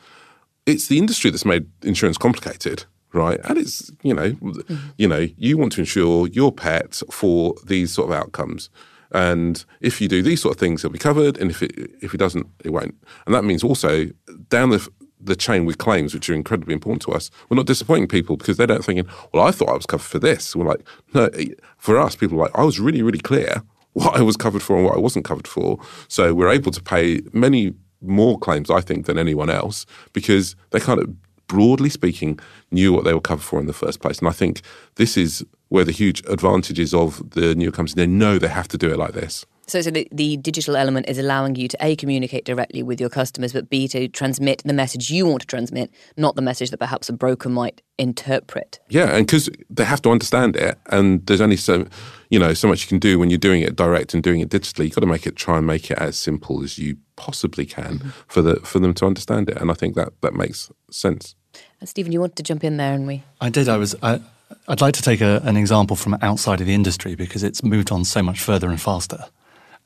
it's 0.65 0.87
the 0.87 0.99
industry 0.99 1.31
that's 1.31 1.45
made 1.45 1.67
insurance 1.83 2.17
complicated 2.17 2.85
right? 3.15 3.41
And 3.45 3.59
it's 3.59 3.91
you 4.03 4.13
know, 4.13 4.33
mm-hmm. 4.33 4.77
you 4.99 5.09
know, 5.09 5.29
you 5.37 5.57
want 5.57 5.73
to 5.73 5.81
insure 5.81 6.27
your 6.29 6.53
pet 6.53 7.01
for 7.11 7.55
these 7.65 7.93
sort 7.93 8.11
of 8.11 8.17
outcomes. 8.17 8.69
And 9.15 9.65
if 9.81 10.01
you 10.01 10.09
do 10.09 10.23
these 10.23 10.43
sort 10.43 10.57
of 10.57 10.61
things, 10.61 10.81
it'll 10.85 10.93
be 10.93 10.99
covered. 10.99 11.39
And 11.39 11.51
if 11.51 11.63
it 11.63 11.73
if 12.03 12.13
it 12.13 12.19
doesn't, 12.19 12.47
it 12.65 12.71
won't. 12.71 12.95
And 13.25 13.35
that 13.35 13.45
means 13.45 13.65
also 13.65 14.07
down 14.51 14.71
the 14.71 14.87
the 15.25 15.37
chain 15.37 15.65
with 15.65 15.79
claims, 15.79 16.13
which 16.13 16.29
are 16.29 16.35
incredibly 16.35 16.75
important 16.75 17.01
to 17.03 17.13
us, 17.13 17.31
we're 17.49 17.57
not 17.57 17.67
disappointing 17.67 18.09
people 18.09 18.37
because 18.37 18.59
they 18.59 18.67
don't 18.67 18.85
thinking, 18.85 19.07
well, 19.33 19.47
I 19.47 19.51
thought 19.51 19.71
I 19.71 19.75
was 19.75 19.87
covered 19.87 20.05
for 20.05 20.19
this. 20.19 20.55
We're 20.55 20.67
like, 20.67 20.87
no, 21.15 21.31
for 21.79 21.99
us, 21.99 22.15
people 22.15 22.39
are 22.39 22.43
like, 22.43 22.59
I 22.59 22.63
was 22.63 22.79
really, 22.79 23.03
really 23.03 23.19
clear 23.19 23.63
what 23.95 24.17
I 24.17 24.23
was 24.23 24.37
covered 24.37 24.63
for 24.63 24.77
and 24.77 24.85
what 24.85 24.97
I 24.97 24.99
wasn't 24.99 25.25
covered 25.25 25.49
for. 25.49 25.79
So 26.09 26.35
we're 26.35 26.51
able 26.51 26.73
to 26.73 26.83
pay 26.83 27.23
many 27.33 27.73
more 28.03 28.39
claims, 28.39 28.71
I 28.71 28.81
think, 28.81 29.07
than 29.07 29.19
anyone 29.19 29.49
else 29.49 29.87
because 30.13 30.57
they 30.71 30.81
kind 30.81 31.01
of, 31.01 31.09
broadly 31.47 31.89
speaking, 31.89 32.39
knew 32.71 32.93
what 32.93 33.05
they 33.05 33.15
were 33.15 33.21
covered 33.21 33.45
for 33.45 33.61
in 33.61 33.67
the 33.67 33.73
first 33.73 34.01
place. 34.01 34.19
And 34.19 34.29
I 34.29 34.33
think 34.33 34.61
this 34.97 35.17
is 35.17 35.45
where 35.69 35.85
the 35.85 35.93
huge 35.93 36.23
advantages 36.29 36.95
of 36.95 37.31
the 37.31 37.55
new 37.55 37.71
companies, 37.71 37.95
they 37.95 38.07
know 38.07 38.39
they 38.39 38.49
have 38.49 38.69
to 38.69 38.79
do 38.79 38.91
it 38.91 38.99
like 38.99 39.13
this. 39.13 39.45
So, 39.67 39.81
so 39.81 39.91
the, 39.91 40.07
the 40.13 40.37
digital 40.37 40.77
element 40.77 41.09
is 41.09 41.19
allowing 41.19 41.57
you 41.57 41.69
to 41.69 41.77
A, 41.81 41.97
communicate 41.97 42.45
directly 42.45 42.83
with 42.83 43.01
your 43.01 43.09
customers, 43.09 43.53
but 43.53 43.71
B, 43.71 43.89
to 43.89 44.09
transmit 44.09 44.63
the 44.65 44.75
message 44.75 45.11
you 45.11 45.27
want 45.27 45.41
to 45.41 45.47
transmit, 45.47 45.91
not 46.17 46.37
the 46.37 46.43
message 46.43 46.71
that 46.71 46.79
perhaps 46.79 47.09
a 47.09 47.13
broker 47.13 47.49
might 47.49 47.81
interpret. 47.99 48.79
Yeah, 48.89 49.17
and 49.17 49.27
because 49.27 49.49
they 49.71 49.85
have 49.85 50.03
to 50.03 50.11
understand 50.11 50.57
it, 50.57 50.79
and 50.91 51.27
there's 51.27 51.41
only 51.41 51.57
so, 51.57 51.87
you 52.29 52.39
know, 52.39 52.53
so 52.53 52.69
much 52.69 52.83
you 52.83 52.89
can 52.89 52.99
do 52.99 53.19
when 53.19 53.31
you're 53.31 53.39
doing 53.39 53.63
it 53.63 53.75
direct 53.75 54.13
and 54.13 54.23
doing 54.23 54.41
it 54.41 54.51
digitally. 54.51 54.85
You've 54.85 54.95
got 54.95 55.01
to 55.01 55.07
make 55.07 55.27
it, 55.27 55.37
try 55.37 55.57
and 55.57 55.67
make 55.67 55.91
it 55.91 55.99
as 55.99 56.19
simple 56.19 56.63
as 56.63 56.79
you 56.79 56.99
possibly 57.17 57.65
can 57.65 57.99
mm-hmm. 57.99 58.11
for 58.29 58.43
the 58.43 58.57
for 58.57 58.81
them 58.81 58.93
to 58.95 59.07
understand 59.07 59.49
it. 59.49 59.57
And 59.57 59.71
I 59.71 59.75
think 59.75 59.95
that 59.95 60.21
that 60.21 60.35
makes 60.35 60.71
sense. 60.91 61.37
Uh, 61.81 61.87
Stephen, 61.87 62.13
you 62.13 62.21
wanted 62.21 62.37
to 62.37 62.43
jump 62.43 62.65
in 62.65 62.77
there, 62.77 62.93
and 62.93 63.07
we. 63.07 63.23
I 63.41 63.49
did. 63.49 63.69
I 63.69 63.79
was. 63.79 63.95
I, 64.03 64.21
I'd 64.69 64.81
like 64.81 64.95
to 64.95 65.03
take 65.03 65.21
a, 65.21 65.41
an 65.45 65.57
example 65.57 65.97
from 65.97 66.17
outside 66.23 66.61
of 66.61 66.67
the 66.67 66.75
industry 66.75 67.15
because 67.15 67.43
it's 67.43 67.63
moved 67.63 67.91
on 67.93 68.05
so 68.05 68.23
much 68.23 68.41
further 68.41 68.69
and 68.69 68.81
faster 68.81 69.27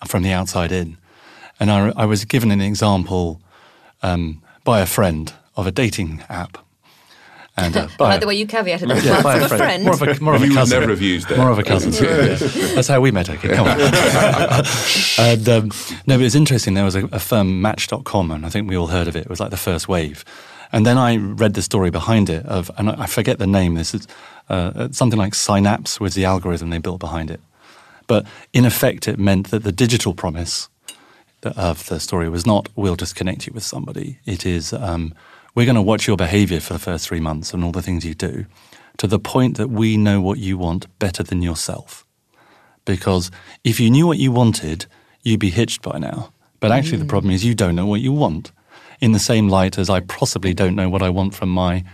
from 0.06 0.22
the 0.22 0.32
outside 0.32 0.72
in. 0.72 0.96
And 1.60 1.70
I, 1.70 1.92
I 1.96 2.04
was 2.04 2.24
given 2.24 2.50
an 2.50 2.60
example 2.60 3.40
um, 4.02 4.42
by 4.64 4.80
a 4.80 4.86
friend 4.86 5.32
of 5.56 5.66
a 5.66 5.72
dating 5.72 6.22
app. 6.28 6.58
And, 7.56 7.76
uh, 7.76 7.88
by, 7.98 8.10
by 8.10 8.18
the 8.18 8.26
way, 8.28 8.36
you 8.36 8.46
caveated 8.46 8.88
that 8.88 9.04
yeah, 9.04 9.22
by 9.22 9.36
a 9.38 9.48
friend. 9.48 9.60
friend. 9.60 9.84
More 9.84 9.94
of 9.94 10.02
a, 10.02 10.20
more 10.22 10.34
of 10.36 10.42
a 10.42 10.48
cousin. 10.48 10.78
never 10.78 10.92
have 10.92 11.02
used 11.02 11.30
it. 11.30 11.36
More 11.36 11.50
of 11.50 11.58
a 11.58 11.64
cousin. 11.64 11.92
yeah. 11.92 12.36
That's 12.74 12.86
how 12.86 13.00
we 13.00 13.10
met. 13.10 13.28
Okay, 13.28 13.48
come 13.54 13.66
on. 13.66 13.80
and, 15.18 15.48
um, 15.48 15.70
no, 16.06 16.16
but 16.16 16.20
it's 16.20 16.36
interesting. 16.36 16.74
There 16.74 16.84
was 16.84 16.94
a, 16.94 17.06
a 17.06 17.18
firm, 17.18 17.60
Match.com, 17.60 18.30
and 18.30 18.46
I 18.46 18.50
think 18.50 18.68
we 18.68 18.76
all 18.76 18.86
heard 18.86 19.08
of 19.08 19.16
it. 19.16 19.20
It 19.20 19.30
was 19.30 19.40
like 19.40 19.50
the 19.50 19.56
first 19.56 19.88
wave. 19.88 20.24
And 20.70 20.86
then 20.86 20.98
I 20.98 21.16
read 21.16 21.54
the 21.54 21.62
story 21.62 21.90
behind 21.90 22.28
it 22.28 22.44
of, 22.46 22.70
and 22.76 22.90
I 22.90 23.06
forget 23.06 23.38
the 23.38 23.46
name. 23.46 23.74
This 23.74 23.94
is 23.94 24.06
uh, 24.48 24.88
something 24.90 25.18
like 25.18 25.34
Synapse 25.34 26.00
was 26.00 26.14
the 26.14 26.24
algorithm 26.24 26.70
they 26.70 26.78
built 26.78 27.00
behind 27.00 27.30
it. 27.30 27.40
But 28.06 28.26
in 28.52 28.64
effect, 28.64 29.06
it 29.06 29.18
meant 29.18 29.50
that 29.50 29.62
the 29.64 29.72
digital 29.72 30.14
promise 30.14 30.68
of 31.44 31.86
the 31.86 32.00
story 32.00 32.28
was 32.28 32.44
not 32.46 32.68
we'll 32.74 32.96
just 32.96 33.14
connect 33.14 33.46
you 33.46 33.52
with 33.52 33.62
somebody. 33.62 34.18
It 34.24 34.44
is 34.44 34.72
um, 34.72 35.14
we're 35.54 35.66
going 35.66 35.76
to 35.76 35.82
watch 35.82 36.06
your 36.06 36.16
behavior 36.16 36.60
for 36.60 36.72
the 36.72 36.78
first 36.78 37.06
three 37.06 37.20
months 37.20 37.52
and 37.52 37.62
all 37.62 37.72
the 37.72 37.82
things 37.82 38.04
you 38.04 38.14
do 38.14 38.46
to 38.96 39.06
the 39.06 39.18
point 39.18 39.56
that 39.56 39.68
we 39.68 39.96
know 39.96 40.20
what 40.20 40.38
you 40.38 40.58
want 40.58 40.86
better 40.98 41.22
than 41.22 41.42
yourself. 41.42 42.04
Because 42.84 43.30
if 43.62 43.78
you 43.78 43.90
knew 43.90 44.06
what 44.06 44.18
you 44.18 44.32
wanted, 44.32 44.86
you'd 45.22 45.40
be 45.40 45.50
hitched 45.50 45.82
by 45.82 45.98
now. 45.98 46.32
But 46.60 46.72
actually, 46.72 46.98
mm. 46.98 47.02
the 47.02 47.06
problem 47.06 47.32
is 47.32 47.44
you 47.44 47.54
don't 47.54 47.76
know 47.76 47.86
what 47.86 48.00
you 48.00 48.12
want 48.12 48.50
in 49.00 49.12
the 49.12 49.18
same 49.18 49.48
light 49.48 49.78
as 49.78 49.88
I 49.88 50.00
possibly 50.00 50.54
don't 50.54 50.74
know 50.74 50.88
what 50.88 51.02
I 51.02 51.10
want 51.10 51.34
from 51.34 51.50
my 51.50 51.84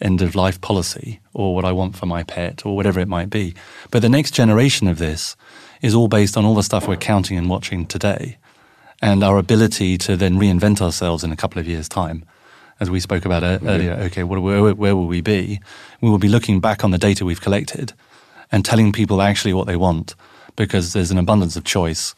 end 0.00 0.20
of 0.20 0.34
life 0.34 0.60
policy 0.60 1.20
or 1.32 1.54
what 1.54 1.64
I 1.64 1.72
want 1.72 1.96
for 1.96 2.06
my 2.06 2.22
pet 2.22 2.66
or 2.66 2.76
whatever 2.76 3.00
it 3.00 3.08
might 3.08 3.30
be. 3.30 3.54
But 3.90 4.02
the 4.02 4.08
next 4.08 4.32
generation 4.32 4.88
of 4.88 4.98
this 4.98 5.36
is 5.82 5.94
all 5.94 6.08
based 6.08 6.36
on 6.36 6.44
all 6.44 6.54
the 6.54 6.62
stuff 6.62 6.86
we're 6.86 6.96
counting 6.96 7.38
and 7.38 7.48
watching 7.48 7.86
today 7.86 8.38
and 9.02 9.22
our 9.22 9.38
ability 9.38 9.98
to 9.98 10.16
then 10.16 10.36
reinvent 10.36 10.80
ourselves 10.80 11.22
in 11.24 11.32
a 11.32 11.36
couple 11.36 11.60
of 11.60 11.68
years' 11.68 11.88
time. 11.88 12.24
As 12.78 12.90
we 12.90 13.00
spoke 13.00 13.24
about 13.24 13.42
earlier, 13.42 13.92
okay, 13.92 14.22
where, 14.22 14.40
where, 14.40 14.74
where 14.74 14.96
will 14.96 15.06
we 15.06 15.22
be? 15.22 15.60
We 16.02 16.10
will 16.10 16.18
be 16.18 16.28
looking 16.28 16.60
back 16.60 16.84
on 16.84 16.90
the 16.90 16.98
data 16.98 17.24
we've 17.24 17.40
collected 17.40 17.94
and 18.52 18.64
telling 18.64 18.92
people 18.92 19.22
actually 19.22 19.54
what 19.54 19.66
they 19.66 19.76
want 19.76 20.14
because 20.56 20.92
there's 20.92 21.10
an 21.10 21.16
abundance 21.16 21.56
of 21.56 21.64
choice. 21.64 22.14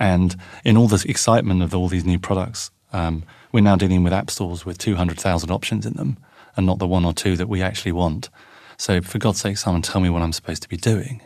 And 0.00 0.34
in 0.64 0.76
all 0.76 0.88
this 0.88 1.04
excitement 1.04 1.62
of 1.62 1.72
all 1.72 1.88
these 1.88 2.04
new 2.04 2.18
products, 2.18 2.72
um, 2.92 3.22
we're 3.52 3.60
now 3.60 3.76
dealing 3.76 4.02
with 4.02 4.12
app 4.12 4.28
stores 4.30 4.66
with 4.66 4.78
200,000 4.78 5.50
options 5.52 5.86
in 5.86 5.94
them 5.94 6.16
and 6.56 6.66
not 6.66 6.78
the 6.78 6.86
one 6.86 7.04
or 7.04 7.12
two 7.12 7.36
that 7.36 7.48
we 7.48 7.62
actually 7.62 7.92
want. 7.92 8.30
So, 8.76 9.00
for 9.00 9.18
God's 9.18 9.40
sake, 9.40 9.58
someone 9.58 9.82
tell 9.82 10.00
me 10.00 10.10
what 10.10 10.22
I'm 10.22 10.32
supposed 10.32 10.62
to 10.62 10.68
be 10.68 10.76
doing. 10.76 11.22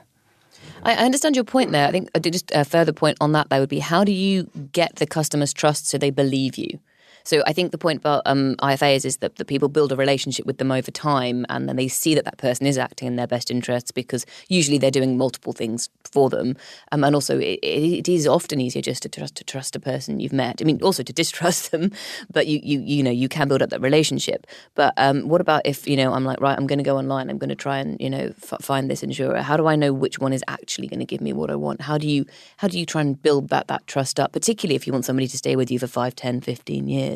I 0.83 0.95
understand 0.95 1.35
your 1.35 1.45
point 1.45 1.73
there. 1.73 1.89
I 1.89 1.91
think 1.91 2.11
uh, 2.15 2.21
just 2.21 2.51
a 2.55 2.65
further 2.65 2.93
point 2.93 3.17
on 3.21 3.33
that, 3.33 3.49
that 3.49 3.59
would 3.59 3.69
be 3.69 3.81
how 3.81 4.05
do 4.05 4.13
you 4.13 4.51
get 4.73 4.97
the 4.97 5.07
customer's 5.07 5.53
trust 5.53 5.89
so 5.89 5.99
they 5.99 6.11
believe 6.11 6.57
you? 6.57 6.79
So 7.27 7.43
I 7.45 7.53
think 7.53 7.73
the 7.73 7.79
point 7.79 7.99
about 7.99 8.23
um, 8.25 8.55
IFAs 8.61 9.05
is 9.05 9.17
that 9.17 9.35
the 9.35 9.45
people 9.45 9.69
build 9.69 9.91
a 9.91 9.97
relationship 9.97 10.47
with 10.47 10.59
them 10.59 10.71
over 10.71 10.93
time, 10.93 11.45
and 11.49 11.69
then 11.69 11.75
they 11.75 11.89
see 11.89 12.15
that 12.15 12.25
that 12.25 12.39
person 12.39 12.69
is 12.69 12.79
acting 12.79 13.09
in 13.09 13.17
their 13.17 13.27
best 13.27 13.51
interests 13.51 13.91
because 13.91 14.25
usually 14.49 14.79
they're 14.79 14.93
doing 14.93 15.19
multiple 15.19 15.53
things 15.53 15.89
for 16.05 16.31
them, 16.31 16.57
um, 16.93 17.03
and 17.03 17.17
also 17.17 17.37
it, 17.41 17.59
it 17.65 18.09
is 18.09 18.29
often 18.29 18.61
easier 18.61 18.81
just 18.81 19.03
to 19.03 19.09
trust 19.09 19.35
to 19.35 19.45
trust 19.45 19.75
a 19.75 19.81
person 19.81 20.21
you've 20.21 20.33
met. 20.33 20.63
I 20.63 20.65
mean, 20.65 20.81
also 20.83 21.03
to 21.03 21.13
distrust 21.13 21.71
them, 21.73 21.91
but 22.33 22.47
you 22.47 22.61
you 22.63 22.81
you 22.81 23.03
know 23.03 23.11
you 23.11 23.29
can 23.29 23.49
build 23.49 23.61
up 23.61 23.71
that 23.71 23.81
relationship. 23.81 24.47
But 24.77 24.95
um, 24.97 25.29
what 25.29 25.41
about 25.41 25.63
if 25.67 25.89
you 25.89 25.97
know 25.97 26.13
I'm 26.13 26.25
like 26.25 26.41
right, 26.41 26.57
I'm 26.57 26.69
going 26.69 26.79
to 26.79 26.85
go 26.85 26.97
online, 26.97 27.29
I'm 27.29 27.39
going 27.39 27.51
to 27.51 27.57
try 27.57 27.79
and 27.79 28.01
you 28.01 28.09
know 28.09 28.33
f- 28.41 28.61
find 28.61 28.89
this 28.89 29.03
insurer. 29.03 29.43
How 29.43 29.57
do 29.57 29.67
I 29.67 29.75
know 29.75 29.93
which 29.93 30.21
one 30.21 30.33
is 30.33 30.45
actually 30.47 30.87
going 30.87 31.01
to 31.01 31.07
give 31.07 31.21
me 31.21 31.33
what 31.33 31.51
I 31.51 31.57
want? 31.57 31.81
How 31.83 31.99
do 31.99 32.07
you 32.07 32.25
how 32.59 32.69
do 32.69 32.79
you 32.79 32.87
try 32.87 33.01
and 33.01 33.21
build 33.21 33.49
that 33.49 33.67
that 33.67 33.85
trust 33.89 34.21
up, 34.21 34.31
particularly 34.31 34.77
if 34.77 34.87
you 34.87 34.93
want 34.93 35.05
somebody 35.05 35.27
to 35.27 35.37
stay 35.37 35.57
with 35.57 35.73
you 35.73 35.81
for 35.81 35.89
5, 35.89 36.15
10, 36.15 36.41
15 36.41 36.87
years? 36.87 37.16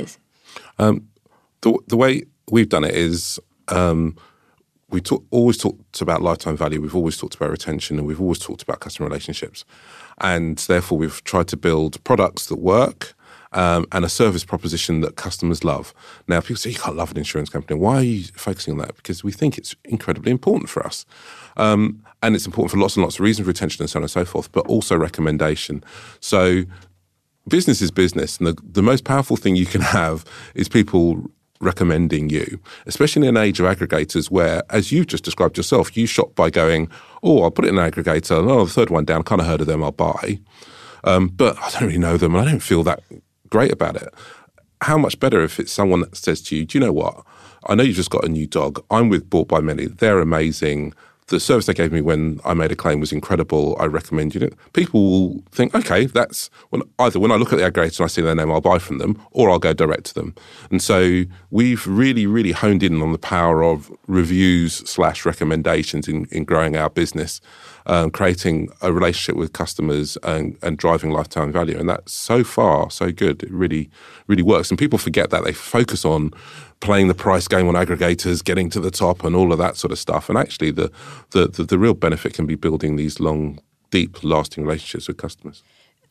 Um, 0.79 1.09
the, 1.61 1.79
the 1.89 1.97
way 1.97 2.25
we've 2.51 2.69
done 2.69 2.85
it 2.85 2.95
is 2.95 3.39
um, 3.69 4.17
we 4.91 5.01
talk, 5.01 5.25
always 5.31 5.57
talked 5.57 6.01
about 6.01 6.23
lifetime 6.23 6.57
value. 6.57 6.81
We've 6.81 6.97
always 6.97 7.17
talked 7.17 7.35
about 7.35 7.51
retention, 7.51 7.99
and 7.99 8.07
we've 8.07 8.21
always 8.21 8.39
talked 8.39 8.63
about 8.63 8.81
customer 8.81 9.09
relationships. 9.09 9.65
And 10.19 10.59
therefore, 10.59 10.99
we've 10.99 11.23
tried 11.25 11.49
to 11.49 11.57
build 11.57 12.03
products 12.05 12.47
that 12.47 12.59
work 12.59 13.15
um, 13.53 13.87
and 13.93 14.05
a 14.05 14.09
service 14.09 14.45
proposition 14.45 15.01
that 15.01 15.17
customers 15.17 15.65
love. 15.65 15.95
Now, 16.29 16.41
people 16.41 16.57
say 16.57 16.71
you 16.71 16.79
can't 16.79 16.97
love 16.97 17.11
an 17.11 17.19
insurance 17.19 17.51
company. 17.51 17.79
Why 17.79 17.97
are 17.97 18.03
you 18.03 18.25
focusing 18.35 18.73
on 18.73 18.79
that? 18.79 18.97
Because 18.97 19.25
we 19.25 19.33
think 19.33 19.59
it's 19.59 19.75
incredibly 19.85 20.31
important 20.31 20.69
for 20.69 20.85
us. 20.85 21.05
Um, 21.57 22.03
and 22.23 22.35
it's 22.37 22.47
important 22.47 22.71
for 22.71 22.79
lots 22.79 22.97
and 22.97 23.03
lots 23.03 23.17
of 23.17 23.21
reasons, 23.21 23.49
retention 23.49 23.83
and 23.83 23.91
so 23.91 23.99
on 23.99 24.03
and 24.03 24.11
so 24.11 24.25
forth, 24.25 24.53
but 24.53 24.67
also 24.67 24.97
recommendation. 24.97 25.83
So 26.21 26.65
business 27.49 27.81
is 27.81 27.91
business. 27.91 28.39
And 28.39 28.47
the, 28.49 28.57
the 28.63 28.83
most 28.83 29.05
powerful 29.05 29.37
thing 29.37 29.57
you 29.57 29.67
can 29.67 29.81
have 29.81 30.25
is 30.55 30.69
people 30.69 31.31
recommending 31.61 32.31
you, 32.31 32.59
especially 32.87 33.27
in 33.27 33.37
an 33.37 33.43
age 33.43 33.61
of 33.61 33.67
aggregators 33.67 34.31
where, 34.31 34.63
as 34.71 34.91
you've 34.91 35.07
just 35.07 35.25
described 35.25 35.57
yourself, 35.57 35.97
you 35.97 36.07
shop 36.07 36.35
by 36.35 36.49
going, 36.49 36.89
oh, 37.23 37.43
I'll 37.43 37.51
put 37.51 37.67
it 37.67 37.69
in 37.69 37.79
an 37.79 37.91
aggregator. 37.91 38.49
Oh, 38.51 38.65
the 38.65 38.71
third 38.71 38.91
one 38.91 39.05
down, 39.05 39.23
kind 39.25 39.41
of 39.41 39.47
heard 39.47 39.61
of 39.61 39.67
them, 39.67 39.85
I'll 39.85 39.93
buy. 39.93 40.41
Um, 41.05 41.29
but 41.29 41.59
I 41.59 41.71
don't 41.71 41.83
really 41.83 41.99
know 41.99 42.17
them 42.17 42.35
and 42.35 42.47
I 42.47 42.51
don't 42.51 42.61
feel 42.61 42.83
that 42.85 43.03
great 43.51 43.73
about 43.73 43.97
it. 43.97 44.09
How 44.83 44.97
much 44.97 45.21
better 45.21 45.43
if 45.43 45.61
it's 45.61 45.73
someone 45.73 46.01
that 46.01 46.17
says 46.17 46.41
to 46.43 46.57
you, 46.57 46.65
do 46.65 46.79
you 46.79 46.85
know 46.85 46.93
what? 46.93 47.25
I 47.67 47.75
know 47.75 47.83
you've 47.83 47.97
just 47.97 48.11
got 48.11 48.25
a 48.25 48.29
new 48.29 48.47
dog. 48.47 48.83
I'm 48.91 49.11
with 49.11 49.29
Bought 49.29 49.49
by 49.49 49.61
Many. 49.61 49.87
They're 49.87 50.21
amazing 50.21 50.95
the 51.31 51.41
service 51.41 51.67
they 51.67 51.75
gave 51.75 51.93
me 51.93 52.01
when 52.01 52.41
I 52.45 52.55
made 52.55 52.71
a 52.71 52.77
claim 52.77 53.01
was 53.01 53.13
incredible. 53.13 53.77
I 53.81 53.87
recommend 53.87 54.37
it. 54.37 54.55
People 54.73 55.01
will 55.11 55.45
think, 55.51 55.75
okay, 55.75 56.07
that's 56.07 56.51
when 56.69 56.83
either 56.99 57.19
when 57.19 57.33
I 57.33 57.37
look 57.37 57.53
at 57.53 57.59
the 57.59 57.65
aggregator 57.65 58.01
and 58.01 58.05
I 58.05 58.09
see 58.09 58.21
their 58.21 58.35
name, 58.35 58.51
I'll 58.51 58.61
buy 58.61 58.79
from 58.79 58.99
them, 58.99 59.21
or 59.31 59.49
I'll 59.49 59.59
go 59.59 59.73
direct 59.73 60.07
to 60.07 60.15
them. 60.15 60.35
And 60.71 60.83
so 60.83 61.23
we've 61.51 61.87
really, 61.87 62.27
really 62.27 62.53
honed 62.53 62.83
in 62.83 63.01
on 63.01 63.13
the 63.13 63.19
power 63.19 63.65
of 63.65 63.91
reviews 64.07 64.77
slash 64.89 65.25
recommendations 65.25 66.09
in, 66.09 66.27
in 66.27 66.45
growing 66.45 66.77
our 66.77 66.91
business, 66.91 67.41
um, 67.87 68.11
creating 68.11 68.69
a 68.81 68.93
relationship 68.93 69.37
with 69.37 69.53
customers 69.53 70.17
and, 70.23 70.57
and 70.63 70.79
driving 70.79 71.11
lifetime 71.11 71.53
value. 71.53 71.79
And 71.79 71.89
that's 71.89 72.13
so 72.13 72.45
far 72.45 72.91
so 72.91 73.13
good. 73.13 73.43
It 73.43 73.51
really, 73.51 73.91
really 74.27 74.43
works. 74.43 74.71
And 74.71 74.79
people 74.79 74.99
forget 74.99 75.31
that 75.31 75.45
they 75.45 75.53
focus 75.53 76.05
on 76.05 76.33
playing 76.81 77.09
the 77.09 77.15
price 77.15 77.47
game 77.49 77.69
on 77.69 77.75
aggregators, 77.75 78.43
getting 78.43 78.71
to 78.71 78.81
the 78.81 78.91
top, 78.91 79.25
and 79.25 79.37
all 79.37 79.53
of 79.53 79.59
that 79.59 79.77
sort 79.77 79.93
of 79.93 79.99
stuff. 79.99 80.29
And 80.29 80.39
actually, 80.39 80.71
the 80.71 80.91
the 81.31 81.49
the, 81.49 81.65
the 81.65 81.79
real 81.79 81.95
benefit 81.95 82.35
can 82.35 82.47
be 82.47 82.55
building 82.55 82.97
these 82.97 83.21
long, 83.21 83.61
deep, 83.91 84.23
lasting 84.23 84.65
relationships 84.65 85.09
with 85.09 85.17
customers. 85.17 85.63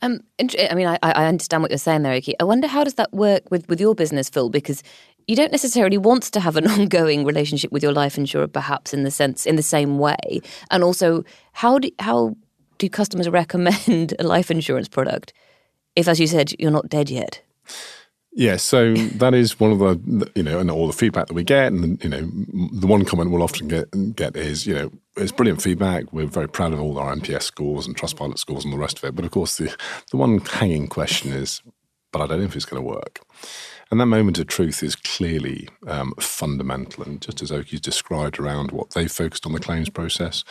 Um, 0.02 0.20
I 0.38 0.74
mean, 0.74 0.86
I, 0.86 0.98
I 1.02 1.26
understand 1.26 1.62
what 1.62 1.70
you're 1.70 1.78
saying 1.78 2.02
there, 2.02 2.14
Oke. 2.14 2.34
I 2.40 2.44
wonder 2.44 2.66
how 2.66 2.84
does 2.84 2.94
that 2.94 3.12
work 3.12 3.50
with, 3.50 3.68
with 3.68 3.80
your 3.80 3.94
business, 3.94 4.30
Phil? 4.30 4.48
Because 4.48 4.82
you 5.30 5.36
don't 5.36 5.52
necessarily 5.52 5.96
want 5.96 6.24
to 6.24 6.40
have 6.40 6.56
an 6.56 6.66
ongoing 6.76 7.24
relationship 7.24 7.70
with 7.70 7.84
your 7.84 7.92
life 7.92 8.18
insurer, 8.18 8.48
perhaps 8.48 8.92
in 8.92 9.04
the 9.04 9.12
sense 9.12 9.46
in 9.46 9.54
the 9.54 9.62
same 9.62 9.98
way. 9.98 10.40
And 10.72 10.82
also, 10.82 11.24
how 11.52 11.78
do 11.78 11.90
how 12.00 12.36
do 12.78 12.88
customers 12.88 13.28
recommend 13.28 14.14
a 14.18 14.24
life 14.24 14.50
insurance 14.50 14.88
product 14.88 15.32
if, 15.94 16.08
as 16.08 16.18
you 16.18 16.26
said, 16.26 16.52
you're 16.58 16.72
not 16.72 16.88
dead 16.88 17.10
yet? 17.10 17.42
Yeah, 18.32 18.56
so 18.56 18.94
that 18.94 19.34
is 19.34 19.58
one 19.58 19.72
of 19.72 19.78
the 19.78 20.30
you 20.34 20.42
know, 20.42 20.58
and 20.58 20.68
all 20.68 20.88
the 20.88 20.92
feedback 20.92 21.28
that 21.28 21.34
we 21.34 21.44
get, 21.44 21.72
and 21.72 22.02
you 22.02 22.10
know, 22.10 22.28
the 22.72 22.86
one 22.88 23.04
comment 23.04 23.30
we'll 23.30 23.42
often 23.44 23.68
get 23.68 24.16
get 24.16 24.36
is 24.36 24.66
you 24.66 24.74
know, 24.74 24.90
it's 25.16 25.32
brilliant 25.32 25.62
feedback. 25.62 26.12
We're 26.12 26.26
very 26.26 26.48
proud 26.48 26.72
of 26.72 26.80
all 26.80 26.98
our 26.98 27.14
NPS 27.14 27.42
scores 27.42 27.86
and 27.86 27.96
Trustpilot 27.96 28.38
scores 28.38 28.64
and 28.64 28.72
the 28.72 28.78
rest 28.78 28.98
of 28.98 29.04
it. 29.04 29.14
But 29.14 29.24
of 29.24 29.30
course, 29.30 29.58
the 29.58 29.76
the 30.10 30.16
one 30.16 30.38
hanging 30.38 30.88
question 30.88 31.32
is, 31.32 31.62
but 32.12 32.20
I 32.20 32.26
don't 32.26 32.40
know 32.40 32.44
if 32.44 32.56
it's 32.56 32.64
going 32.64 32.82
to 32.82 32.88
work. 32.88 33.20
And 33.90 34.00
that 34.00 34.06
moment 34.06 34.38
of 34.38 34.46
truth 34.46 34.82
is 34.82 34.94
clearly 34.94 35.68
um, 35.86 36.14
fundamental, 36.20 37.04
and 37.04 37.20
just 37.20 37.42
as 37.42 37.50
Oke's 37.50 37.80
described 37.80 38.38
around 38.38 38.70
what 38.70 38.90
they 38.90 39.08
focused 39.08 39.46
on 39.46 39.52
the 39.52 39.60
claims 39.60 39.88
process 39.88 40.44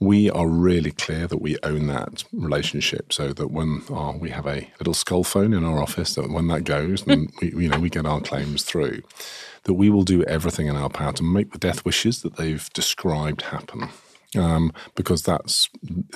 we 0.00 0.30
are 0.30 0.48
really 0.48 0.90
clear 0.90 1.26
that 1.26 1.42
we 1.42 1.58
own 1.62 1.86
that 1.86 2.24
relationship 2.32 3.12
so 3.12 3.34
that 3.34 3.48
when 3.48 3.82
oh, 3.90 4.16
we 4.16 4.30
have 4.30 4.46
a 4.46 4.72
little 4.78 4.94
skull 4.94 5.22
phone 5.22 5.52
in 5.52 5.62
our 5.62 5.80
office 5.80 6.14
that 6.14 6.30
when 6.30 6.48
that 6.48 6.64
goes 6.64 7.06
and 7.06 7.30
we, 7.40 7.50
you 7.50 7.68
know 7.68 7.78
we 7.78 7.90
get 7.90 8.06
our 8.06 8.20
claims 8.20 8.64
through 8.64 9.02
that 9.64 9.74
we 9.74 9.90
will 9.90 10.02
do 10.02 10.24
everything 10.24 10.66
in 10.66 10.76
our 10.76 10.88
power 10.88 11.12
to 11.12 11.22
make 11.22 11.52
the 11.52 11.58
death 11.58 11.84
wishes 11.84 12.22
that 12.22 12.36
they've 12.36 12.70
described 12.72 13.42
happen 13.42 13.90
um, 14.36 14.72
because 14.94 15.22
that's 15.22 15.68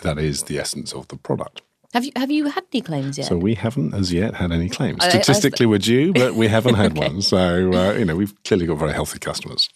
that 0.03 0.19
is 0.19 0.45
the 0.45 0.59
essence 0.59 0.95
of 0.95 1.07
the 1.09 1.17
product 1.17 1.61
have 1.95 2.05
you 2.05 2.13
have 2.17 2.31
you 2.31 2.47
had 2.47 2.65
any 2.73 2.83
claims 2.83 3.17
yet? 3.17 3.29
So 3.29 3.37
we 3.37 3.55
haven't 3.55 3.95
as 3.95 4.13
yet 4.13 4.35
had 4.35 4.51
any 4.51 4.69
claims. 4.69 5.05
Statistically, 5.05 5.65
I, 5.65 5.69
I, 5.69 5.71
we're 5.71 5.79
due, 5.79 6.13
but 6.13 6.35
we 6.35 6.49
haven't 6.49 6.75
had 6.75 6.91
okay. 6.99 7.09
one. 7.09 7.23
So 7.23 7.73
uh, 7.73 7.93
you 7.93 8.05
know, 8.05 8.17
we've 8.17 8.35
clearly 8.43 8.67
got 8.67 8.79
very 8.79 8.93
healthy 8.93 9.21
customers. 9.21 9.71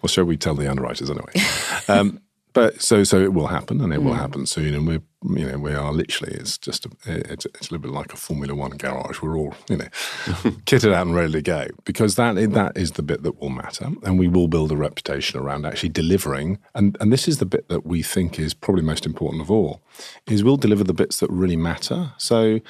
Or 0.00 0.08
shall 0.08 0.24
we 0.24 0.36
tell 0.36 0.54
the 0.54 0.70
underwriters 0.70 1.10
anyway? 1.10 1.32
Um, 1.86 2.20
but 2.54 2.80
so 2.80 3.04
so 3.04 3.20
it 3.20 3.34
will 3.34 3.48
happen, 3.48 3.82
and 3.82 3.92
it 3.92 4.00
mm. 4.00 4.04
will 4.04 4.14
happen 4.14 4.46
soon. 4.46 4.74
And 4.74 4.86
we're 4.86 5.02
you 5.24 5.46
know 5.46 5.58
we 5.58 5.74
are 5.74 5.92
literally 5.92 6.34
it's 6.34 6.58
just 6.58 6.86
a, 6.86 6.90
it's, 7.06 7.46
it's 7.46 7.68
a 7.68 7.72
little 7.72 7.78
bit 7.78 7.90
like 7.90 8.12
a 8.12 8.16
Formula 8.16 8.54
One 8.54 8.72
garage. 8.72 9.22
We're 9.22 9.36
all 9.36 9.54
you 9.68 9.78
know 9.78 9.84
kitted 10.66 10.92
out 10.92 11.06
and 11.06 11.14
ready 11.14 11.32
to 11.32 11.42
go 11.42 11.66
because 11.84 12.16
that 12.16 12.34
that 12.52 12.76
is 12.76 12.92
the 12.92 13.02
bit 13.02 13.22
that 13.22 13.40
will 13.40 13.50
matter, 13.50 13.90
and 14.02 14.18
we 14.18 14.28
will 14.28 14.48
build 14.48 14.70
a 14.72 14.76
reputation 14.76 15.40
around 15.40 15.66
actually 15.66 15.88
delivering. 15.88 16.58
And 16.74 16.96
and 17.00 17.12
this 17.12 17.26
is 17.26 17.38
the 17.38 17.46
bit 17.46 17.68
that 17.68 17.86
we 17.86 18.02
think 18.02 18.38
is 18.38 18.54
probably 18.54 18.82
most 18.82 19.06
important 19.06 19.42
of 19.42 19.50
all, 19.50 19.80
is 20.26 20.44
we'll 20.44 20.56
deliver 20.56 20.84
the 20.84 20.94
bits 20.94 21.20
that 21.20 21.30
really 21.30 21.56
matter. 21.56 22.12
So 22.18 22.60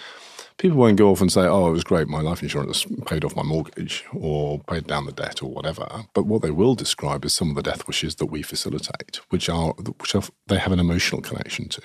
people 0.59 0.79
won't 0.79 0.97
go 0.97 1.11
off 1.11 1.21
and 1.21 1.33
say, 1.33 1.43
"Oh, 1.43 1.69
it 1.69 1.73
was 1.73 1.85
great. 1.85 2.09
My 2.09 2.21
life 2.21 2.43
insurance 2.43 2.87
paid 3.07 3.25
off 3.25 3.37
my 3.37 3.43
mortgage 3.43 4.05
or 4.13 4.61
paid 4.61 4.87
down 4.87 5.07
the 5.07 5.13
debt 5.13 5.43
or 5.43 5.51
whatever." 5.51 6.05
But 6.15 6.27
what 6.27 6.43
they 6.43 6.51
will 6.51 6.75
describe 6.75 7.25
is 7.25 7.35
some 7.35 7.51
of 7.51 7.57
the 7.57 7.63
death 7.63 7.87
wishes 7.87 8.17
that 8.17 8.27
we 8.27 8.43
facilitate, 8.43 9.21
which 9.31 9.49
are 9.49 9.73
which 9.73 10.15
are, 10.15 10.23
they 10.47 10.59
have 10.59 10.73
an 10.73 10.81
emotional 10.81 11.21
connection 11.21 11.69
to, 11.71 11.83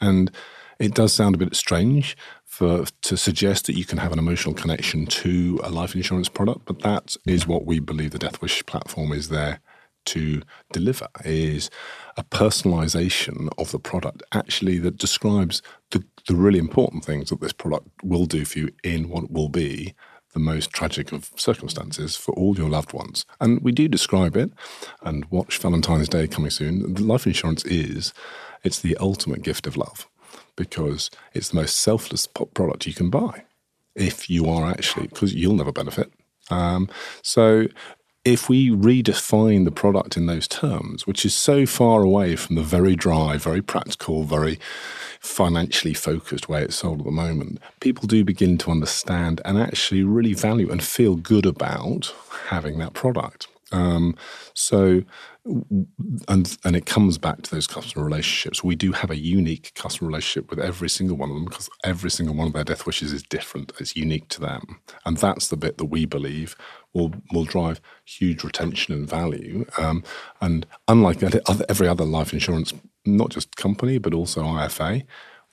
and 0.00 0.30
it 0.78 0.94
does 0.94 1.12
sound 1.12 1.34
a 1.34 1.38
bit 1.38 1.56
strange 1.56 2.16
for 2.44 2.84
to 3.02 3.16
suggest 3.16 3.66
that 3.66 3.76
you 3.76 3.84
can 3.84 3.98
have 3.98 4.12
an 4.12 4.18
emotional 4.18 4.54
connection 4.54 5.06
to 5.06 5.60
a 5.62 5.70
life 5.70 5.94
insurance 5.94 6.28
product, 6.28 6.60
but 6.64 6.80
that 6.80 7.16
is 7.26 7.46
what 7.46 7.66
we 7.66 7.80
believe 7.80 8.10
the 8.12 8.18
Death 8.18 8.40
Wish 8.40 8.64
platform 8.66 9.12
is 9.12 9.28
there 9.28 9.60
to 10.06 10.40
deliver 10.72 11.08
is 11.24 11.68
a 12.16 12.24
personalization 12.24 13.48
of 13.58 13.70
the 13.72 13.78
product 13.78 14.22
actually 14.32 14.78
that 14.78 14.96
describes 14.96 15.62
the, 15.90 16.02
the 16.26 16.34
really 16.34 16.58
important 16.58 17.04
things 17.04 17.30
that 17.30 17.40
this 17.40 17.52
product 17.52 17.88
will 18.02 18.26
do 18.26 18.44
for 18.44 18.58
you 18.60 18.70
in 18.82 19.08
what 19.08 19.30
will 19.30 19.48
be 19.48 19.94
the 20.32 20.40
most 20.40 20.70
tragic 20.70 21.12
of 21.12 21.30
circumstances 21.36 22.14
for 22.16 22.32
all 22.32 22.56
your 22.56 22.68
loved 22.68 22.92
ones. 22.92 23.24
And 23.40 23.62
we 23.62 23.72
do 23.72 23.88
describe 23.88 24.36
it 24.36 24.50
and 25.02 25.24
watch 25.30 25.58
Valentine's 25.58 26.08
Day 26.10 26.26
coming 26.26 26.50
soon. 26.50 26.94
Life 26.94 27.26
insurance 27.26 27.64
is 27.64 28.12
it's 28.62 28.80
the 28.80 28.96
ultimate 28.98 29.42
gift 29.42 29.66
of 29.66 29.76
love 29.76 30.06
because 30.56 31.10
it's 31.32 31.50
the 31.50 31.56
most 31.56 31.76
selfless 31.76 32.26
product 32.26 32.86
you 32.86 32.94
can 32.94 33.08
buy 33.10 33.44
if 33.94 34.28
you 34.28 34.46
are 34.46 34.68
actually 34.68 35.06
because 35.06 35.34
you'll 35.34 35.54
never 35.54 35.72
benefit. 35.72 36.12
Um, 36.50 36.88
so 37.22 37.66
if 38.26 38.48
we 38.48 38.70
redefine 38.70 39.64
the 39.64 39.70
product 39.70 40.16
in 40.16 40.26
those 40.26 40.48
terms, 40.48 41.06
which 41.06 41.24
is 41.24 41.32
so 41.32 41.64
far 41.64 42.02
away 42.02 42.34
from 42.34 42.56
the 42.56 42.62
very 42.62 42.96
dry, 42.96 43.36
very 43.36 43.62
practical, 43.62 44.24
very 44.24 44.58
financially 45.20 45.94
focused 45.94 46.48
way 46.48 46.62
it's 46.62 46.74
sold 46.74 46.98
at 46.98 47.04
the 47.04 47.12
moment, 47.12 47.60
people 47.78 48.08
do 48.08 48.24
begin 48.24 48.58
to 48.58 48.72
understand 48.72 49.40
and 49.44 49.56
actually 49.56 50.02
really 50.02 50.34
value 50.34 50.68
and 50.72 50.82
feel 50.82 51.14
good 51.14 51.46
about 51.46 52.12
having 52.48 52.80
that 52.80 52.94
product. 52.94 53.46
Um, 53.70 54.16
so, 54.54 55.02
and 55.44 56.58
and 56.64 56.76
it 56.76 56.86
comes 56.86 57.18
back 57.18 57.42
to 57.42 57.50
those 57.52 57.66
customer 57.68 58.04
relationships. 58.04 58.64
We 58.64 58.74
do 58.74 58.92
have 58.92 59.10
a 59.10 59.16
unique 59.16 59.72
customer 59.74 60.08
relationship 60.08 60.50
with 60.50 60.58
every 60.58 60.88
single 60.88 61.16
one 61.16 61.30
of 61.30 61.36
them 61.36 61.44
because 61.44 61.68
every 61.84 62.10
single 62.10 62.34
one 62.34 62.48
of 62.48 62.52
their 62.52 62.64
death 62.64 62.86
wishes 62.86 63.12
is 63.12 63.22
different. 63.22 63.72
It's 63.78 63.96
unique 63.96 64.28
to 64.30 64.40
them, 64.40 64.80
and 65.04 65.16
that's 65.16 65.48
the 65.48 65.56
bit 65.56 65.78
that 65.78 65.86
we 65.86 66.04
believe 66.06 66.56
will 66.96 67.12
will 67.32 67.44
drive 67.44 67.80
huge 68.04 68.42
retention 68.42 68.94
and 68.94 69.08
value. 69.08 69.66
Um, 69.78 70.02
and 70.40 70.66
unlike 70.88 71.22
every 71.68 71.88
other 71.88 72.04
life 72.04 72.32
insurance, 72.32 72.72
not 73.04 73.30
just 73.30 73.56
company 73.56 73.98
but 73.98 74.14
also 74.14 74.42
IFA, 74.42 75.04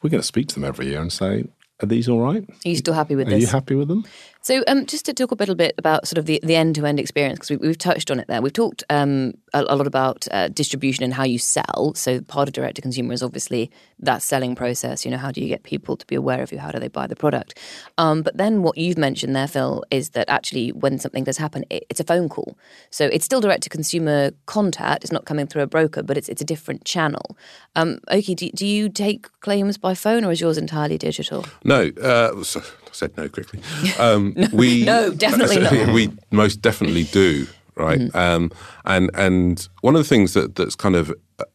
we're 0.02 0.10
going 0.10 0.22
to 0.22 0.28
speak 0.28 0.48
to 0.48 0.56
them 0.56 0.64
every 0.64 0.88
year 0.88 1.02
and 1.02 1.12
say, 1.12 1.46
"Are 1.82 1.86
these 1.86 2.10
all 2.10 2.22
right? 2.22 2.50
Are 2.66 2.70
you 2.70 2.76
still 2.78 2.94
happy 2.94 3.16
with 3.16 3.28
Are 3.28 3.32
this? 3.32 3.38
Are 3.38 3.46
you 3.46 3.48
happy 3.48 3.76
with 3.76 3.88
them?" 3.90 4.06
So, 4.44 4.62
um, 4.68 4.86
just 4.86 5.06
to 5.06 5.14
talk 5.14 5.32
a 5.32 5.36
little 5.36 5.56
bit 5.56 5.74
about 5.78 6.06
sort 6.06 6.18
of 6.18 6.26
the, 6.26 6.38
the 6.44 6.58
end-to-end 6.58 7.00
experience, 7.00 7.40
because 7.40 7.58
we, 7.62 7.68
have 7.68 7.78
touched 7.78 8.12
on 8.12 8.20
it 8.20 8.28
there. 8.28 8.42
We've 8.42 8.52
talked 8.52 8.84
um, 8.90 9.36
a, 9.54 9.62
a, 9.62 9.76
lot 9.78 9.88
about 9.88 10.28
uh, 10.32 10.50
distribution 10.50 11.06
and 11.06 11.14
how 11.14 11.24
you 11.24 11.40
sell. 11.40 11.94
So, 11.96 12.20
part 12.20 12.50
of 12.50 12.54
direct-to-consumer 12.54 13.14
is 13.14 13.24
obviously 13.24 13.72
that 14.00 14.22
selling 14.22 14.54
process. 14.54 15.06
You 15.06 15.12
know, 15.12 15.18
how 15.18 15.32
do 15.32 15.40
you 15.40 15.48
get 15.48 15.64
people 15.64 15.96
to 15.96 16.06
be 16.08 16.16
aware 16.16 16.44
of 16.44 16.52
you? 16.52 16.60
How 16.60 16.72
do 16.72 16.80
they 16.80 16.90
buy 16.90 17.08
the 17.08 17.16
product? 17.16 17.58
Um, 17.98 18.22
but 18.22 18.36
then 18.36 18.64
what 18.64 18.78
you've 18.78 18.98
mentioned 18.98 19.34
there, 19.34 19.48
Phil, 19.48 19.86
is 19.92 20.10
that 20.10 20.28
actually 20.28 20.74
when 20.74 21.00
something 21.00 21.24
does 21.24 21.38
happen, 21.38 21.64
it, 21.70 21.86
it's 21.90 22.02
a 22.02 22.04
phone 22.04 22.28
call. 22.28 22.58
So, 22.90 23.06
it's 23.06 23.24
still 23.24 23.40
direct-to-consumer 23.40 24.32
contact. 24.46 25.06
It's 25.06 25.14
not 25.14 25.24
coming 25.24 25.48
through 25.48 25.62
a 25.62 25.68
broker, 25.68 26.04
but 26.04 26.18
it's 26.18 26.28
it's 26.28 26.42
a 26.42 26.46
different 26.46 26.84
channel. 26.84 27.38
Um, 27.78 28.02
do, 28.12 28.34
do 28.34 28.66
you 28.66 28.90
take 28.90 29.32
claims 29.40 29.78
by 29.78 29.94
phone, 29.94 30.26
or 30.26 30.34
is 30.34 30.42
yours 30.42 30.58
entirely 30.58 30.98
digital? 30.98 31.46
No. 31.64 31.92
Uh, 32.02 32.44
so- 32.44 32.62
said 32.96 33.16
no 33.18 33.30
quickly. 33.30 33.60
Um, 34.00 34.34
no, 34.36 34.48
we 34.54 34.84
no, 34.86 35.14
definitely 35.14 35.60
not. 35.86 35.94
We 35.94 36.12
most 36.32 36.62
definitely 36.62 37.04
do 37.04 37.48
right? 37.76 38.00
Mm-hmm. 38.00 38.18
Um, 38.18 38.52
and 38.86 39.10
and 39.14 39.68
one 39.82 39.96
of 39.96 40.00
the 40.00 40.08
things 40.08 40.34
that 40.34 40.56
that's 40.56 40.76
kind 40.76 40.96
of 40.96 41.12
uh, 41.40 41.46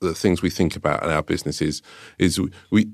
the 0.00 0.14
things 0.14 0.42
we 0.42 0.50
think 0.50 0.76
about 0.76 1.02
in 1.02 1.10
our 1.10 1.22
business 1.22 1.60
is 1.60 1.82
is 2.18 2.40
we 2.70 2.88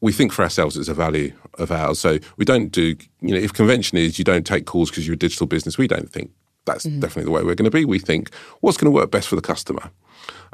we 0.00 0.12
think 0.12 0.32
for 0.32 0.42
ourselves 0.42 0.76
as 0.76 0.88
a 0.88 0.94
value 0.94 1.32
of 1.54 1.70
ours. 1.70 1.98
So 1.98 2.18
we 2.36 2.44
don't 2.44 2.70
do, 2.70 2.96
you 3.20 3.34
know, 3.34 3.38
if 3.38 3.52
convention 3.52 3.96
is 3.98 4.18
you 4.18 4.24
don't 4.24 4.46
take 4.46 4.66
calls 4.66 4.90
because 4.90 5.06
you're 5.06 5.14
a 5.14 5.18
digital 5.18 5.46
business, 5.46 5.78
we 5.78 5.86
don't 5.86 6.10
think 6.10 6.32
that's 6.68 6.86
mm-hmm. 6.86 7.00
definitely 7.00 7.24
the 7.24 7.30
way 7.30 7.42
we're 7.42 7.54
going 7.54 7.70
to 7.70 7.70
be. 7.70 7.84
We 7.84 7.98
think 7.98 8.34
what's 8.60 8.76
going 8.76 8.92
to 8.92 8.94
work 8.94 9.10
best 9.10 9.28
for 9.28 9.36
the 9.36 9.42
customer. 9.42 9.90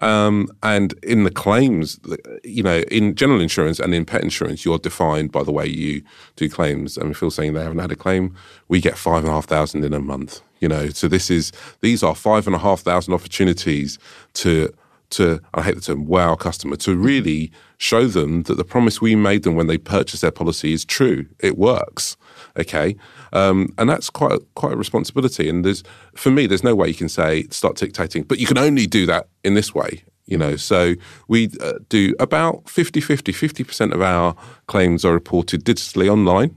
Um, 0.01 0.49
and 0.63 0.93
in 1.05 1.25
the 1.25 1.31
claims, 1.31 2.01
you 2.43 2.63
know, 2.63 2.81
in 2.91 3.15
general 3.15 3.41
insurance 3.41 3.79
and 3.79 3.95
in 3.95 4.05
pet 4.05 4.23
insurance, 4.23 4.65
you're 4.65 4.79
defined 4.79 5.33
by 5.33 5.43
the 5.43 5.53
way 5.53 5.67
you 5.67 6.03
do 6.37 6.49
claims. 6.49 6.99
I 6.99 7.03
mean, 7.03 7.15
Phil's 7.15 7.35
saying 7.35 7.55
they 7.55 7.63
haven't 7.63 7.79
had 7.79 7.93
a 7.93 7.97
claim. 7.97 8.35
We 8.69 8.81
get 8.81 8.99
five 8.99 9.19
and 9.19 9.29
a 9.29 9.33
half 9.33 9.47
thousand 9.47 9.85
in 9.85 9.95
a 9.95 10.01
month. 10.01 10.41
You 10.61 10.69
know, 10.69 10.89
so 10.89 11.09
this 11.09 11.31
is 11.31 11.53
these 11.81 12.03
are 12.03 12.15
five 12.15 12.47
and 12.47 12.57
a 12.57 12.59
half 12.59 12.81
thousand 12.81 13.15
opportunities 13.15 13.99
to 14.35 14.73
to 15.11 15.41
I 15.53 15.63
hate 15.63 15.77
the 15.77 15.81
term 15.81 16.07
wow 16.07 16.35
customer 16.35 16.77
to 16.77 16.97
really 16.97 17.53
show 17.77 18.07
them 18.07 18.45
that 18.45 18.57
the 18.57 18.65
promise 18.65 19.01
we 19.01 19.15
made 19.15 19.43
them 19.43 19.55
when 19.55 19.67
they 19.67 19.79
purchased 19.79 20.23
their 20.23 20.31
policy 20.31 20.73
is 20.73 20.85
true. 20.85 21.27
It 21.39 21.59
works. 21.59 22.17
Okay, 22.59 22.97
um, 23.33 23.73
and 23.79 23.89
that's 23.89 24.11
quite 24.11 24.33
a, 24.33 24.41
quite 24.55 24.73
a 24.73 24.77
responsibility. 24.77 25.49
And 25.49 25.65
there's 25.65 25.83
for 26.15 26.31
me, 26.31 26.47
there's 26.47 26.65
no 26.65 26.75
way 26.75 26.89
you 26.89 26.95
can 26.95 27.09
say 27.09 27.45
start 27.51 27.77
dictating, 27.77 28.23
but 28.23 28.39
you 28.39 28.47
can 28.47 28.59
only 28.59 28.87
do 28.87 29.07
that 29.07 29.29
in 29.43 29.55
this 29.55 29.75
way. 29.75 30.05
You 30.27 30.39
know, 30.39 30.57
so 30.57 30.95
we 31.29 31.51
uh, 31.61 31.75
do 31.91 32.15
about 32.19 32.69
50 32.69 33.01
50, 33.01 33.33
50% 33.33 33.93
of 33.93 34.01
our 34.01 34.35
claims 34.69 35.05
are 35.05 35.13
reported 35.13 35.65
digitally 35.65 36.09
online 36.09 36.57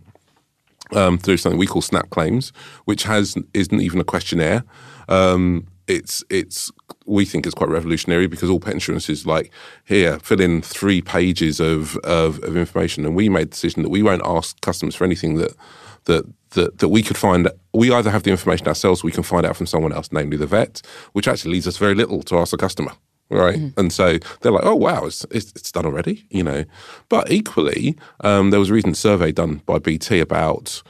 um, 0.93 1.17
through 1.17 1.37
something 1.37 1.59
we 1.59 1.67
call 1.67 1.81
Snap 1.81 2.09
Claims, 2.09 2.53
which 2.85 3.03
has 3.03 3.35
isn't 3.53 3.81
even 3.81 3.99
a 3.99 4.05
questionnaire. 4.05 4.63
Um, 5.09 5.67
it's 5.87 6.23
it's 6.29 6.71
we 7.05 7.25
think 7.25 7.45
it's 7.45 7.55
quite 7.55 7.69
revolutionary 7.69 8.27
because 8.27 8.49
all 8.49 8.59
pet 8.59 8.73
insurance 8.73 9.09
is 9.09 9.25
like 9.25 9.51
here 9.85 10.19
fill 10.19 10.41
in 10.41 10.61
three 10.61 11.01
pages 11.01 11.59
of, 11.59 11.95
of, 11.97 12.43
of 12.43 12.57
information. 12.57 13.05
And 13.05 13.15
we 13.15 13.29
made 13.29 13.47
the 13.47 13.51
decision 13.51 13.83
that 13.83 13.89
we 13.89 14.03
won't 14.03 14.21
ask 14.25 14.59
customers 14.61 14.95
for 14.95 15.05
anything 15.05 15.35
that 15.35 15.55
that 16.05 16.25
that 16.51 16.79
that 16.79 16.89
we 16.89 17.01
could 17.01 17.17
find 17.17 17.49
we 17.73 17.91
either 17.91 18.11
have 18.11 18.23
the 18.23 18.31
information 18.31 18.67
ourselves 18.67 19.03
we 19.03 19.11
can 19.11 19.23
find 19.23 19.45
out 19.45 19.55
from 19.55 19.65
someone 19.65 19.93
else 19.93 20.09
namely 20.11 20.37
the 20.37 20.47
vet 20.47 20.81
which 21.13 21.27
actually 21.27 21.51
leaves 21.51 21.67
us 21.67 21.77
very 21.77 21.93
little 21.93 22.23
to 22.23 22.37
ask 22.37 22.51
the 22.51 22.57
customer 22.57 22.91
right? 23.29 23.57
Mm-hmm. 23.57 23.79
and 23.79 23.91
so 23.91 24.17
they're 24.39 24.53
like 24.53 24.65
oh 24.65 24.75
wow 24.75 25.05
it's, 25.05 25.25
it's, 25.31 25.51
it's 25.51 25.71
done 25.71 25.85
already 25.85 26.25
you 26.29 26.43
know? 26.43 26.63
But 27.09 27.29
equally 27.29 27.97
um, 28.21 28.51
there 28.51 28.59
was 28.59 28.69
a 28.69 28.73
recent 28.73 28.95
survey 28.95 29.33
done 29.33 29.61
by 29.65 29.79
bt 29.79 30.21
about 30.21 30.81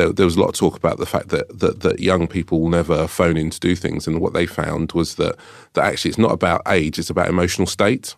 there, 0.00 0.12
there 0.12 0.26
was 0.26 0.36
a 0.36 0.40
lot 0.40 0.48
of 0.48 0.54
talk 0.54 0.76
about 0.76 0.98
the 0.98 1.06
fact 1.06 1.28
that, 1.28 1.58
that 1.58 1.80
that 1.80 2.00
young 2.00 2.26
people 2.26 2.60
will 2.60 2.70
never 2.70 3.06
phone 3.06 3.36
in 3.36 3.50
to 3.50 3.60
do 3.60 3.76
things, 3.76 4.06
and 4.06 4.20
what 4.20 4.32
they 4.32 4.46
found 4.46 4.92
was 4.92 5.16
that 5.16 5.36
that 5.74 5.84
actually 5.84 6.10
it's 6.10 6.18
not 6.18 6.32
about 6.32 6.62
age; 6.66 6.98
it's 6.98 7.10
about 7.10 7.28
emotional 7.28 7.66
state, 7.66 8.16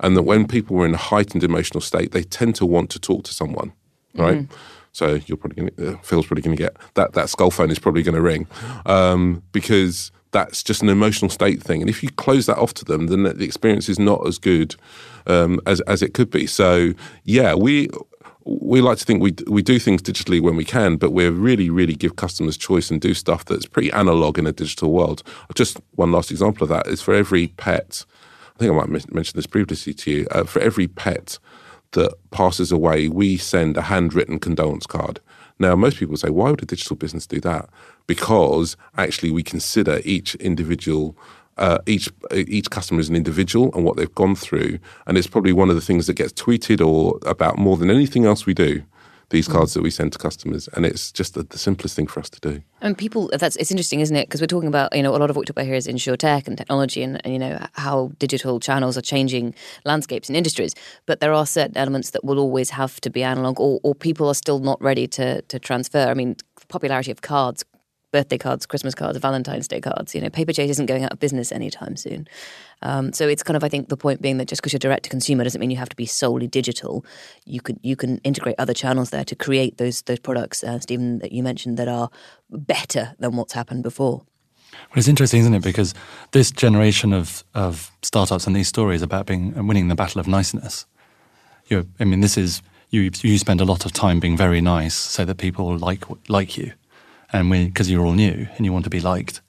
and 0.00 0.16
that 0.16 0.22
when 0.22 0.46
people 0.46 0.76
are 0.80 0.86
in 0.86 0.94
a 0.94 0.98
heightened 0.98 1.44
emotional 1.44 1.80
state, 1.80 2.12
they 2.12 2.22
tend 2.22 2.54
to 2.56 2.66
want 2.66 2.90
to 2.90 2.98
talk 2.98 3.24
to 3.24 3.32
someone, 3.32 3.72
right? 4.14 4.38
Mm-hmm. 4.38 4.54
So 4.92 5.20
you're 5.26 5.36
probably 5.36 5.70
going 5.70 5.94
uh, 5.94 5.98
Phil's 6.02 6.26
probably 6.26 6.42
going 6.42 6.56
to 6.56 6.62
get 6.62 6.76
that 6.94 7.12
that 7.12 7.28
skull 7.28 7.50
phone 7.50 7.70
is 7.70 7.78
probably 7.78 8.02
going 8.02 8.14
to 8.14 8.22
ring 8.22 8.46
um, 8.86 9.42
because 9.52 10.10
that's 10.32 10.62
just 10.62 10.82
an 10.82 10.88
emotional 10.88 11.30
state 11.30 11.62
thing. 11.62 11.80
And 11.80 11.88
if 11.88 12.02
you 12.02 12.10
close 12.10 12.46
that 12.46 12.58
off 12.58 12.74
to 12.74 12.84
them, 12.84 13.06
then 13.06 13.22
the 13.22 13.44
experience 13.44 13.88
is 13.88 13.98
not 13.98 14.26
as 14.26 14.38
good 14.38 14.74
um, 15.26 15.60
as 15.66 15.80
as 15.82 16.02
it 16.02 16.14
could 16.14 16.30
be. 16.30 16.46
So 16.46 16.94
yeah, 17.24 17.54
we 17.54 17.88
we 18.46 18.80
like 18.80 18.96
to 18.98 19.04
think 19.04 19.20
we 19.20 19.34
we 19.48 19.60
do 19.60 19.78
things 19.78 20.00
digitally 20.00 20.40
when 20.40 20.54
we 20.54 20.64
can, 20.64 20.96
but 20.96 21.10
we 21.10 21.28
really, 21.28 21.68
really 21.68 21.94
give 21.94 22.16
customers 22.16 22.56
choice 22.56 22.90
and 22.90 23.00
do 23.00 23.12
stuff 23.12 23.44
that's 23.44 23.66
pretty 23.66 23.90
analog 23.90 24.38
in 24.38 24.46
a 24.46 24.52
digital 24.52 24.92
world. 24.92 25.22
Just 25.54 25.78
one 25.96 26.12
last 26.12 26.30
example 26.30 26.62
of 26.62 26.68
that 26.68 26.86
is 26.86 27.02
for 27.02 27.12
every 27.12 27.48
pet. 27.48 28.04
I 28.54 28.58
think 28.58 28.72
I 28.72 28.76
might 28.76 29.12
mention 29.12 29.36
this 29.36 29.46
previously 29.46 29.92
to 29.94 30.10
you. 30.10 30.26
Uh, 30.30 30.44
for 30.44 30.60
every 30.60 30.86
pet 30.86 31.38
that 31.92 32.14
passes 32.30 32.70
away, 32.70 33.08
we 33.08 33.36
send 33.36 33.76
a 33.76 33.82
handwritten 33.82 34.38
condolence 34.38 34.86
card. 34.86 35.20
Now, 35.58 35.74
most 35.74 35.96
people 35.96 36.16
say, 36.16 36.30
why 36.30 36.50
would 36.50 36.62
a 36.62 36.66
digital 36.66 36.96
business 36.96 37.26
do 37.26 37.40
that? 37.40 37.68
Because 38.06 38.76
actually, 38.96 39.30
we 39.30 39.42
consider 39.42 40.00
each 40.04 40.34
individual 40.36 41.16
uh, 41.58 41.78
each 41.86 42.10
each 42.34 42.70
customer 42.70 43.00
is 43.00 43.08
an 43.08 43.16
individual 43.16 43.70
and 43.74 43.84
what 43.84 43.96
they've 43.96 44.14
gone 44.14 44.34
through, 44.34 44.78
and 45.06 45.16
it's 45.16 45.26
probably 45.26 45.52
one 45.52 45.70
of 45.70 45.76
the 45.76 45.82
things 45.82 46.06
that 46.06 46.14
gets 46.14 46.32
tweeted 46.32 46.86
or 46.86 47.18
about 47.24 47.58
more 47.58 47.76
than 47.76 47.90
anything 47.90 48.26
else 48.26 48.46
we 48.46 48.54
do. 48.54 48.82
These 49.30 49.48
cards 49.48 49.74
that 49.74 49.82
we 49.82 49.90
send 49.90 50.12
to 50.12 50.18
customers, 50.20 50.68
and 50.74 50.86
it's 50.86 51.10
just 51.10 51.34
the, 51.34 51.42
the 51.42 51.58
simplest 51.58 51.96
thing 51.96 52.06
for 52.06 52.20
us 52.20 52.30
to 52.30 52.38
do. 52.40 52.62
And 52.80 52.96
people, 52.96 53.28
that's 53.36 53.56
it's 53.56 53.72
interesting, 53.72 53.98
isn't 53.98 54.14
it? 54.14 54.28
Because 54.28 54.40
we're 54.40 54.46
talking 54.46 54.68
about 54.68 54.94
you 54.94 55.02
know 55.02 55.16
a 55.16 55.18
lot 55.18 55.30
of 55.30 55.36
what 55.36 55.40
we 55.40 55.46
talk 55.46 55.56
about 55.56 55.64
here 55.64 55.74
is 55.74 55.88
InsurTech 55.88 56.46
and 56.46 56.56
technology, 56.56 57.02
and, 57.02 57.20
and 57.24 57.32
you 57.32 57.38
know 57.40 57.66
how 57.72 58.12
digital 58.20 58.60
channels 58.60 58.96
are 58.96 59.02
changing 59.02 59.52
landscapes 59.84 60.28
and 60.28 60.36
industries. 60.36 60.74
But 61.06 61.18
there 61.18 61.32
are 61.32 61.44
certain 61.44 61.76
elements 61.76 62.10
that 62.10 62.22
will 62.22 62.38
always 62.38 62.70
have 62.70 63.00
to 63.00 63.10
be 63.10 63.24
analog, 63.24 63.58
or, 63.58 63.80
or 63.82 63.96
people 63.96 64.28
are 64.28 64.34
still 64.34 64.60
not 64.60 64.80
ready 64.80 65.08
to 65.08 65.42
to 65.42 65.58
transfer. 65.58 66.06
I 66.06 66.14
mean, 66.14 66.36
the 66.60 66.66
popularity 66.66 67.10
of 67.10 67.22
cards 67.22 67.64
birthday 68.12 68.38
cards, 68.38 68.66
Christmas 68.66 68.94
cards, 68.94 69.18
Valentine's 69.18 69.68
Day 69.68 69.80
cards. 69.80 70.14
You 70.14 70.20
know, 70.20 70.28
Paperchase 70.28 70.68
isn't 70.68 70.86
going 70.86 71.04
out 71.04 71.12
of 71.12 71.18
business 71.18 71.52
anytime 71.52 71.96
soon. 71.96 72.26
Um, 72.82 73.12
so 73.12 73.28
it's 73.28 73.42
kind 73.42 73.56
of, 73.56 73.64
I 73.64 73.68
think, 73.68 73.88
the 73.88 73.96
point 73.96 74.22
being 74.22 74.38
that 74.38 74.48
just 74.48 74.62
because 74.62 74.72
you're 74.72 74.78
direct 74.78 75.04
to 75.04 75.10
consumer 75.10 75.44
doesn't 75.44 75.60
mean 75.60 75.70
you 75.70 75.76
have 75.76 75.88
to 75.88 75.96
be 75.96 76.06
solely 76.06 76.46
digital. 76.46 77.04
You 77.44 77.60
could 77.60 77.78
you 77.82 77.96
can 77.96 78.18
integrate 78.18 78.56
other 78.58 78.74
channels 78.74 79.10
there 79.10 79.24
to 79.24 79.36
create 79.36 79.78
those 79.78 80.02
those 80.02 80.18
products, 80.18 80.62
uh, 80.62 80.78
Stephen, 80.78 81.18
that 81.18 81.32
you 81.32 81.42
mentioned 81.42 81.76
that 81.78 81.88
are 81.88 82.10
better 82.50 83.14
than 83.18 83.36
what's 83.36 83.52
happened 83.52 83.82
before. 83.82 84.24
Well, 84.72 84.98
it's 84.98 85.08
interesting, 85.08 85.40
isn't 85.40 85.54
it? 85.54 85.62
Because 85.62 85.94
this 86.32 86.50
generation 86.50 87.12
of, 87.12 87.44
of 87.54 87.90
startups 88.02 88.46
and 88.46 88.54
these 88.54 88.68
stories 88.68 89.02
about 89.02 89.26
being 89.26 89.66
winning 89.66 89.88
the 89.88 89.94
battle 89.94 90.20
of 90.20 90.28
niceness. 90.28 90.86
You, 91.66 91.88
I 91.98 92.04
mean, 92.04 92.20
this 92.20 92.36
is 92.36 92.62
you. 92.90 93.10
You 93.22 93.38
spend 93.38 93.60
a 93.60 93.64
lot 93.64 93.84
of 93.84 93.92
time 93.92 94.20
being 94.20 94.36
very 94.36 94.60
nice 94.60 94.94
so 94.94 95.24
that 95.24 95.36
people 95.36 95.76
like 95.78 96.04
like 96.28 96.56
you 96.56 96.72
and 97.36 97.50
because 97.50 97.90
you're 97.90 98.04
all 98.04 98.12
new 98.12 98.48
and 98.56 98.66
you 98.66 98.72
want 98.72 98.84
to 98.84 98.90
be 98.90 99.00
liked. 99.00 99.40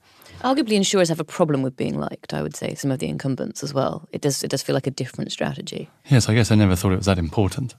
Arguably, 0.42 0.72
insurers 0.72 1.08
have 1.08 1.18
a 1.18 1.24
problem 1.24 1.62
with 1.62 1.76
being 1.76 1.98
liked. 1.98 2.32
I 2.32 2.42
would 2.42 2.54
say 2.54 2.74
some 2.74 2.92
of 2.92 3.00
the 3.00 3.08
incumbents 3.08 3.64
as 3.64 3.74
well. 3.74 4.08
It 4.12 4.20
does. 4.20 4.44
It 4.44 4.50
does 4.50 4.62
feel 4.62 4.74
like 4.74 4.86
a 4.86 4.92
different 4.92 5.32
strategy. 5.32 5.90
Yes, 6.06 6.28
I 6.28 6.34
guess 6.34 6.52
I 6.52 6.54
never 6.54 6.76
thought 6.76 6.92
it 6.92 6.96
was 6.96 7.06
that 7.06 7.18
important. 7.18 7.74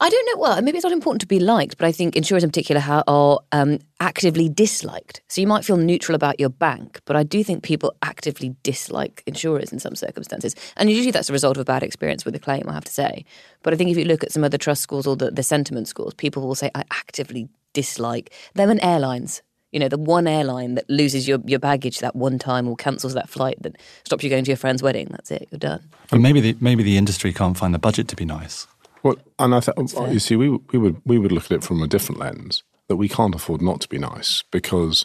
I 0.00 0.10
don't 0.10 0.26
know. 0.26 0.42
Well, 0.42 0.60
maybe 0.60 0.76
it's 0.76 0.84
not 0.84 0.92
important 0.92 1.20
to 1.20 1.26
be 1.26 1.38
liked, 1.38 1.78
but 1.78 1.86
I 1.86 1.92
think 1.92 2.16
insurers 2.16 2.42
in 2.42 2.50
particular 2.50 2.82
are 3.06 3.38
um, 3.52 3.78
actively 4.00 4.48
disliked. 4.48 5.22
So 5.28 5.40
you 5.40 5.46
might 5.46 5.64
feel 5.64 5.76
neutral 5.76 6.16
about 6.16 6.40
your 6.40 6.48
bank, 6.48 7.00
but 7.04 7.14
I 7.14 7.22
do 7.22 7.44
think 7.44 7.62
people 7.62 7.94
actively 8.02 8.56
dislike 8.64 9.22
insurers 9.24 9.72
in 9.72 9.78
some 9.78 9.94
circumstances. 9.94 10.56
And 10.76 10.90
usually 10.90 11.12
that's 11.12 11.30
a 11.30 11.32
result 11.32 11.56
of 11.56 11.60
a 11.60 11.64
bad 11.64 11.84
experience 11.84 12.24
with 12.24 12.34
a 12.34 12.40
claim, 12.40 12.68
I 12.68 12.74
have 12.74 12.84
to 12.84 12.92
say. 12.92 13.24
But 13.62 13.72
I 13.72 13.76
think 13.76 13.90
if 13.90 13.96
you 13.96 14.04
look 14.04 14.24
at 14.24 14.32
some 14.32 14.42
of 14.42 14.50
the 14.50 14.58
trust 14.58 14.82
scores 14.82 15.06
or 15.06 15.14
the, 15.14 15.30
the 15.30 15.44
sentiment 15.44 15.86
scores, 15.86 16.12
people 16.14 16.44
will 16.44 16.56
say, 16.56 16.72
I 16.74 16.82
actively 16.90 17.48
dislike 17.74 18.32
them 18.54 18.70
and 18.70 18.82
airlines. 18.82 19.42
You 19.72 19.80
know, 19.80 19.88
the 19.88 19.98
one 19.98 20.26
airline 20.26 20.76
that 20.76 20.88
loses 20.88 21.26
your, 21.28 21.40
your 21.44 21.58
baggage 21.58 21.98
that 21.98 22.14
one 22.14 22.38
time 22.38 22.68
or 22.68 22.76
cancels 22.76 23.12
that 23.14 23.28
flight 23.28 23.60
that 23.62 23.76
stops 24.04 24.22
you 24.22 24.30
going 24.30 24.44
to 24.44 24.50
your 24.50 24.56
friend's 24.56 24.82
wedding. 24.82 25.08
That's 25.10 25.30
it. 25.32 25.48
You're 25.50 25.58
done. 25.58 25.82
But 26.10 26.20
maybe 26.20 26.40
the, 26.40 26.56
maybe 26.60 26.84
the 26.84 26.96
industry 26.96 27.32
can't 27.32 27.58
find 27.58 27.74
the 27.74 27.78
budget 27.78 28.08
to 28.08 28.16
be 28.16 28.24
nice. 28.24 28.68
Well, 29.02 29.16
and 29.38 29.54
I 29.54 29.60
thought 29.60 30.12
you 30.12 30.18
see, 30.18 30.34
we 30.34 30.48
we 30.48 30.78
would 30.78 31.00
we 31.04 31.18
would 31.18 31.30
look 31.30 31.44
at 31.44 31.52
it 31.52 31.62
from 31.62 31.82
a 31.82 31.86
different 31.86 32.20
lens 32.20 32.62
that 32.88 32.96
we 32.96 33.08
can't 33.08 33.34
afford 33.34 33.60
not 33.60 33.80
to 33.82 33.88
be 33.88 33.98
nice 33.98 34.42
because 34.50 35.04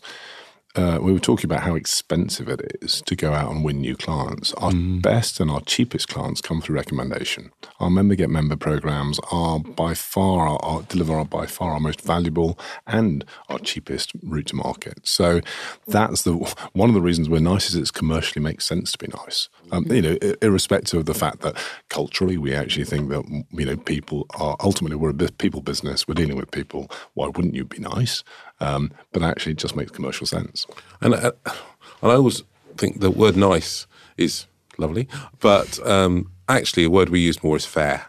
uh, 0.76 1.00
we 1.02 1.12
were 1.12 1.20
talking 1.20 1.46
about 1.46 1.64
how 1.64 1.76
expensive 1.76 2.48
it 2.48 2.78
is 2.82 3.02
to 3.02 3.16
go 3.16 3.34
out 3.34 3.52
and 3.52 3.64
win 3.64 3.82
new 3.82 3.96
clients. 3.96 4.54
Our 4.54 4.72
mm. 4.72 5.02
best 5.02 5.40
and 5.40 5.50
our 5.50 5.62
cheapest 5.62 6.08
clients 6.08 6.42
come 6.42 6.62
through 6.62 6.76
recommendation. 6.76 7.52
Our 7.80 7.90
member 7.90 8.16
get 8.16 8.30
member 8.30 8.56
programs 8.56 9.20
are 9.32 9.60
by 9.60 9.96
far 9.96 10.48
our, 10.48 10.60
our, 10.64 10.82
deliver 10.84 11.16
our 11.16 11.26
by 11.26 11.48
far 11.48 11.72
our 11.72 11.80
most 11.80 12.02
valuable 12.02 12.60
and 12.86 13.26
our 13.50 13.58
cheapest 13.58 14.12
route 14.22 14.48
to 14.48 14.56
market. 14.56 15.00
So 15.08 15.42
that's 15.88 16.22
the 16.22 16.34
one 16.74 16.90
of 16.90 16.96
the 16.96 17.02
reasons 17.02 17.30
we're 17.30 17.40
nice 17.40 17.70
is 17.70 17.76
it 17.76 17.92
commercially 17.94 18.44
makes 18.44 18.66
sense 18.66 18.92
to 18.92 18.98
be 18.98 19.08
nice. 19.08 19.50
Um, 19.72 19.86
you 19.92 20.02
know, 20.02 20.18
irrespective 20.42 21.00
of 21.00 21.06
the 21.06 21.14
fact 21.14 21.42
that 21.42 21.58
culturally 21.90 22.38
we 22.38 22.54
actually 22.54 22.86
think 22.86 23.10
that 23.10 23.26
you 23.52 23.66
know 23.66 23.78
people 23.78 24.28
are 24.40 24.56
ultimately 24.60 24.98
we're 24.98 25.10
a 25.10 25.32
people 25.32 25.62
business. 25.62 26.08
We're 26.08 26.14
dealing 26.14 26.38
with 26.38 26.52
people. 26.52 26.92
Why 27.16 27.28
wouldn't 27.28 27.56
you 27.56 27.66
be 27.66 27.80
nice? 27.80 28.24
Um, 28.60 28.92
but 29.12 29.24
actually, 29.24 29.54
it 29.54 29.58
just 29.58 29.76
makes 29.76 29.92
commercial 29.92 30.28
sense. 30.28 30.66
And, 31.02 31.14
uh, 31.14 31.32
and 31.46 32.12
I 32.12 32.16
always 32.16 32.44
think 32.78 33.00
the 33.00 33.12
word 33.12 33.38
nice 33.38 33.88
is 34.18 34.46
lovely, 34.78 35.08
but 35.40 35.86
um, 35.88 36.32
actually, 36.48 36.84
a 36.84 36.90
word 36.90 37.10
we 37.10 37.20
use 37.20 37.44
more 37.44 37.56
is 37.56 37.66
fair, 37.66 38.08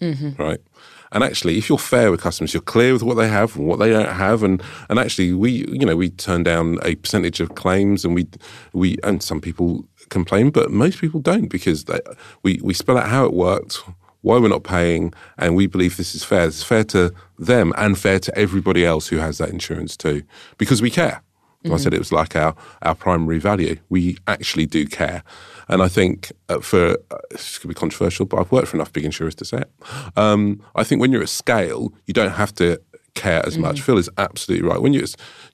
mm-hmm. 0.00 0.40
right? 0.42 0.60
And 1.12 1.22
actually, 1.22 1.58
if 1.58 1.68
you're 1.68 1.78
fair 1.78 2.10
with 2.10 2.20
customers, 2.20 2.52
you're 2.52 2.60
clear 2.60 2.92
with 2.92 3.04
what 3.04 3.14
they 3.14 3.28
have 3.28 3.54
and 3.56 3.68
what 3.68 3.78
they 3.78 3.90
don't 3.90 4.08
have, 4.08 4.42
and 4.42 4.60
and 4.88 4.98
actually, 4.98 5.32
we 5.32 5.64
you 5.68 5.86
know 5.86 5.94
we 5.94 6.10
turn 6.10 6.42
down 6.42 6.78
a 6.82 6.96
percentage 6.96 7.40
of 7.40 7.54
claims, 7.54 8.04
and 8.04 8.16
we 8.16 8.26
we 8.72 8.96
and 9.04 9.22
some 9.22 9.40
people 9.40 9.86
complain, 10.08 10.50
but 10.50 10.72
most 10.72 11.00
people 11.00 11.20
don't 11.20 11.46
because 11.46 11.84
they, 11.84 12.00
we 12.42 12.60
we 12.64 12.74
spell 12.74 12.98
out 12.98 13.08
how 13.08 13.24
it 13.24 13.32
worked, 13.32 13.84
why 14.24 14.38
we're 14.38 14.48
not 14.48 14.64
paying, 14.64 15.12
and 15.36 15.54
we 15.54 15.66
believe 15.66 15.96
this 15.96 16.14
is 16.14 16.24
fair. 16.24 16.46
It's 16.46 16.62
fair 16.62 16.82
to 16.84 17.12
them 17.38 17.72
and 17.76 17.96
fair 17.98 18.18
to 18.18 18.36
everybody 18.36 18.84
else 18.84 19.08
who 19.08 19.18
has 19.18 19.36
that 19.38 19.50
insurance 19.50 19.96
too, 19.96 20.22
because 20.58 20.80
we 20.82 20.90
care. 20.90 21.22
I 21.72 21.78
said 21.78 21.94
it 21.94 21.98
was 21.98 22.12
like 22.12 22.36
our 22.36 22.54
our 22.82 22.94
primary 22.94 23.38
value. 23.38 23.76
We 23.88 24.18
actually 24.26 24.66
do 24.66 24.86
care, 24.86 25.22
and 25.68 25.82
I 25.82 25.88
think 25.88 26.30
uh, 26.50 26.60
for 26.60 26.98
uh, 27.10 27.16
this 27.30 27.58
could 27.58 27.68
be 27.68 27.74
controversial, 27.74 28.26
but 28.26 28.38
I've 28.38 28.52
worked 28.52 28.68
for 28.68 28.76
enough 28.76 28.92
big 28.92 29.04
insurers 29.04 29.34
to 29.36 29.46
say 29.46 29.58
it. 29.58 29.70
Um, 30.14 30.60
I 30.74 30.84
think 30.84 31.00
when 31.00 31.10
you're 31.10 31.22
at 31.22 31.30
scale, 31.30 31.94
you 32.06 32.12
don't 32.12 32.32
have 32.32 32.54
to 32.56 32.78
care 33.14 33.44
as 33.46 33.56
much. 33.56 33.80
Phil 33.80 33.98
is 33.98 34.10
absolutely 34.18 34.68
right. 34.68 34.80
When 34.80 34.92
you, 34.92 35.04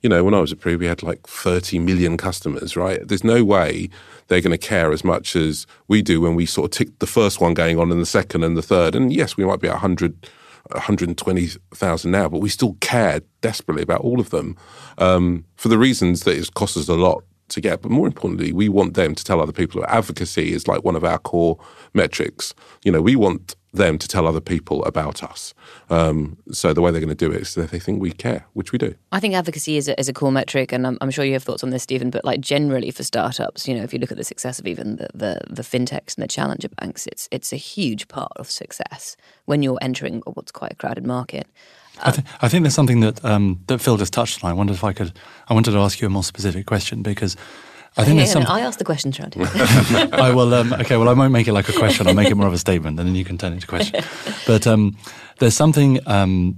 you 0.02 0.08
know, 0.08 0.24
when 0.24 0.34
I 0.34 0.40
was 0.40 0.52
at 0.52 0.60
Pre, 0.60 0.76
we 0.76 0.86
had 0.86 1.02
like 1.02 1.26
30 1.26 1.78
million 1.78 2.16
customers, 2.16 2.76
right? 2.76 3.06
There's 3.06 3.24
no 3.24 3.44
way 3.44 3.88
they're 4.28 4.40
going 4.40 4.58
to 4.58 4.58
care 4.58 4.92
as 4.92 5.04
much 5.04 5.36
as 5.36 5.66
we 5.88 6.02
do 6.02 6.20
when 6.20 6.34
we 6.34 6.46
sort 6.46 6.66
of 6.66 6.78
tick 6.78 6.98
the 6.98 7.06
first 7.06 7.40
one 7.40 7.54
going 7.54 7.78
on 7.78 7.92
and 7.92 8.00
the 8.00 8.06
second 8.06 8.44
and 8.44 8.56
the 8.56 8.62
third. 8.62 8.94
And 8.94 9.12
yes, 9.12 9.36
we 9.36 9.44
might 9.44 9.60
be 9.60 9.68
at 9.68 9.74
100, 9.74 10.28
120,000 10.70 12.10
now, 12.10 12.28
but 12.28 12.40
we 12.40 12.48
still 12.48 12.76
care 12.80 13.20
desperately 13.40 13.82
about 13.82 14.00
all 14.00 14.20
of 14.20 14.30
them 14.30 14.56
um, 14.98 15.44
for 15.56 15.68
the 15.68 15.78
reasons 15.78 16.24
that 16.24 16.36
it 16.36 16.54
costs 16.54 16.76
us 16.76 16.88
a 16.88 16.94
lot 16.94 17.22
to 17.50 17.60
get. 17.60 17.82
But 17.82 17.90
more 17.90 18.06
importantly, 18.06 18.52
we 18.52 18.68
want 18.68 18.94
them 18.94 19.14
to 19.14 19.24
tell 19.24 19.40
other 19.40 19.52
people. 19.52 19.84
Advocacy 19.86 20.52
is 20.52 20.66
like 20.66 20.84
one 20.84 20.96
of 20.96 21.04
our 21.04 21.18
core 21.18 21.58
metrics. 21.92 22.54
You 22.84 22.92
know, 22.92 23.02
we 23.02 23.16
want 23.16 23.54
them 23.72 23.98
to 23.98 24.08
tell 24.08 24.26
other 24.26 24.40
people 24.40 24.84
about 24.84 25.22
us. 25.22 25.54
Um, 25.88 26.36
so 26.50 26.72
the 26.72 26.80
way 26.80 26.90
they're 26.90 27.00
going 27.00 27.08
to 27.08 27.14
do 27.14 27.30
it 27.30 27.42
is 27.42 27.54
that 27.54 27.70
they 27.70 27.78
think 27.78 28.00
we 28.00 28.10
care, 28.10 28.46
which 28.52 28.72
we 28.72 28.78
do. 28.78 28.94
I 29.12 29.20
think 29.20 29.34
advocacy 29.34 29.76
is 29.76 29.88
a, 29.88 29.98
is 29.98 30.08
a 30.08 30.12
core 30.12 30.32
metric, 30.32 30.72
and 30.72 30.86
I'm, 30.86 30.98
I'm 31.00 31.10
sure 31.10 31.24
you 31.24 31.34
have 31.34 31.44
thoughts 31.44 31.62
on 31.62 31.70
this, 31.70 31.82
Stephen. 31.82 32.10
But 32.10 32.24
like 32.24 32.40
generally 32.40 32.90
for 32.90 33.04
startups, 33.04 33.68
you 33.68 33.74
know, 33.74 33.82
if 33.82 33.92
you 33.92 33.98
look 33.98 34.10
at 34.10 34.16
the 34.16 34.24
success 34.24 34.58
of 34.58 34.66
even 34.66 34.96
the, 34.96 35.08
the, 35.14 35.40
the 35.48 35.62
fintechs 35.62 36.16
and 36.16 36.22
the 36.22 36.28
challenger 36.28 36.68
banks, 36.68 37.06
it's 37.06 37.28
it's 37.30 37.52
a 37.52 37.56
huge 37.56 38.08
part 38.08 38.32
of 38.36 38.50
success 38.50 39.16
when 39.44 39.62
you're 39.62 39.78
entering 39.80 40.22
what's 40.26 40.52
quite 40.52 40.72
a 40.72 40.76
crowded 40.76 41.06
market. 41.06 41.46
I, 42.02 42.10
th- 42.12 42.26
I 42.40 42.48
think 42.48 42.62
there's 42.62 42.74
something 42.74 43.00
that 43.00 43.24
um, 43.24 43.60
that 43.66 43.78
Phil 43.78 43.96
just 43.96 44.12
touched 44.12 44.42
on. 44.42 44.50
I 44.50 44.54
wonder 44.54 44.72
if 44.72 44.82
I 44.82 44.92
could. 44.92 45.12
I 45.48 45.54
wanted 45.54 45.72
to 45.72 45.78
ask 45.78 46.00
you 46.00 46.06
a 46.06 46.10
more 46.10 46.24
specific 46.24 46.66
question 46.66 47.02
because 47.02 47.36
I 47.96 48.04
think 48.04 48.16
Yeah, 48.16 48.24
there's 48.24 48.32
some. 48.32 48.46
I 48.46 48.60
asked 48.60 48.78
the 48.78 48.84
question, 48.84 49.10
Trent. 49.10 49.36
I 49.38 50.30
will. 50.30 50.54
Um, 50.54 50.72
okay, 50.74 50.96
well, 50.96 51.08
I 51.08 51.12
won't 51.12 51.32
make 51.32 51.48
it 51.48 51.52
like 51.52 51.68
a 51.68 51.72
question. 51.72 52.06
I'll 52.06 52.14
make 52.14 52.30
it 52.30 52.36
more 52.36 52.46
of 52.46 52.52
a 52.52 52.58
statement, 52.58 52.98
and 52.98 53.08
then 53.08 53.14
you 53.16 53.24
can 53.24 53.36
turn 53.36 53.52
it 53.52 53.56
into 53.56 53.66
a 53.66 53.68
question. 53.68 54.04
But 54.46 54.66
um, 54.66 54.96
there's 55.38 55.54
something. 55.54 55.98
Um, 56.06 56.56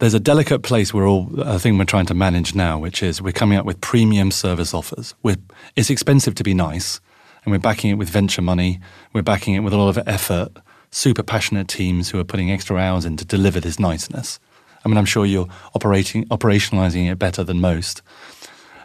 there's 0.00 0.14
a 0.14 0.20
delicate 0.20 0.62
place 0.62 0.92
we're 0.92 1.08
all. 1.08 1.30
I 1.42 1.58
think 1.58 1.78
we're 1.78 1.84
trying 1.84 2.06
to 2.06 2.14
manage 2.14 2.54
now, 2.54 2.78
which 2.78 3.02
is 3.02 3.22
we're 3.22 3.32
coming 3.32 3.58
up 3.58 3.64
with 3.64 3.80
premium 3.80 4.30
service 4.32 4.74
offers. 4.74 5.14
We're, 5.22 5.36
it's 5.76 5.88
expensive 5.88 6.34
to 6.34 6.42
be 6.42 6.52
nice, 6.52 7.00
and 7.44 7.52
we're 7.52 7.60
backing 7.60 7.90
it 7.90 7.94
with 7.94 8.10
venture 8.10 8.42
money. 8.42 8.80
We're 9.12 9.22
backing 9.22 9.54
it 9.54 9.60
with 9.60 9.72
a 9.72 9.76
lot 9.76 9.96
of 9.96 10.08
effort. 10.08 10.48
Super 10.90 11.22
passionate 11.22 11.68
teams 11.68 12.10
who 12.10 12.18
are 12.18 12.24
putting 12.24 12.50
extra 12.50 12.76
hours 12.76 13.04
in 13.04 13.16
to 13.16 13.24
deliver 13.24 13.60
this 13.60 13.78
niceness. 13.78 14.40
I 14.84 14.88
mean, 14.88 14.98
I'm 14.98 15.06
sure 15.06 15.24
you're 15.24 15.48
operating 15.74 16.26
operationalizing 16.26 17.10
it 17.10 17.18
better 17.18 17.42
than 17.42 17.60
most. 17.60 18.02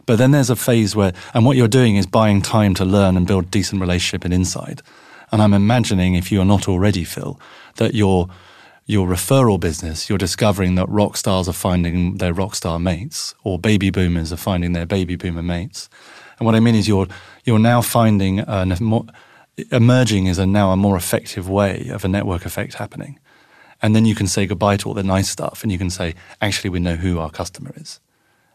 But 0.10 0.18
then 0.18 0.32
there's 0.32 0.50
a 0.50 0.56
phase 0.56 0.96
where, 0.96 1.14
and 1.36 1.46
what 1.46 1.56
you're 1.56 1.68
doing 1.68 1.96
is 1.96 2.08
buying 2.08 2.42
time 2.42 2.74
to 2.74 2.84
learn 2.84 3.16
and 3.16 3.28
build 3.28 3.52
decent 3.52 3.80
relationship 3.80 4.26
and 4.26 4.34
insight. 4.34 4.82
And 5.32 5.40
I'm 5.40 5.54
imagining, 5.54 6.16
if 6.16 6.32
you 6.32 6.42
are 6.42 6.46
not 6.46 6.68
already, 6.68 7.04
Phil, 7.04 7.40
that 7.76 7.94
your 7.94 8.28
your 8.88 9.08
referral 9.08 9.60
business, 9.60 10.10
you're 10.10 10.18
discovering 10.18 10.74
that 10.74 10.90
rock 10.90 11.16
stars 11.16 11.48
are 11.48 11.54
finding 11.54 12.18
their 12.18 12.34
rock 12.34 12.56
star 12.56 12.80
mates, 12.80 13.36
or 13.44 13.60
baby 13.60 13.92
boomers 13.92 14.34
are 14.34 14.38
finding 14.38 14.74
their 14.74 14.88
baby 14.88 15.16
boomer 15.16 15.44
mates. 15.44 15.92
And 16.40 16.48
what 16.48 16.56
I 16.56 16.60
mean 16.60 16.74
is, 16.74 16.88
you're 16.88 17.08
you're 17.46 17.60
now 17.60 17.84
finding 17.84 18.40
an, 18.40 18.76
more, 18.82 19.06
emerging 19.72 20.26
is 20.26 20.40
a 20.40 20.48
now 20.48 20.72
a 20.72 20.76
more 20.76 20.98
effective 20.98 21.48
way 21.48 21.90
of 21.90 22.04
a 22.04 22.08
network 22.08 22.48
effect 22.48 22.74
happening. 22.74 23.20
And 23.80 23.96
then 23.96 24.06
you 24.06 24.16
can 24.16 24.26
say 24.26 24.48
goodbye 24.48 24.78
to 24.78 24.90
all 24.90 24.96
the 24.96 25.04
nice 25.04 25.30
stuff, 25.30 25.62
and 25.62 25.72
you 25.72 25.78
can 25.78 25.92
say, 25.92 26.16
actually, 26.42 26.72
we 26.72 26.80
know 26.80 26.96
who 26.96 27.20
our 27.20 27.30
customer 27.30 27.74
is 27.76 28.00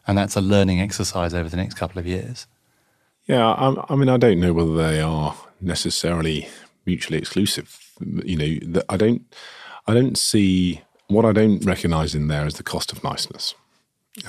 and 0.06 0.16
that's 0.16 0.36
a 0.36 0.40
learning 0.40 0.80
exercise 0.80 1.34
over 1.34 1.48
the 1.48 1.56
next 1.56 1.74
couple 1.74 1.98
of 1.98 2.06
years. 2.06 2.46
Yeah, 3.26 3.46
I, 3.46 3.74
I 3.88 3.96
mean, 3.96 4.08
I 4.08 4.16
don't 4.16 4.40
know 4.40 4.52
whether 4.52 4.76
they 4.76 5.00
are 5.00 5.34
necessarily 5.60 6.48
mutually 6.84 7.18
exclusive. 7.18 7.92
You 8.00 8.36
know, 8.36 8.72
the, 8.72 8.84
I 8.88 8.96
don't, 8.96 9.22
I 9.86 9.94
don't 9.94 10.18
see 10.18 10.82
what 11.08 11.24
I 11.24 11.32
don't 11.32 11.64
recognise 11.64 12.14
in 12.14 12.28
there 12.28 12.46
is 12.46 12.54
the 12.54 12.62
cost 12.62 12.92
of 12.92 13.02
niceness. 13.02 13.54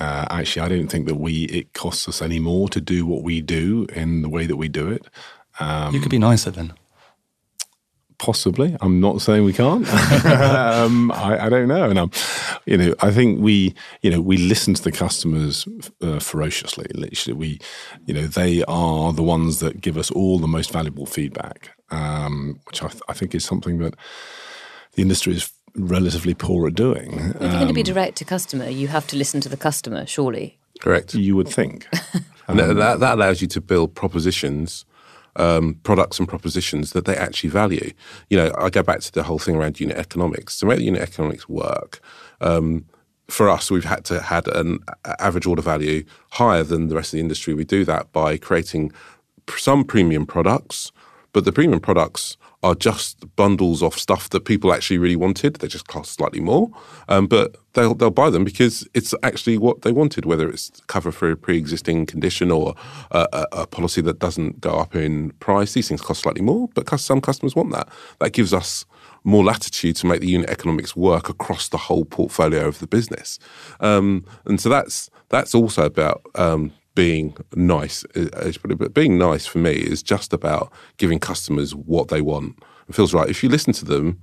Uh, 0.00 0.26
actually, 0.30 0.62
I 0.62 0.68
don't 0.68 0.88
think 0.88 1.06
that 1.06 1.16
we 1.16 1.44
it 1.44 1.72
costs 1.72 2.08
us 2.08 2.20
any 2.20 2.40
more 2.40 2.68
to 2.70 2.80
do 2.80 3.06
what 3.06 3.22
we 3.22 3.40
do 3.40 3.86
in 3.94 4.22
the 4.22 4.28
way 4.28 4.46
that 4.46 4.56
we 4.56 4.68
do 4.68 4.90
it. 4.90 5.06
you 5.92 6.00
could 6.00 6.10
be 6.10 6.18
nicer 6.18 6.50
then. 6.50 6.72
Possibly, 8.18 8.76
I'm 8.80 9.00
not 9.00 9.20
saying 9.20 9.44
we 9.44 9.52
can't. 9.52 9.86
um, 10.24 11.10
I, 11.12 11.46
I 11.46 11.48
don't 11.48 11.68
know, 11.68 11.90
and 11.90 11.98
I'm, 11.98 12.10
you 12.64 12.78
know, 12.78 12.94
I 13.00 13.10
think 13.10 13.40
we, 13.40 13.74
you 14.00 14.10
know, 14.10 14.20
we 14.20 14.38
listen 14.38 14.72
to 14.74 14.82
the 14.82 14.92
customers 14.92 15.68
uh, 16.00 16.18
ferociously. 16.18 16.86
Literally, 16.94 17.34
we, 17.38 17.60
you 18.06 18.14
know, 18.14 18.26
they 18.26 18.64
are 18.64 19.12
the 19.12 19.22
ones 19.22 19.60
that 19.60 19.80
give 19.82 19.98
us 19.98 20.10
all 20.10 20.38
the 20.38 20.48
most 20.48 20.72
valuable 20.72 21.04
feedback, 21.04 21.76
um, 21.90 22.58
which 22.64 22.82
I, 22.82 22.88
th- 22.88 23.02
I 23.08 23.12
think 23.12 23.34
is 23.34 23.44
something 23.44 23.78
that 23.78 23.94
the 24.92 25.02
industry 25.02 25.34
is 25.34 25.52
relatively 25.74 26.32
poor 26.32 26.66
at 26.68 26.74
doing. 26.74 27.12
if 27.18 27.40
you're 27.40 27.50
going 27.50 27.68
to 27.68 27.74
be 27.74 27.82
direct 27.82 28.16
to 28.16 28.24
customer, 28.24 28.68
you 28.68 28.88
have 28.88 29.06
to 29.08 29.16
listen 29.16 29.42
to 29.42 29.48
the 29.50 29.58
customer, 29.58 30.06
surely. 30.06 30.58
Correct. 30.80 31.14
You 31.14 31.36
would 31.36 31.48
think. 31.48 31.86
And 32.48 32.58
that, 32.58 32.74
that, 32.74 33.00
that 33.00 33.14
allows 33.14 33.42
you 33.42 33.48
to 33.48 33.60
build 33.60 33.94
propositions, 33.94 34.84
um, 35.36 35.74
products 35.82 36.18
and 36.18 36.28
propositions 36.28 36.92
that 36.92 37.04
they 37.04 37.16
actually 37.16 37.50
value. 37.50 37.92
You 38.30 38.38
know, 38.38 38.54
I 38.58 38.70
go 38.70 38.82
back 38.82 39.00
to 39.00 39.12
the 39.12 39.22
whole 39.22 39.38
thing 39.38 39.56
around 39.56 39.80
unit 39.80 39.96
economics. 39.96 40.58
To 40.58 40.66
make 40.66 40.78
the 40.78 40.84
unit 40.84 41.02
economics 41.02 41.48
work, 41.48 42.00
um, 42.40 42.84
for 43.28 43.48
us, 43.48 43.70
we've 43.70 43.84
had 43.84 44.04
to 44.06 44.20
had 44.20 44.48
an 44.48 44.78
average 45.18 45.46
order 45.46 45.62
value 45.62 46.04
higher 46.30 46.62
than 46.62 46.88
the 46.88 46.94
rest 46.94 47.08
of 47.08 47.18
the 47.18 47.20
industry. 47.20 47.54
We 47.54 47.64
do 47.64 47.84
that 47.84 48.12
by 48.12 48.36
creating 48.36 48.92
some 49.56 49.84
premium 49.84 50.26
products, 50.26 50.92
but 51.32 51.44
the 51.44 51.52
premium 51.52 51.80
products 51.80 52.36
are 52.66 52.74
just 52.74 53.24
bundles 53.36 53.80
of 53.80 53.94
stuff 53.94 54.28
that 54.30 54.44
people 54.44 54.72
actually 54.72 54.98
really 54.98 55.14
wanted. 55.16 55.54
They 55.56 55.68
just 55.68 55.86
cost 55.86 56.14
slightly 56.14 56.40
more, 56.40 56.68
um, 57.08 57.28
but 57.28 57.56
they'll 57.74 57.94
they'll 57.94 58.10
buy 58.10 58.28
them 58.28 58.44
because 58.44 58.88
it's 58.92 59.14
actually 59.22 59.56
what 59.56 59.82
they 59.82 59.92
wanted. 59.92 60.24
Whether 60.24 60.48
it's 60.48 60.70
cover 60.88 61.12
for 61.12 61.30
a 61.30 61.36
pre-existing 61.36 62.06
condition 62.06 62.50
or 62.50 62.74
a, 63.12 63.28
a, 63.32 63.46
a 63.52 63.66
policy 63.66 64.00
that 64.02 64.18
doesn't 64.18 64.60
go 64.60 64.70
up 64.70 64.96
in 64.96 65.30
price, 65.38 65.74
these 65.74 65.88
things 65.88 66.00
cost 66.00 66.22
slightly 66.22 66.42
more, 66.42 66.68
but 66.74 66.88
some 66.98 67.20
customers 67.20 67.54
want 67.54 67.70
that. 67.72 67.88
That 68.18 68.32
gives 68.32 68.52
us 68.52 68.84
more 69.22 69.44
latitude 69.44 69.96
to 69.96 70.06
make 70.06 70.20
the 70.20 70.28
unit 70.28 70.50
economics 70.50 70.96
work 70.96 71.28
across 71.28 71.68
the 71.68 71.78
whole 71.78 72.04
portfolio 72.04 72.66
of 72.66 72.80
the 72.80 72.88
business, 72.88 73.38
um, 73.78 74.24
and 74.44 74.60
so 74.60 74.68
that's 74.68 75.08
that's 75.28 75.54
also 75.54 75.84
about. 75.84 76.22
Um, 76.34 76.72
being 76.96 77.36
nice, 77.54 78.04
it, 78.16 78.58
but 78.64 78.92
being 78.92 79.16
nice 79.16 79.46
for 79.46 79.58
me 79.58 79.74
is 79.74 80.02
just 80.02 80.32
about 80.32 80.72
giving 80.96 81.20
customers 81.20 81.72
what 81.72 82.08
they 82.08 82.20
want. 82.20 82.58
It 82.88 82.96
feels 82.96 83.14
right. 83.14 83.30
If 83.30 83.44
you 83.44 83.48
listen 83.48 83.72
to 83.74 83.84
them, 83.84 84.20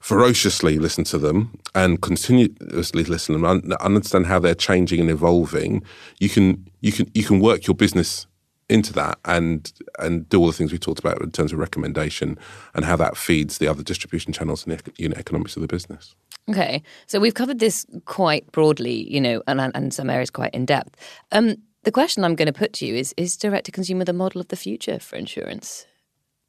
ferociously 0.00 0.80
listen 0.80 1.04
to 1.04 1.18
them 1.18 1.56
and 1.76 2.02
continuously 2.02 3.04
listen 3.04 3.34
to 3.34 3.40
them, 3.40 3.44
and 3.44 3.74
understand 3.74 4.26
how 4.26 4.40
they're 4.40 4.56
changing 4.56 4.98
and 5.00 5.10
evolving, 5.10 5.84
you 6.18 6.28
can 6.28 6.68
you 6.80 6.90
can 6.90 7.08
you 7.14 7.22
can 7.22 7.38
work 7.38 7.68
your 7.68 7.76
business 7.76 8.26
into 8.68 8.92
that 8.94 9.18
and 9.26 9.72
and 9.98 10.28
do 10.28 10.40
all 10.40 10.46
the 10.46 10.52
things 10.52 10.72
we 10.72 10.78
talked 10.78 10.98
about 10.98 11.20
in 11.20 11.30
terms 11.30 11.52
of 11.52 11.58
recommendation 11.58 12.38
and 12.74 12.84
how 12.86 12.96
that 12.96 13.16
feeds 13.16 13.58
the 13.58 13.68
other 13.68 13.82
distribution 13.82 14.32
channels 14.32 14.66
and 14.66 14.78
the 14.78 14.92
unit 14.96 15.18
economics 15.18 15.56
of 15.56 15.62
the 15.62 15.68
business. 15.68 16.16
Okay, 16.48 16.82
so 17.06 17.20
we've 17.20 17.34
covered 17.34 17.58
this 17.58 17.84
quite 18.06 18.50
broadly, 18.50 19.12
you 19.12 19.20
know, 19.20 19.42
and 19.46 19.60
and 19.60 19.92
some 19.92 20.08
areas 20.08 20.30
quite 20.30 20.54
in 20.54 20.64
depth. 20.64 20.96
Um, 21.32 21.56
the 21.84 21.92
question 21.92 22.24
I'm 22.24 22.36
going 22.36 22.46
to 22.46 22.52
put 22.52 22.72
to 22.74 22.86
you 22.86 22.94
is: 22.94 23.14
Is 23.16 23.36
direct 23.36 23.66
to 23.66 23.72
consumer 23.72 24.04
the 24.04 24.12
model 24.12 24.40
of 24.40 24.48
the 24.48 24.56
future 24.56 24.98
for 24.98 25.16
insurance? 25.16 25.86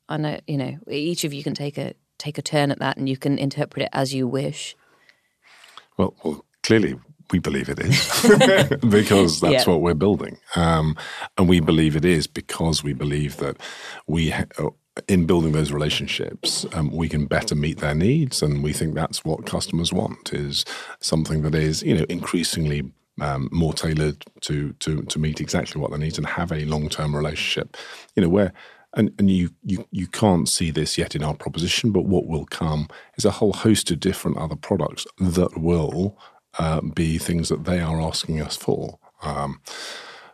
I 0.10 0.18
know, 0.18 0.40
you 0.48 0.58
know, 0.58 0.78
each 0.90 1.24
of 1.24 1.34
you 1.34 1.44
can 1.44 1.54
take 1.54 1.78
a 1.78 1.94
take 2.18 2.38
a 2.38 2.42
turn 2.42 2.72
at 2.72 2.80
that, 2.80 2.98
and 2.98 3.10
you 3.10 3.18
can 3.18 3.38
interpret 3.38 3.84
it 3.84 3.90
as 3.94 4.14
you 4.14 4.28
wish. 4.28 4.76
Well, 5.98 6.16
well 6.24 6.46
clearly 6.64 7.00
we 7.32 7.40
believe 7.40 7.70
it 7.70 7.80
is 7.80 8.78
because 8.90 9.42
that's 9.42 9.66
Yeah. 9.66 9.72
what 9.72 9.82
we're 9.82 9.94
building, 9.96 10.38
um, 10.56 10.96
and 11.38 11.50
we 11.50 11.60
believe 11.60 11.96
it 11.96 12.06
is 12.06 12.28
because 12.28 12.84
we 12.84 12.94
believe 12.94 13.38
that 13.38 13.58
we. 14.08 14.30
Ha- 14.30 14.46
in 15.08 15.26
building 15.26 15.54
those 15.54 15.72
relationships, 15.72 16.68
um, 16.74 16.92
we 16.92 17.10
can 17.10 17.26
better 17.26 17.56
meet 17.56 17.80
their 17.80 17.96
needs, 17.96 18.44
and 18.44 18.64
we 18.64 18.72
think 18.72 18.94
that's 18.94 19.26
what 19.26 19.44
customers 19.44 19.92
want 19.92 20.32
is 20.32 20.66
something 21.00 21.42
that 21.42 21.56
is, 21.56 21.82
you 21.82 21.98
know, 21.98 22.06
increasingly 22.10 22.84
um, 23.22 23.49
more 23.51 23.74
tailored 23.74 24.24
to 24.41 24.74
to 24.74 25.03
to 25.03 25.20
meet 25.20 25.41
exactly 25.41 25.82
what 25.82 25.91
they 25.91 25.97
need 25.97 26.18
and 26.18 26.28
have 26.28 26.51
a 26.51 26.66
long 26.66 26.89
term 26.89 27.16
relationship. 27.16 27.78
You 28.16 28.24
know, 28.24 28.30
where 28.30 28.53
and, 28.95 29.11
and 29.18 29.30
you, 29.30 29.49
you 29.64 29.88
you 29.91 30.07
can't 30.07 30.47
see 30.47 30.72
this 30.72 30.97
yet 30.97 31.16
in 31.16 31.24
our 31.24 31.34
proposition, 31.34 31.91
but 31.91 32.05
what 32.05 32.28
will 32.28 32.45
come 32.45 32.88
is 33.18 33.26
a 33.26 33.32
whole 33.32 33.53
host 33.53 33.89
of 33.91 33.99
different 33.99 34.38
other 34.38 34.55
products 34.55 35.05
that 35.20 35.57
will 35.57 36.18
uh, 36.59 36.82
be 36.82 37.18
things 37.18 37.49
that 37.49 37.66
they 37.66 37.80
are 37.80 37.99
asking 37.99 38.41
us 38.41 38.55
for, 38.55 38.99
um, 39.24 39.61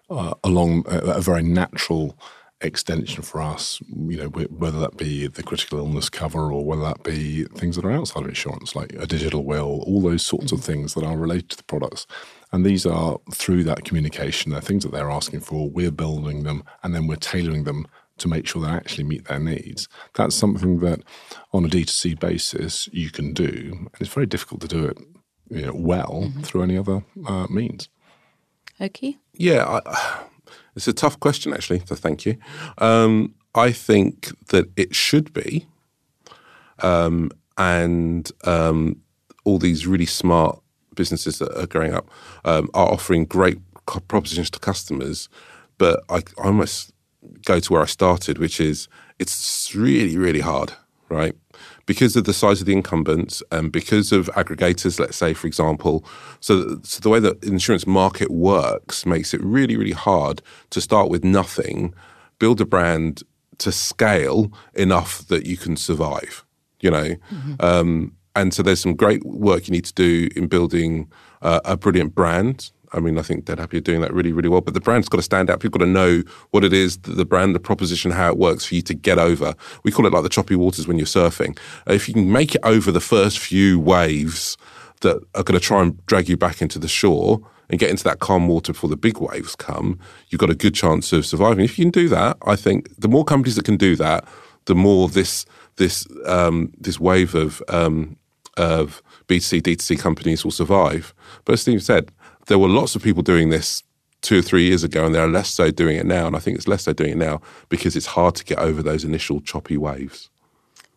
uh, 0.09 0.33
along 0.43 0.83
a, 0.87 0.97
a 0.97 1.21
very 1.21 1.43
natural 1.43 2.17
extension 2.61 3.23
for 3.23 3.41
us. 3.41 3.81
You 3.87 4.17
know, 4.17 4.27
whether 4.27 4.79
that 4.79 4.97
be 4.97 5.27
the 5.27 5.43
critical 5.43 5.79
illness 5.79 6.09
cover 6.09 6.51
or 6.51 6.65
whether 6.65 6.81
that 6.81 7.03
be 7.03 7.45
things 7.45 7.77
that 7.77 7.85
are 7.85 7.91
outside 7.91 8.23
of 8.23 8.29
insurance, 8.29 8.75
like 8.75 8.93
a 8.93 9.07
digital 9.07 9.45
will, 9.45 9.83
all 9.87 10.01
those 10.01 10.25
sorts 10.25 10.51
of 10.51 10.61
things 10.63 10.93
that 10.95 11.05
are 11.05 11.17
related 11.17 11.49
to 11.51 11.57
the 11.57 11.63
products. 11.63 12.05
And 12.51 12.65
these 12.65 12.85
are 12.85 13.19
through 13.31 13.63
that 13.65 13.85
communication, 13.85 14.51
they're 14.51 14.61
things 14.61 14.83
that 14.83 14.91
they're 14.91 15.11
asking 15.11 15.41
for. 15.41 15.69
We're 15.69 15.91
building 15.91 16.43
them 16.43 16.63
and 16.83 16.95
then 16.95 17.07
we're 17.07 17.15
tailoring 17.15 17.63
them 17.63 17.87
to 18.17 18.27
make 18.27 18.47
sure 18.47 18.61
they 18.61 18.69
actually 18.69 19.03
meet 19.03 19.27
their 19.27 19.39
needs. 19.39 19.87
That's 20.15 20.35
something 20.35 20.79
that 20.79 21.01
on 21.53 21.65
a 21.65 21.69
D2C 21.69 22.19
basis 22.19 22.89
you 22.91 23.11
can 23.11 23.33
do. 23.33 23.69
And 23.73 23.89
it's 23.99 24.13
very 24.13 24.25
difficult 24.25 24.61
to 24.61 24.67
do 24.67 24.85
it 24.85 24.97
you 25.49 25.65
know, 25.65 25.73
well 25.73 26.23
mm-hmm. 26.25 26.41
through 26.41 26.63
any 26.63 26.77
other 26.77 27.03
uh, 27.27 27.47
means. 27.49 27.89
Okay. 28.81 29.17
Yeah, 29.33 29.81
I, 29.85 30.25
it's 30.75 30.87
a 30.87 30.93
tough 30.93 31.19
question, 31.19 31.53
actually, 31.53 31.81
so 31.85 31.95
thank 31.95 32.25
you. 32.25 32.37
Um, 32.77 33.35
I 33.55 33.71
think 33.71 34.31
that 34.47 34.69
it 34.75 34.95
should 34.95 35.33
be. 35.33 35.67
Um, 36.79 37.31
and 37.57 38.31
um, 38.45 39.01
all 39.43 39.59
these 39.59 39.85
really 39.85 40.05
smart 40.05 40.61
businesses 41.01 41.39
that 41.39 41.51
are 41.57 41.65
growing 41.73 41.93
up 41.99 42.05
um, 42.43 42.69
are 42.73 42.89
offering 42.95 43.23
great 43.25 43.57
propositions 44.07 44.49
to 44.51 44.59
customers. 44.59 45.29
But 45.77 45.95
I, 46.09 46.17
I 46.17 46.47
almost 46.51 46.93
go 47.45 47.59
to 47.59 47.73
where 47.73 47.81
I 47.81 47.85
started, 47.87 48.37
which 48.37 48.59
is 48.59 48.87
it's 49.17 49.73
really, 49.73 50.17
really 50.17 50.41
hard, 50.41 50.73
right? 51.09 51.35
Because 51.85 52.15
of 52.15 52.23
the 52.25 52.33
size 52.33 52.59
of 52.61 52.67
the 52.67 52.73
incumbents 52.73 53.41
and 53.51 53.71
because 53.71 54.11
of 54.11 54.27
aggregators, 54.41 54.99
let's 54.99 55.17
say, 55.17 55.33
for 55.33 55.47
example. 55.47 56.05
So, 56.39 56.79
so 56.83 56.99
the 56.99 57.09
way 57.09 57.19
that 57.19 57.41
the 57.41 57.47
insurance 57.47 57.87
market 57.87 58.29
works 58.29 59.05
makes 59.05 59.33
it 59.33 59.41
really, 59.41 59.75
really 59.75 59.99
hard 60.09 60.41
to 60.69 60.81
start 60.81 61.09
with 61.09 61.23
nothing, 61.23 61.93
build 62.39 62.61
a 62.61 62.65
brand 62.65 63.23
to 63.59 63.71
scale 63.71 64.51
enough 64.73 65.27
that 65.27 65.45
you 65.45 65.57
can 65.57 65.75
survive, 65.75 66.45
you 66.79 66.91
know? 66.91 67.15
Mm-hmm. 67.31 67.53
Um, 67.59 68.15
and 68.35 68.53
so 68.53 68.63
there's 68.63 68.79
some 68.79 68.95
great 68.95 69.25
work 69.25 69.67
you 69.67 69.71
need 69.71 69.85
to 69.85 69.93
do 69.93 70.29
in 70.35 70.47
building 70.47 71.11
uh, 71.41 71.59
a 71.65 71.75
brilliant 71.77 72.15
brand. 72.15 72.71
I 72.91 72.99
mean, 72.99 73.17
I 73.19 73.21
think 73.21 73.45
DeadHappy 73.45 73.75
are 73.75 73.81
doing 73.81 74.01
that 74.01 74.13
really, 74.13 74.31
really 74.31 74.49
well. 74.49 74.61
But 74.61 74.73
the 74.73 74.79
brand's 74.79 75.09
got 75.09 75.17
to 75.17 75.23
stand 75.23 75.49
out. 75.49 75.59
People 75.59 75.77
got 75.77 75.85
to 75.85 75.91
know 75.91 76.23
what 76.51 76.63
it 76.63 76.73
is, 76.73 76.97
the 76.97 77.25
brand, 77.25 77.53
the 77.53 77.59
proposition, 77.59 78.11
how 78.11 78.29
it 78.29 78.37
works 78.37 78.65
for 78.65 78.75
you 78.75 78.81
to 78.83 78.93
get 78.93 79.19
over. 79.19 79.53
We 79.83 79.91
call 79.91 80.05
it 80.05 80.13
like 80.13 80.23
the 80.23 80.29
choppy 80.29 80.55
waters 80.55 80.87
when 80.87 80.97
you're 80.97 81.05
surfing. 81.05 81.57
If 81.87 82.07
you 82.07 82.13
can 82.13 82.31
make 82.31 82.55
it 82.55 82.61
over 82.63 82.91
the 82.91 82.99
first 82.99 83.37
few 83.39 83.79
waves 83.79 84.57
that 85.01 85.17
are 85.35 85.43
going 85.43 85.59
to 85.59 85.65
try 85.65 85.81
and 85.81 86.03
drag 86.07 86.29
you 86.29 86.37
back 86.37 86.61
into 86.61 86.79
the 86.79 86.87
shore 86.87 87.41
and 87.69 87.79
get 87.79 87.91
into 87.91 88.03
that 88.03 88.19
calm 88.19 88.47
water 88.47 88.73
before 88.73 88.89
the 88.89 88.97
big 88.97 89.19
waves 89.19 89.55
come, 89.55 89.99
you've 90.29 90.39
got 90.39 90.49
a 90.49 90.55
good 90.55 90.73
chance 90.73 91.13
of 91.13 91.25
surviving. 91.25 91.63
If 91.63 91.77
you 91.77 91.85
can 91.85 91.91
do 91.91 92.09
that, 92.09 92.37
I 92.45 92.55
think 92.55 92.89
the 92.97 93.07
more 93.07 93.23
companies 93.23 93.55
that 93.55 93.65
can 93.65 93.77
do 93.77 93.95
that, 93.97 94.27
the 94.65 94.75
more 94.75 95.07
this 95.07 95.45
this 95.77 96.05
um, 96.25 96.71
this 96.77 96.99
wave 96.99 97.33
of 97.35 97.63
um, 97.69 98.17
of 98.59 99.01
B2C, 99.27 99.61
D2C 99.61 99.97
companies 99.99 100.43
will 100.43 100.51
survive. 100.51 101.13
But 101.45 101.53
as 101.53 101.61
Steve 101.61 101.81
said, 101.81 102.11
there 102.47 102.59
were 102.59 102.67
lots 102.67 102.95
of 102.95 103.01
people 103.01 103.23
doing 103.23 103.49
this 103.49 103.83
two 104.21 104.39
or 104.39 104.41
three 104.41 104.65
years 104.67 104.83
ago, 104.83 105.05
and 105.05 105.15
there 105.15 105.23
are 105.23 105.29
less 105.29 105.49
so 105.49 105.71
doing 105.71 105.97
it 105.97 106.05
now. 106.05 106.27
And 106.27 106.35
I 106.35 106.39
think 106.39 106.57
it's 106.57 106.67
less 106.67 106.83
so 106.83 106.93
doing 106.93 107.11
it 107.11 107.17
now 107.17 107.41
because 107.69 107.95
it's 107.95 108.05
hard 108.07 108.35
to 108.35 108.43
get 108.43 108.59
over 108.59 108.83
those 108.83 109.03
initial 109.03 109.39
choppy 109.39 109.77
waves. 109.77 110.29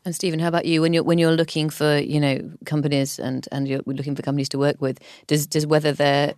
And 0.05 0.15
Stephen, 0.15 0.41
how 0.41 0.49
about 0.49 0.67
you? 0.67 0.83
When 0.83 0.93
you're 0.93 1.05
when 1.05 1.19
you're 1.19 1.37
looking 1.37 1.71
for 1.71 1.99
you 1.99 2.19
know 2.19 2.51
companies 2.65 3.21
and 3.21 3.47
and 3.53 3.69
you're 3.69 3.83
looking 3.87 4.17
for 4.17 4.23
companies 4.23 4.49
to 4.51 4.59
work 4.59 4.81
with, 4.81 4.99
does 5.29 5.47
does 5.47 5.67
whether 5.67 5.93
they're 5.93 6.35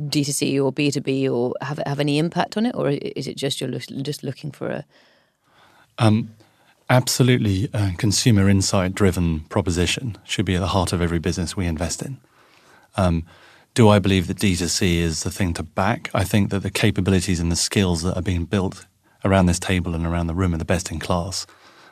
D2C 0.00 0.62
or 0.62 0.72
B2B 0.72 1.30
or 1.30 1.54
have 1.60 1.80
have 1.86 2.00
any 2.00 2.18
impact 2.18 2.56
on 2.56 2.66
it, 2.66 2.74
or 2.74 2.90
is 2.90 3.28
it 3.28 3.36
just 3.36 3.60
you're 3.60 3.70
just 3.70 4.24
looking 4.24 4.50
for 4.50 4.68
a? 4.68 4.84
Um, 5.98 6.34
absolutely 6.88 7.68
a 7.72 7.92
consumer 7.96 8.48
insight 8.48 8.94
driven 8.94 9.40
proposition 9.40 10.16
should 10.24 10.44
be 10.44 10.54
at 10.54 10.60
the 10.60 10.68
heart 10.68 10.92
of 10.92 11.02
every 11.02 11.18
business 11.18 11.56
we 11.56 11.66
invest 11.66 12.02
in. 12.02 12.18
Um, 12.96 13.24
do 13.74 13.88
I 13.88 13.98
believe 13.98 14.26
that 14.28 14.38
D2C 14.38 14.98
is 14.98 15.22
the 15.22 15.30
thing 15.30 15.52
to 15.54 15.62
back? 15.62 16.10
I 16.14 16.24
think 16.24 16.50
that 16.50 16.60
the 16.60 16.70
capabilities 16.70 17.40
and 17.40 17.52
the 17.52 17.56
skills 17.56 18.02
that 18.02 18.16
are 18.16 18.22
being 18.22 18.44
built 18.44 18.86
around 19.24 19.46
this 19.46 19.58
table 19.58 19.94
and 19.94 20.06
around 20.06 20.28
the 20.28 20.34
room 20.34 20.54
are 20.54 20.58
the 20.58 20.64
best 20.64 20.90
in 20.90 20.98
class. 20.98 21.46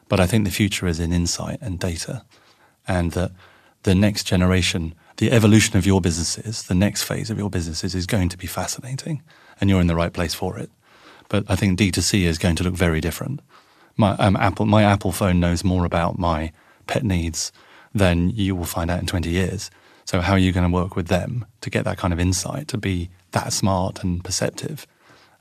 But 0.08 0.20
I 0.20 0.26
think 0.26 0.44
the 0.44 0.50
future 0.50 0.86
is 0.86 1.00
in 1.00 1.12
insight 1.12 1.58
and 1.60 1.78
data, 1.78 2.24
and 2.86 3.12
that 3.12 3.32
the 3.82 3.94
next 3.94 4.24
generation, 4.24 4.94
the 5.16 5.32
evolution 5.32 5.76
of 5.76 5.86
your 5.86 6.00
businesses, 6.00 6.62
the 6.62 6.74
next 6.74 7.02
phase 7.02 7.30
of 7.30 7.38
your 7.38 7.50
businesses 7.50 7.94
is 7.94 8.06
going 8.06 8.28
to 8.30 8.38
be 8.38 8.46
fascinating, 8.46 9.22
and 9.60 9.68
you're 9.68 9.80
in 9.80 9.86
the 9.86 9.96
right 9.96 10.12
place 10.12 10.34
for 10.34 10.58
it. 10.58 10.70
But 11.28 11.44
I 11.48 11.56
think 11.56 11.78
D2C 11.78 12.22
is 12.22 12.38
going 12.38 12.56
to 12.56 12.64
look 12.64 12.74
very 12.74 13.00
different 13.00 13.40
my 13.96 14.12
um, 14.12 14.36
Apple 14.36 14.66
my 14.66 14.82
Apple 14.82 15.12
phone 15.12 15.40
knows 15.40 15.64
more 15.64 15.84
about 15.84 16.18
my 16.18 16.52
pet 16.86 17.04
needs 17.04 17.52
than 17.94 18.30
you 18.30 18.56
will 18.56 18.64
find 18.64 18.90
out 18.90 19.00
in 19.00 19.06
20 19.06 19.30
years. 19.30 19.70
So 20.04 20.20
how 20.20 20.32
are 20.32 20.38
you 20.38 20.52
going 20.52 20.68
to 20.68 20.74
work 20.74 20.96
with 20.96 21.06
them 21.06 21.46
to 21.62 21.70
get 21.70 21.84
that 21.84 21.96
kind 21.96 22.12
of 22.12 22.20
insight 22.20 22.68
to 22.68 22.78
be 22.78 23.08
that 23.30 23.52
smart 23.52 24.02
and 24.02 24.22
perceptive? 24.22 24.86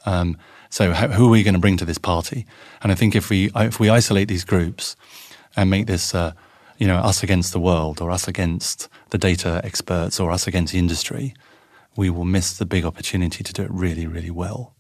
Um, 0.06 0.38
so 0.70 0.92
how, 0.92 1.08
who 1.10 1.28
are 1.28 1.32
we 1.32 1.44
going 1.44 1.54
to 1.54 1.60
bring 1.60 1.78
to 1.78 1.86
this 1.86 1.98
party? 1.98 2.46
And 2.82 2.92
I 2.92 2.96
think 2.96 3.16
if 3.16 3.30
we 3.30 3.52
if 3.56 3.80
we 3.80 3.90
isolate 3.90 4.28
these 4.28 4.46
groups 4.46 4.96
and 5.56 5.70
make 5.70 5.88
this 5.88 6.16
uh, 6.16 6.34
you 6.78 6.88
know 6.88 6.98
us 6.98 7.24
against 7.24 7.54
the 7.54 7.60
world 7.60 8.02
or 8.02 8.12
us 8.12 8.28
against 8.28 8.88
the 9.10 9.18
data 9.18 9.62
experts 9.64 10.20
or 10.20 10.32
us 10.32 10.48
against 10.48 10.74
the 10.74 10.80
industry, 10.80 11.34
we 11.96 12.10
will 12.10 12.26
miss 12.26 12.58
the 12.58 12.66
big 12.66 12.86
opportunity 12.86 13.44
to 13.44 13.54
do 13.54 13.64
it 13.64 13.72
really 13.72 14.08
really 14.08 14.32
well. 14.32 14.74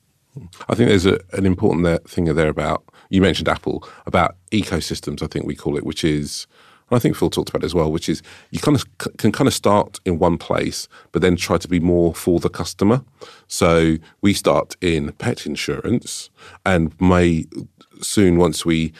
I 0.67 0.74
think 0.74 0.89
there's 0.89 1.05
a, 1.05 1.19
an 1.34 1.45
important 1.45 2.09
thing 2.09 2.26
there 2.26 2.49
about 2.49 2.84
you 3.10 3.22
mentioned 3.22 3.47
Apple 3.47 3.88
about 4.06 4.36
ecosystems. 4.51 5.22
I 5.24 5.28
think 5.28 5.45
we 5.45 5.56
call 5.56 5.78
it, 5.78 5.86
which 5.86 6.04
is, 6.04 6.47
and 6.89 6.97
I 6.97 6.99
think 6.99 7.16
Phil 7.16 7.30
talked 7.30 7.49
about 7.49 7.64
it 7.64 7.66
as 7.66 7.76
well, 7.76 7.91
which 7.91 8.10
is 8.10 8.22
you 8.51 8.60
kind 8.60 8.76
of 8.76 8.86
can 9.18 9.32
kind 9.32 9.47
of 9.47 9.54
start 9.54 9.99
in 10.06 10.20
one 10.20 10.38
place, 10.38 10.88
but 11.12 11.22
then 11.22 11.36
try 11.36 11.58
to 11.58 11.68
be 11.68 11.80
more 11.80 12.14
for 12.14 12.39
the 12.39 12.49
customer. 12.49 13.04
So 13.47 13.97
we 14.22 14.34
start 14.34 14.76
in 14.82 15.12
pet 15.14 15.45
insurance, 15.45 16.30
and 16.66 16.99
may 16.99 17.45
soon 18.01 18.38
once 18.38 18.66
we 18.66 18.93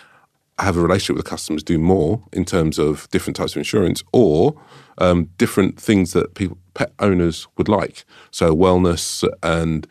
have 0.60 0.78
a 0.78 0.82
relationship 0.82 1.16
with 1.16 1.26
the 1.26 1.30
customers, 1.30 1.64
do 1.64 1.80
more 1.80 2.22
in 2.32 2.46
terms 2.46 2.78
of 2.78 3.10
different 3.10 3.36
types 3.36 3.54
of 3.54 3.58
insurance 3.58 4.04
or 4.14 4.56
um, 5.00 5.30
different 5.38 5.80
things 5.80 6.14
that 6.14 6.36
people 6.36 6.58
pet 6.74 6.94
owners 7.00 7.48
would 7.58 7.68
like. 7.68 8.06
So 8.32 8.56
wellness 8.56 9.28
and 9.42 9.88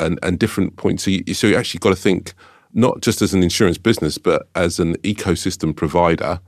and 0.00 0.18
and 0.22 0.38
different 0.38 0.76
points. 0.76 1.04
So 1.04 1.10
you, 1.10 1.34
so 1.34 1.46
you 1.46 1.56
actually 1.56 1.78
got 1.78 1.90
to 1.90 1.96
think 1.96 2.34
not 2.74 3.00
just 3.00 3.22
as 3.22 3.32
an 3.32 3.42
insurance 3.42 3.78
business, 3.78 4.18
but 4.18 4.48
as 4.54 4.78
an 4.78 4.96
ecosystem 4.98 5.74
provider 5.74 6.40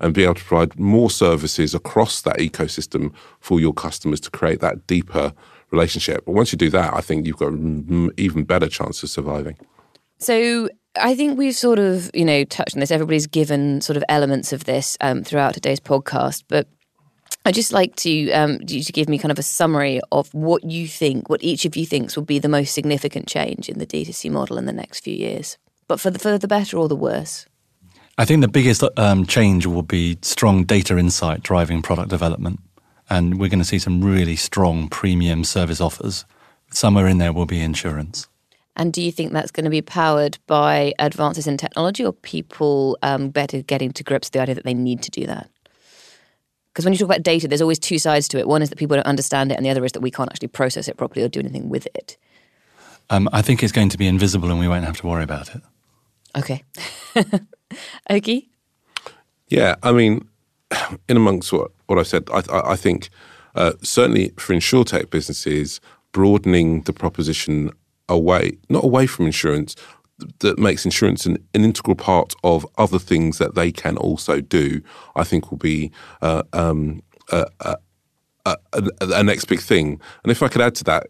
and 0.00 0.14
be 0.14 0.24
able 0.24 0.34
to 0.34 0.44
provide 0.44 0.78
more 0.78 1.10
services 1.10 1.74
across 1.74 2.22
that 2.22 2.38
ecosystem 2.38 3.12
for 3.40 3.60
your 3.60 3.72
customers 3.72 4.20
to 4.20 4.30
create 4.30 4.60
that 4.60 4.86
deeper 4.86 5.32
relationship. 5.70 6.24
But 6.24 6.32
once 6.32 6.52
you 6.52 6.58
do 6.58 6.70
that, 6.70 6.94
I 6.94 7.00
think 7.00 7.26
you've 7.26 7.36
got 7.36 7.52
even 8.18 8.44
better 8.44 8.68
chance 8.68 9.02
of 9.02 9.10
surviving. 9.10 9.56
So 10.18 10.68
I 10.96 11.14
think 11.14 11.38
we've 11.38 11.54
sort 11.54 11.78
of, 11.78 12.10
you 12.14 12.24
know, 12.24 12.44
touched 12.44 12.76
on 12.76 12.80
this. 12.80 12.90
Everybody's 12.90 13.26
given 13.26 13.80
sort 13.80 13.96
of 13.96 14.04
elements 14.08 14.52
of 14.52 14.64
this 14.64 14.96
um, 15.00 15.22
throughout 15.22 15.54
today's 15.54 15.80
podcast, 15.80 16.44
but 16.48 16.68
I'd 17.44 17.54
just 17.54 17.72
like 17.72 17.94
to 17.96 18.30
um, 18.32 18.58
you 18.66 18.82
to 18.82 18.92
give 18.92 19.08
me 19.08 19.18
kind 19.18 19.32
of 19.32 19.38
a 19.38 19.42
summary 19.42 20.00
of 20.12 20.32
what 20.32 20.64
you 20.64 20.88
think, 20.88 21.28
what 21.28 21.42
each 21.42 21.66
of 21.66 21.76
you 21.76 21.84
thinks 21.84 22.16
will 22.16 22.24
be 22.24 22.38
the 22.38 22.48
most 22.48 22.72
significant 22.72 23.28
change 23.28 23.68
in 23.68 23.78
the 23.78 23.86
D2C 23.86 24.30
model 24.30 24.56
in 24.56 24.64
the 24.64 24.72
next 24.72 25.00
few 25.00 25.14
years 25.14 25.58
but 25.94 26.00
for 26.00 26.10
the, 26.10 26.18
for 26.18 26.36
the 26.36 26.48
better 26.48 26.76
or 26.76 26.88
the 26.88 26.96
worse? 26.96 27.46
I 28.18 28.24
think 28.24 28.40
the 28.40 28.48
biggest 28.48 28.82
um, 28.96 29.26
change 29.26 29.64
will 29.64 29.82
be 29.82 30.18
strong 30.22 30.64
data 30.64 30.98
insight 30.98 31.44
driving 31.44 31.82
product 31.82 32.08
development. 32.08 32.58
And 33.08 33.38
we're 33.38 33.48
going 33.48 33.60
to 33.60 33.64
see 33.64 33.78
some 33.78 34.02
really 34.02 34.34
strong 34.34 34.88
premium 34.88 35.44
service 35.44 35.80
offers. 35.80 36.24
Somewhere 36.72 37.06
in 37.06 37.18
there 37.18 37.32
will 37.32 37.46
be 37.46 37.60
insurance. 37.60 38.26
And 38.74 38.92
do 38.92 39.00
you 39.00 39.12
think 39.12 39.32
that's 39.32 39.52
going 39.52 39.64
to 39.64 39.70
be 39.70 39.82
powered 39.82 40.38
by 40.48 40.94
advances 40.98 41.46
in 41.46 41.56
technology 41.58 42.04
or 42.04 42.12
people 42.12 42.98
um, 43.02 43.28
better 43.28 43.62
getting 43.62 43.92
to 43.92 44.02
grips 44.02 44.26
with 44.26 44.32
the 44.32 44.40
idea 44.40 44.56
that 44.56 44.64
they 44.64 44.74
need 44.74 45.00
to 45.02 45.12
do 45.12 45.26
that? 45.26 45.48
Because 46.72 46.84
when 46.84 46.92
you 46.92 46.98
talk 46.98 47.06
about 47.06 47.22
data, 47.22 47.46
there's 47.46 47.62
always 47.62 47.78
two 47.78 48.00
sides 48.00 48.26
to 48.28 48.38
it. 48.40 48.48
One 48.48 48.62
is 48.62 48.70
that 48.70 48.78
people 48.80 48.96
don't 48.96 49.06
understand 49.06 49.52
it, 49.52 49.54
and 49.54 49.64
the 49.64 49.70
other 49.70 49.84
is 49.84 49.92
that 49.92 50.00
we 50.00 50.10
can't 50.10 50.28
actually 50.28 50.48
process 50.48 50.88
it 50.88 50.96
properly 50.96 51.24
or 51.24 51.28
do 51.28 51.38
anything 51.38 51.68
with 51.68 51.86
it. 51.94 52.16
Um, 53.10 53.28
I 53.32 53.42
think 53.42 53.62
it's 53.62 53.70
going 53.70 53.90
to 53.90 53.98
be 53.98 54.08
invisible 54.08 54.50
and 54.50 54.58
we 54.58 54.66
won't 54.66 54.84
have 54.84 54.96
to 54.98 55.06
worry 55.06 55.22
about 55.22 55.54
it. 55.54 55.62
Okay. 56.36 56.62
okay. 58.10 58.48
Yeah, 59.48 59.76
I 59.82 59.92
mean, 59.92 60.28
in 61.08 61.16
amongst 61.16 61.52
what, 61.52 61.70
what 61.86 61.98
I 61.98 62.02
said, 62.02 62.28
I, 62.32 62.42
I 62.50 62.76
think 62.76 63.10
uh, 63.54 63.72
certainly 63.82 64.32
for 64.36 64.54
insurtech 64.54 65.10
businesses, 65.10 65.80
broadening 66.12 66.82
the 66.82 66.92
proposition 66.92 67.70
away, 68.08 68.58
not 68.68 68.84
away 68.84 69.06
from 69.06 69.26
insurance, 69.26 69.76
that 70.40 70.58
makes 70.58 70.84
insurance 70.84 71.26
an, 71.26 71.38
an, 71.54 71.64
integral 71.64 71.96
part 71.96 72.34
of 72.44 72.64
other 72.78 73.00
things 73.00 73.38
that 73.38 73.56
they 73.56 73.72
can 73.72 73.96
also 73.96 74.40
do, 74.40 74.80
I 75.16 75.24
think 75.24 75.50
will 75.50 75.58
be 75.58 75.90
uh, 76.22 76.44
um, 76.52 77.02
a 78.46 79.24
next 79.24 79.46
big 79.46 79.60
thing. 79.60 80.00
And 80.22 80.30
if 80.30 80.42
I 80.42 80.48
could 80.48 80.60
add 80.60 80.74
to 80.76 80.84
that, 80.84 81.08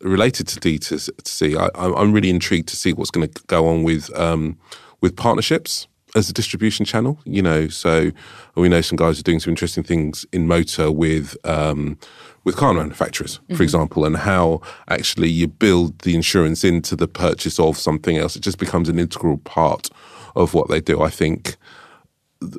related 0.00 0.48
to 0.48 0.60
D2C, 0.60 1.56
I, 1.56 2.00
I'm 2.00 2.12
really 2.12 2.30
intrigued 2.30 2.68
to 2.68 2.76
see 2.76 2.92
what's 2.92 3.10
going 3.10 3.28
to 3.28 3.42
go 3.46 3.66
on 3.66 3.82
with 3.82 4.14
um, 4.18 4.58
with 5.00 5.16
partnerships. 5.16 5.86
as 6.16 6.28
a 6.28 6.32
distribution 6.32 6.84
channel. 6.84 7.18
You 7.24 7.42
know, 7.42 7.68
so 7.68 8.10
we 8.56 8.68
know 8.68 8.80
some 8.80 8.96
guys 8.96 9.20
are 9.20 9.22
doing 9.22 9.40
some 9.40 9.52
interesting 9.52 9.84
things 9.84 10.26
in 10.32 10.46
motor 10.46 10.90
with 10.90 11.36
um, 11.44 11.98
with 12.44 12.56
car 12.56 12.74
manufacturers, 12.74 13.36
for 13.36 13.54
mm-hmm. 13.54 13.62
example, 13.62 14.04
and 14.04 14.16
how 14.16 14.60
actually 14.88 15.28
you 15.28 15.46
build 15.46 15.98
the 16.00 16.14
insurance 16.14 16.64
into 16.64 16.96
the 16.96 17.08
purchase 17.08 17.60
of 17.60 17.76
something 17.76 18.16
else. 18.16 18.36
It 18.36 18.42
just 18.42 18.58
becomes 18.58 18.88
an 18.88 18.98
integral 18.98 19.38
part 19.38 19.90
of 20.34 20.54
what 20.54 20.68
they 20.68 20.80
do. 20.80 21.02
I 21.02 21.10
think 21.10 21.56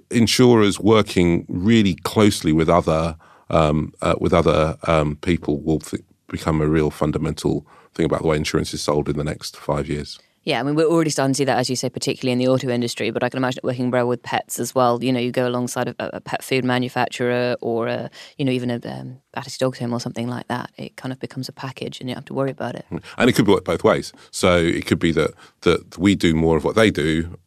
insurers 0.09 0.79
working 0.79 1.45
really 1.47 1.95
closely 1.95 2.53
with 2.53 2.69
other 2.69 3.15
um, 3.49 3.93
uh, 4.01 4.15
with 4.19 4.33
other 4.33 4.77
um, 4.87 5.17
people 5.17 5.59
will 5.59 5.79
th- 5.79 6.03
become 6.31 6.61
a 6.61 6.67
real 6.67 6.89
fundamental 6.89 7.65
thing 7.93 8.05
about 8.05 8.21
the 8.21 8.27
way 8.27 8.37
insurance 8.37 8.73
is 8.73 8.81
sold 8.81 9.09
in 9.09 9.17
the 9.17 9.23
next 9.23 9.57
five 9.57 9.87
years. 9.87 10.19
Yeah, 10.43 10.59
I 10.59 10.63
mean, 10.63 10.73
we're 10.73 10.87
already 10.87 11.11
starting 11.11 11.33
to 11.33 11.37
see 11.37 11.45
that, 11.45 11.59
as 11.59 11.69
you 11.69 11.75
say, 11.75 11.87
particularly 11.87 12.31
in 12.31 12.39
the 12.39 12.47
auto 12.47 12.67
industry, 12.69 13.11
but 13.11 13.21
I 13.21 13.29
can 13.29 13.37
imagine 13.37 13.59
it 13.59 13.63
working 13.63 13.91
well 13.91 14.07
with 14.07 14.23
pets 14.23 14.59
as 14.59 14.73
well. 14.73 15.03
You 15.03 15.13
know, 15.13 15.19
you 15.19 15.31
go 15.31 15.47
alongside 15.47 15.89
a, 15.89 15.95
a 15.99 16.19
pet 16.19 16.43
food 16.43 16.65
manufacturer 16.65 17.55
or, 17.61 17.87
a, 17.87 18.09
you 18.39 18.45
know, 18.45 18.51
even 18.51 18.71
a 18.71 18.79
um, 18.85 19.21
Battersea 19.33 19.57
Dogs 19.59 19.77
Home 19.77 19.93
or 19.93 19.99
something 19.99 20.27
like 20.27 20.47
that. 20.47 20.71
It 20.77 20.97
kind 20.97 21.11
of 21.11 21.19
becomes 21.19 21.47
a 21.47 21.51
package 21.51 21.99
and 21.99 22.09
you 22.09 22.15
don't 22.15 22.21
have 22.21 22.25
to 22.25 22.33
worry 22.33 22.49
about 22.49 22.73
it. 22.73 22.87
And 22.89 23.29
it 23.29 23.33
could 23.33 23.47
work 23.47 23.65
both 23.65 23.83
ways. 23.83 24.13
So 24.31 24.57
it 24.57 24.87
could 24.87 24.97
be 24.97 25.11
that, 25.11 25.35
that 25.61 25.99
we 25.99 26.15
do 26.15 26.33
more 26.33 26.57
of 26.57 26.63
what 26.63 26.75
they 26.75 26.89
do 26.89 27.37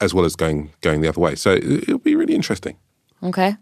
as 0.00 0.12
well 0.12 0.24
as 0.24 0.34
going, 0.34 0.72
going 0.80 1.02
the 1.02 1.08
other 1.08 1.20
way. 1.20 1.36
So 1.36 1.52
it'll 1.52 1.98
be 1.98 2.16
really 2.16 2.34
interesting. 2.34 2.76
Okay. 3.22 3.56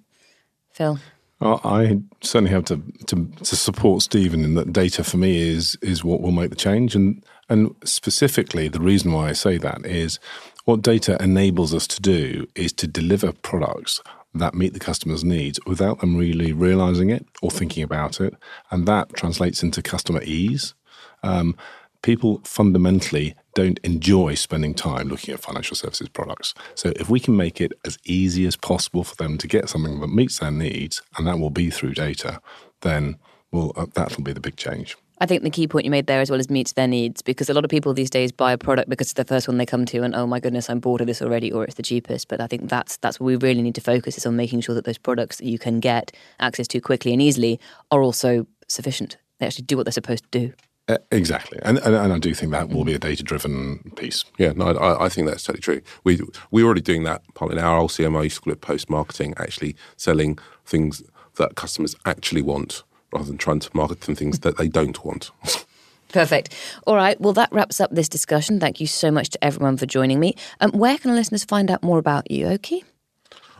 Phil? 0.71 0.99
I 1.41 2.01
certainly 2.21 2.51
have 2.51 2.65
to, 2.65 2.83
to, 3.07 3.27
to 3.45 3.57
support 3.57 4.03
Stephen 4.03 4.45
in 4.45 4.55
that 4.55 4.73
data 4.73 5.05
for 5.05 5.19
me 5.19 5.39
is 5.41 5.79
is 5.83 6.03
what 6.03 6.21
will 6.21 6.33
make 6.33 6.51
the 6.51 6.57
change, 6.57 6.97
and 6.97 7.23
and 7.49 7.75
specifically 7.85 8.69
the 8.69 8.81
reason 8.81 9.13
why 9.13 9.29
I 9.29 9.33
say 9.33 9.57
that 9.59 9.87
is 9.87 10.19
what 10.65 10.83
data 10.83 11.17
enables 11.23 11.73
us 11.73 11.87
to 11.89 12.03
do 12.03 12.47
is 12.55 12.73
to 12.75 12.87
deliver 12.87 13.33
products 13.33 14.01
that 14.35 14.55
meet 14.55 14.75
the 14.75 14.81
customer's 14.81 15.25
needs 15.25 15.59
without 15.65 16.01
them 16.01 16.17
really 16.17 16.53
realizing 16.53 17.11
it 17.11 17.25
or 17.41 17.51
thinking 17.51 17.83
about 17.83 18.21
it, 18.21 18.35
and 18.71 18.87
that 18.87 19.15
translates 19.15 19.63
into 19.63 19.81
customer 19.81 20.23
ease. 20.23 20.75
Um, 21.23 21.57
people 22.03 22.41
fundamentally 22.45 23.35
don't 23.55 23.79
enjoy 23.83 24.35
spending 24.35 24.75
time 24.75 25.09
looking 25.09 25.35
at 25.35 25.41
financial 25.41 25.77
services 25.77 26.09
products. 26.09 26.55
So 26.75 26.93
if 26.97 27.11
we 27.11 27.21
can 27.21 27.37
make 27.37 27.61
it 27.61 27.73
as 27.85 27.99
easy 28.05 28.47
as 28.47 28.57
possible 28.57 29.05
for 29.05 29.17
them 29.17 29.39
to 29.39 29.49
get 29.49 29.69
something 29.69 30.01
that 30.01 30.09
meets 30.09 30.39
their 30.39 30.51
needs, 30.51 31.03
and 31.17 31.27
that 31.27 31.39
will 31.39 31.51
be 31.51 31.71
through 31.71 31.95
data, 31.95 32.41
then 32.83 33.19
well, 33.51 33.73
uh, 33.77 33.87
that'll 33.95 34.23
be 34.23 34.33
the 34.33 34.41
big 34.41 34.57
change. 34.57 34.97
I 35.21 35.27
think 35.27 35.43
the 35.43 35.51
key 35.51 35.67
point 35.67 35.85
you 35.85 35.91
made 35.91 36.07
there 36.07 36.21
as 36.21 36.31
well 36.31 36.39
is 36.39 36.49
meets 36.49 36.73
their 36.75 36.87
needs 36.87 37.23
because 37.23 37.51
a 37.51 37.55
lot 37.55 37.65
of 37.65 37.71
people 37.71 37.93
these 37.93 38.11
days 38.11 38.31
buy 38.31 38.53
a 38.53 38.59
product 38.59 38.89
because 38.89 39.09
it's 39.09 39.15
the 39.15 39.25
first 39.25 39.49
one 39.49 39.59
they 39.59 39.67
come 39.67 39.85
to 39.87 40.03
and 40.03 40.15
oh 40.15 40.29
my 40.29 40.39
goodness 40.39 40.71
I'm 40.71 40.79
bored 40.79 41.01
of 41.01 41.09
this 41.09 41.21
already 41.21 41.51
or 41.51 41.65
it's 41.65 41.75
the 41.75 41.83
cheapest 41.83 42.29
but 42.29 42.41
I 42.41 42.47
think 42.47 42.69
that's 42.69 42.99
that's 42.99 43.19
what 43.19 43.27
we 43.27 43.35
really 43.35 43.63
need 43.63 43.75
to 43.75 43.81
focus 43.81 44.17
is 44.17 44.27
on 44.27 44.37
making 44.37 44.61
sure 44.61 44.77
that 44.77 44.85
those 44.85 44.99
products 44.99 45.39
that 45.39 45.47
you 45.47 45.59
can 45.59 45.81
get 45.81 46.13
access 46.39 46.69
to 46.69 46.81
quickly 46.81 47.13
and 47.13 47.21
easily 47.21 47.59
are 47.91 48.01
also 48.01 48.47
sufficient 48.69 49.17
they 49.41 49.47
actually 49.47 49.65
do 49.65 49.77
what 49.77 49.87
they're 49.87 49.93
supposed 49.93 50.23
to 50.31 50.39
do 50.39 50.53
uh, 50.89 50.99
exactly, 51.11 51.59
and, 51.63 51.79
and, 51.79 51.95
and 51.95 52.13
I 52.13 52.19
do 52.19 52.35
think 52.35 52.53
that 52.53 52.71
will 52.71 52.85
be 52.85 52.95
a 52.95 52.99
data 52.99 53.23
driven 53.23 53.93
piece. 53.97 54.25
Yeah, 54.39 54.53
no, 54.57 54.69
I, 54.69 55.05
I, 55.05 55.09
think 55.09 55.29
that's 55.29 55.43
totally 55.43 55.61
true. 55.61 55.83
We 56.05 56.21
we're 56.51 56.65
already 56.65 56.81
doing 56.81 57.05
that. 57.05 57.23
Part 57.35 57.53
in 57.53 57.59
our 57.59 57.79
old 57.79 57.91
CMO 57.91 58.25
used 58.25 58.37
to 58.37 58.43
call 58.43 58.53
it 58.55 58.61
post 58.61 58.89
marketing, 58.89 59.35
actually 59.37 59.77
selling 59.97 60.39
things 60.65 61.03
that 61.37 61.57
customers 61.57 61.95
actually 62.07 62.43
want, 62.43 62.85
rather 63.13 63.27
than 63.27 63.39
trying 63.39 63.61
to 63.61 63.71
market 63.75 64.01
them 64.01 64.15
things 64.15 64.41
that 64.41 64.57
they 64.57 64.69
don't 64.69 65.05
want. 65.05 65.31
Perfect. 66.09 66.55
All 66.87 66.97
right. 66.97 67.21
Well, 67.21 67.35
that 67.35 67.53
wraps 67.53 67.81
up 67.81 67.91
this 67.91 68.09
discussion. 68.09 68.59
Thank 68.59 68.81
you 68.81 68.87
so 68.87 69.11
much 69.11 69.29
to 69.31 69.45
everyone 69.45 69.77
for 69.77 69.85
joining 69.85 70.19
me. 70.19 70.35
Um, 70.61 70.71
where 70.73 70.97
can 70.97 71.15
listeners 71.15 71.45
find 71.45 71.71
out 71.71 71.83
more 71.83 71.99
about 71.99 72.31
you, 72.31 72.47
Oke? 72.47 72.83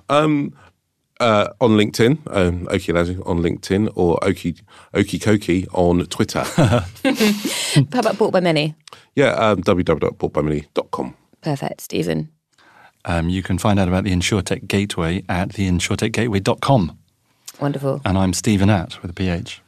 Um, 0.09 0.55
uh, 1.21 1.49
on 1.61 1.71
LinkedIn, 1.71 2.19
um, 2.31 2.69
Oke 2.71 2.83
Eleazu 2.83 3.27
on 3.27 3.41
LinkedIn, 3.41 3.93
or 3.95 4.23
Oki 4.25 4.57
Oki 4.95 5.19
Koki 5.19 5.67
on 5.73 6.07
Twitter. 6.07 6.43
How 6.57 6.85
about 7.93 8.19
Bought 8.19 8.33
by 8.33 8.41
Many? 8.41 8.75
Yeah, 9.15 9.33
um, 9.33 9.63
www.boughtbymany.com. 9.63 11.17
Perfect. 11.41 11.81
Stephen? 11.81 12.31
Um, 13.05 13.29
you 13.29 13.43
can 13.43 13.59
find 13.59 13.79
out 13.79 13.89
about 13.89 14.05
the 14.05 14.13
InsurTech 14.13 14.67
Gateway 14.67 15.25
at 15.29 15.51
theinsurtechgateway.com. 15.51 16.99
Wonderful. 17.61 18.01
And 18.05 18.19
I'm 18.19 18.33
Stephen 18.33 18.71
at 18.71 19.01
with 19.03 19.11
a 19.11 19.15
PH. 19.15 19.63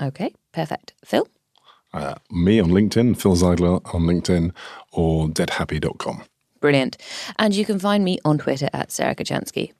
Okay, 0.00 0.32
perfect. 0.52 0.92
Phil? 1.04 1.26
Uh, 1.92 2.14
me 2.30 2.60
on 2.60 2.70
LinkedIn, 2.70 3.20
Phil 3.20 3.36
Zeidler 3.36 3.82
on 3.94 4.02
LinkedIn, 4.02 4.52
or 4.92 5.28
deadhappy.com. 5.28 6.24
Brilliant. 6.60 6.96
And 7.38 7.54
you 7.54 7.64
can 7.64 7.78
find 7.78 8.04
me 8.04 8.18
on 8.24 8.38
Twitter 8.38 8.68
at 8.72 8.92
Sarah 8.92 9.14
Kocianski. 9.14 9.72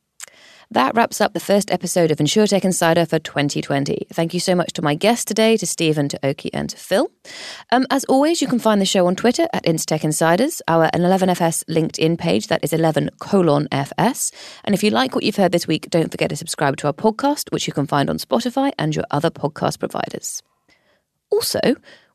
That 0.72 0.94
wraps 0.94 1.20
up 1.20 1.34
the 1.34 1.40
first 1.40 1.70
episode 1.70 2.10
of 2.10 2.16
InsurTech 2.16 2.64
Insider 2.64 3.04
for 3.04 3.18
2020. 3.18 4.06
Thank 4.10 4.32
you 4.32 4.40
so 4.40 4.54
much 4.54 4.72
to 4.72 4.80
my 4.80 4.94
guests 4.94 5.26
today, 5.26 5.58
to 5.58 5.66
Stephen, 5.66 6.08
to 6.08 6.18
Oke, 6.22 6.46
and 6.54 6.70
to 6.70 6.78
Phil. 6.78 7.10
Um, 7.70 7.86
as 7.90 8.04
always, 8.04 8.40
you 8.40 8.48
can 8.48 8.58
find 8.58 8.80
the 8.80 8.86
show 8.86 9.06
on 9.06 9.14
Twitter 9.14 9.46
at 9.52 9.66
InsurTech 9.66 10.02
Insiders, 10.02 10.62
our 10.68 10.88
11FS 10.92 11.64
LinkedIn 11.66 12.16
page, 12.18 12.46
that 12.46 12.64
is 12.64 12.72
11 12.72 13.10
colon 13.20 13.68
FS. 13.70 14.32
And 14.64 14.74
if 14.74 14.82
you 14.82 14.88
like 14.88 15.14
what 15.14 15.24
you've 15.24 15.36
heard 15.36 15.52
this 15.52 15.66
week, 15.66 15.90
don't 15.90 16.10
forget 16.10 16.30
to 16.30 16.36
subscribe 16.36 16.78
to 16.78 16.86
our 16.86 16.94
podcast, 16.94 17.52
which 17.52 17.66
you 17.66 17.74
can 17.74 17.86
find 17.86 18.08
on 18.08 18.16
Spotify 18.16 18.72
and 18.78 18.96
your 18.96 19.04
other 19.10 19.30
podcast 19.30 19.78
providers. 19.78 20.42
Also, 21.28 21.60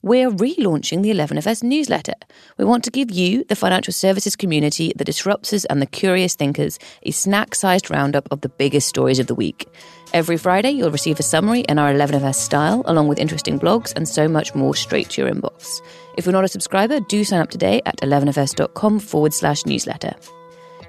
we're 0.08 0.32
relaunching 0.32 1.04
the 1.04 1.12
11FS 1.12 1.64
newsletter. 1.64 2.14
We 2.58 2.66
want 2.66 2.84
to 2.86 2.92
give 2.92 3.12
you, 3.12 3.44
the 3.44 3.56
financial 3.56 3.94
services 3.94 4.36
community, 4.36 4.94
the 4.96 5.04
disruptors, 5.04 5.66
and 5.70 5.82
the 5.82 5.86
curious 5.86 6.34
thinkers, 6.34 6.80
a 7.04 7.12
snack 7.12 7.54
sized 7.54 7.92
roundup 7.92 8.28
of 8.32 8.42
the 8.42 8.50
biggest 8.50 8.88
stories 8.88 9.20
of 9.20 9.28
the 9.28 9.36
week. 9.36 9.68
Every 10.14 10.38
Friday, 10.38 10.72
you'll 10.72 10.92
receive 10.92 11.20
a 11.20 11.24
summary 11.24 11.62
in 11.62 11.78
our 11.78 11.94
11FS 11.94 12.36
style, 12.36 12.82
along 12.86 13.10
with 13.10 13.20
interesting 13.20 13.60
blogs 13.60 13.94
and 13.96 14.08
so 14.08 14.28
much 14.28 14.56
more 14.56 14.74
straight 14.74 15.10
to 15.12 15.22
your 15.22 15.32
inbox. 15.32 15.82
If 16.18 16.26
you're 16.26 16.34
not 16.34 16.46
a 16.46 16.48
subscriber, 16.48 17.02
do 17.02 17.24
sign 17.24 17.42
up 17.42 17.50
today 17.50 17.82
at 17.86 17.98
11fs.com 17.98 19.00
forward 19.00 19.34
slash 19.34 19.66
newsletter. 19.66 20.16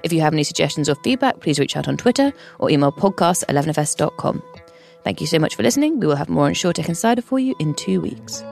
If 0.01 0.13
you 0.13 0.21
have 0.21 0.33
any 0.33 0.43
suggestions 0.43 0.87
or 0.87 0.95
feedback, 0.95 1.41
please 1.41 1.59
reach 1.59 1.75
out 1.75 1.89
on 1.89 1.97
Twitter 1.97 2.31
or 2.57 2.69
email 2.69 2.93
podcast 2.93 3.43
at 3.49 3.55
11fs.com. 3.55 4.41
Thank 5.03 5.21
you 5.21 5.27
so 5.27 5.39
much 5.39 5.55
for 5.55 5.63
listening. 5.63 5.99
We 5.99 6.07
will 6.07 6.15
have 6.15 6.29
more 6.29 6.45
on 6.45 6.53
InsurTech 6.53 6.87
Insider 6.87 7.21
for 7.21 7.39
you 7.39 7.53
in 7.59 7.73
two 7.73 7.99
weeks. 7.99 8.43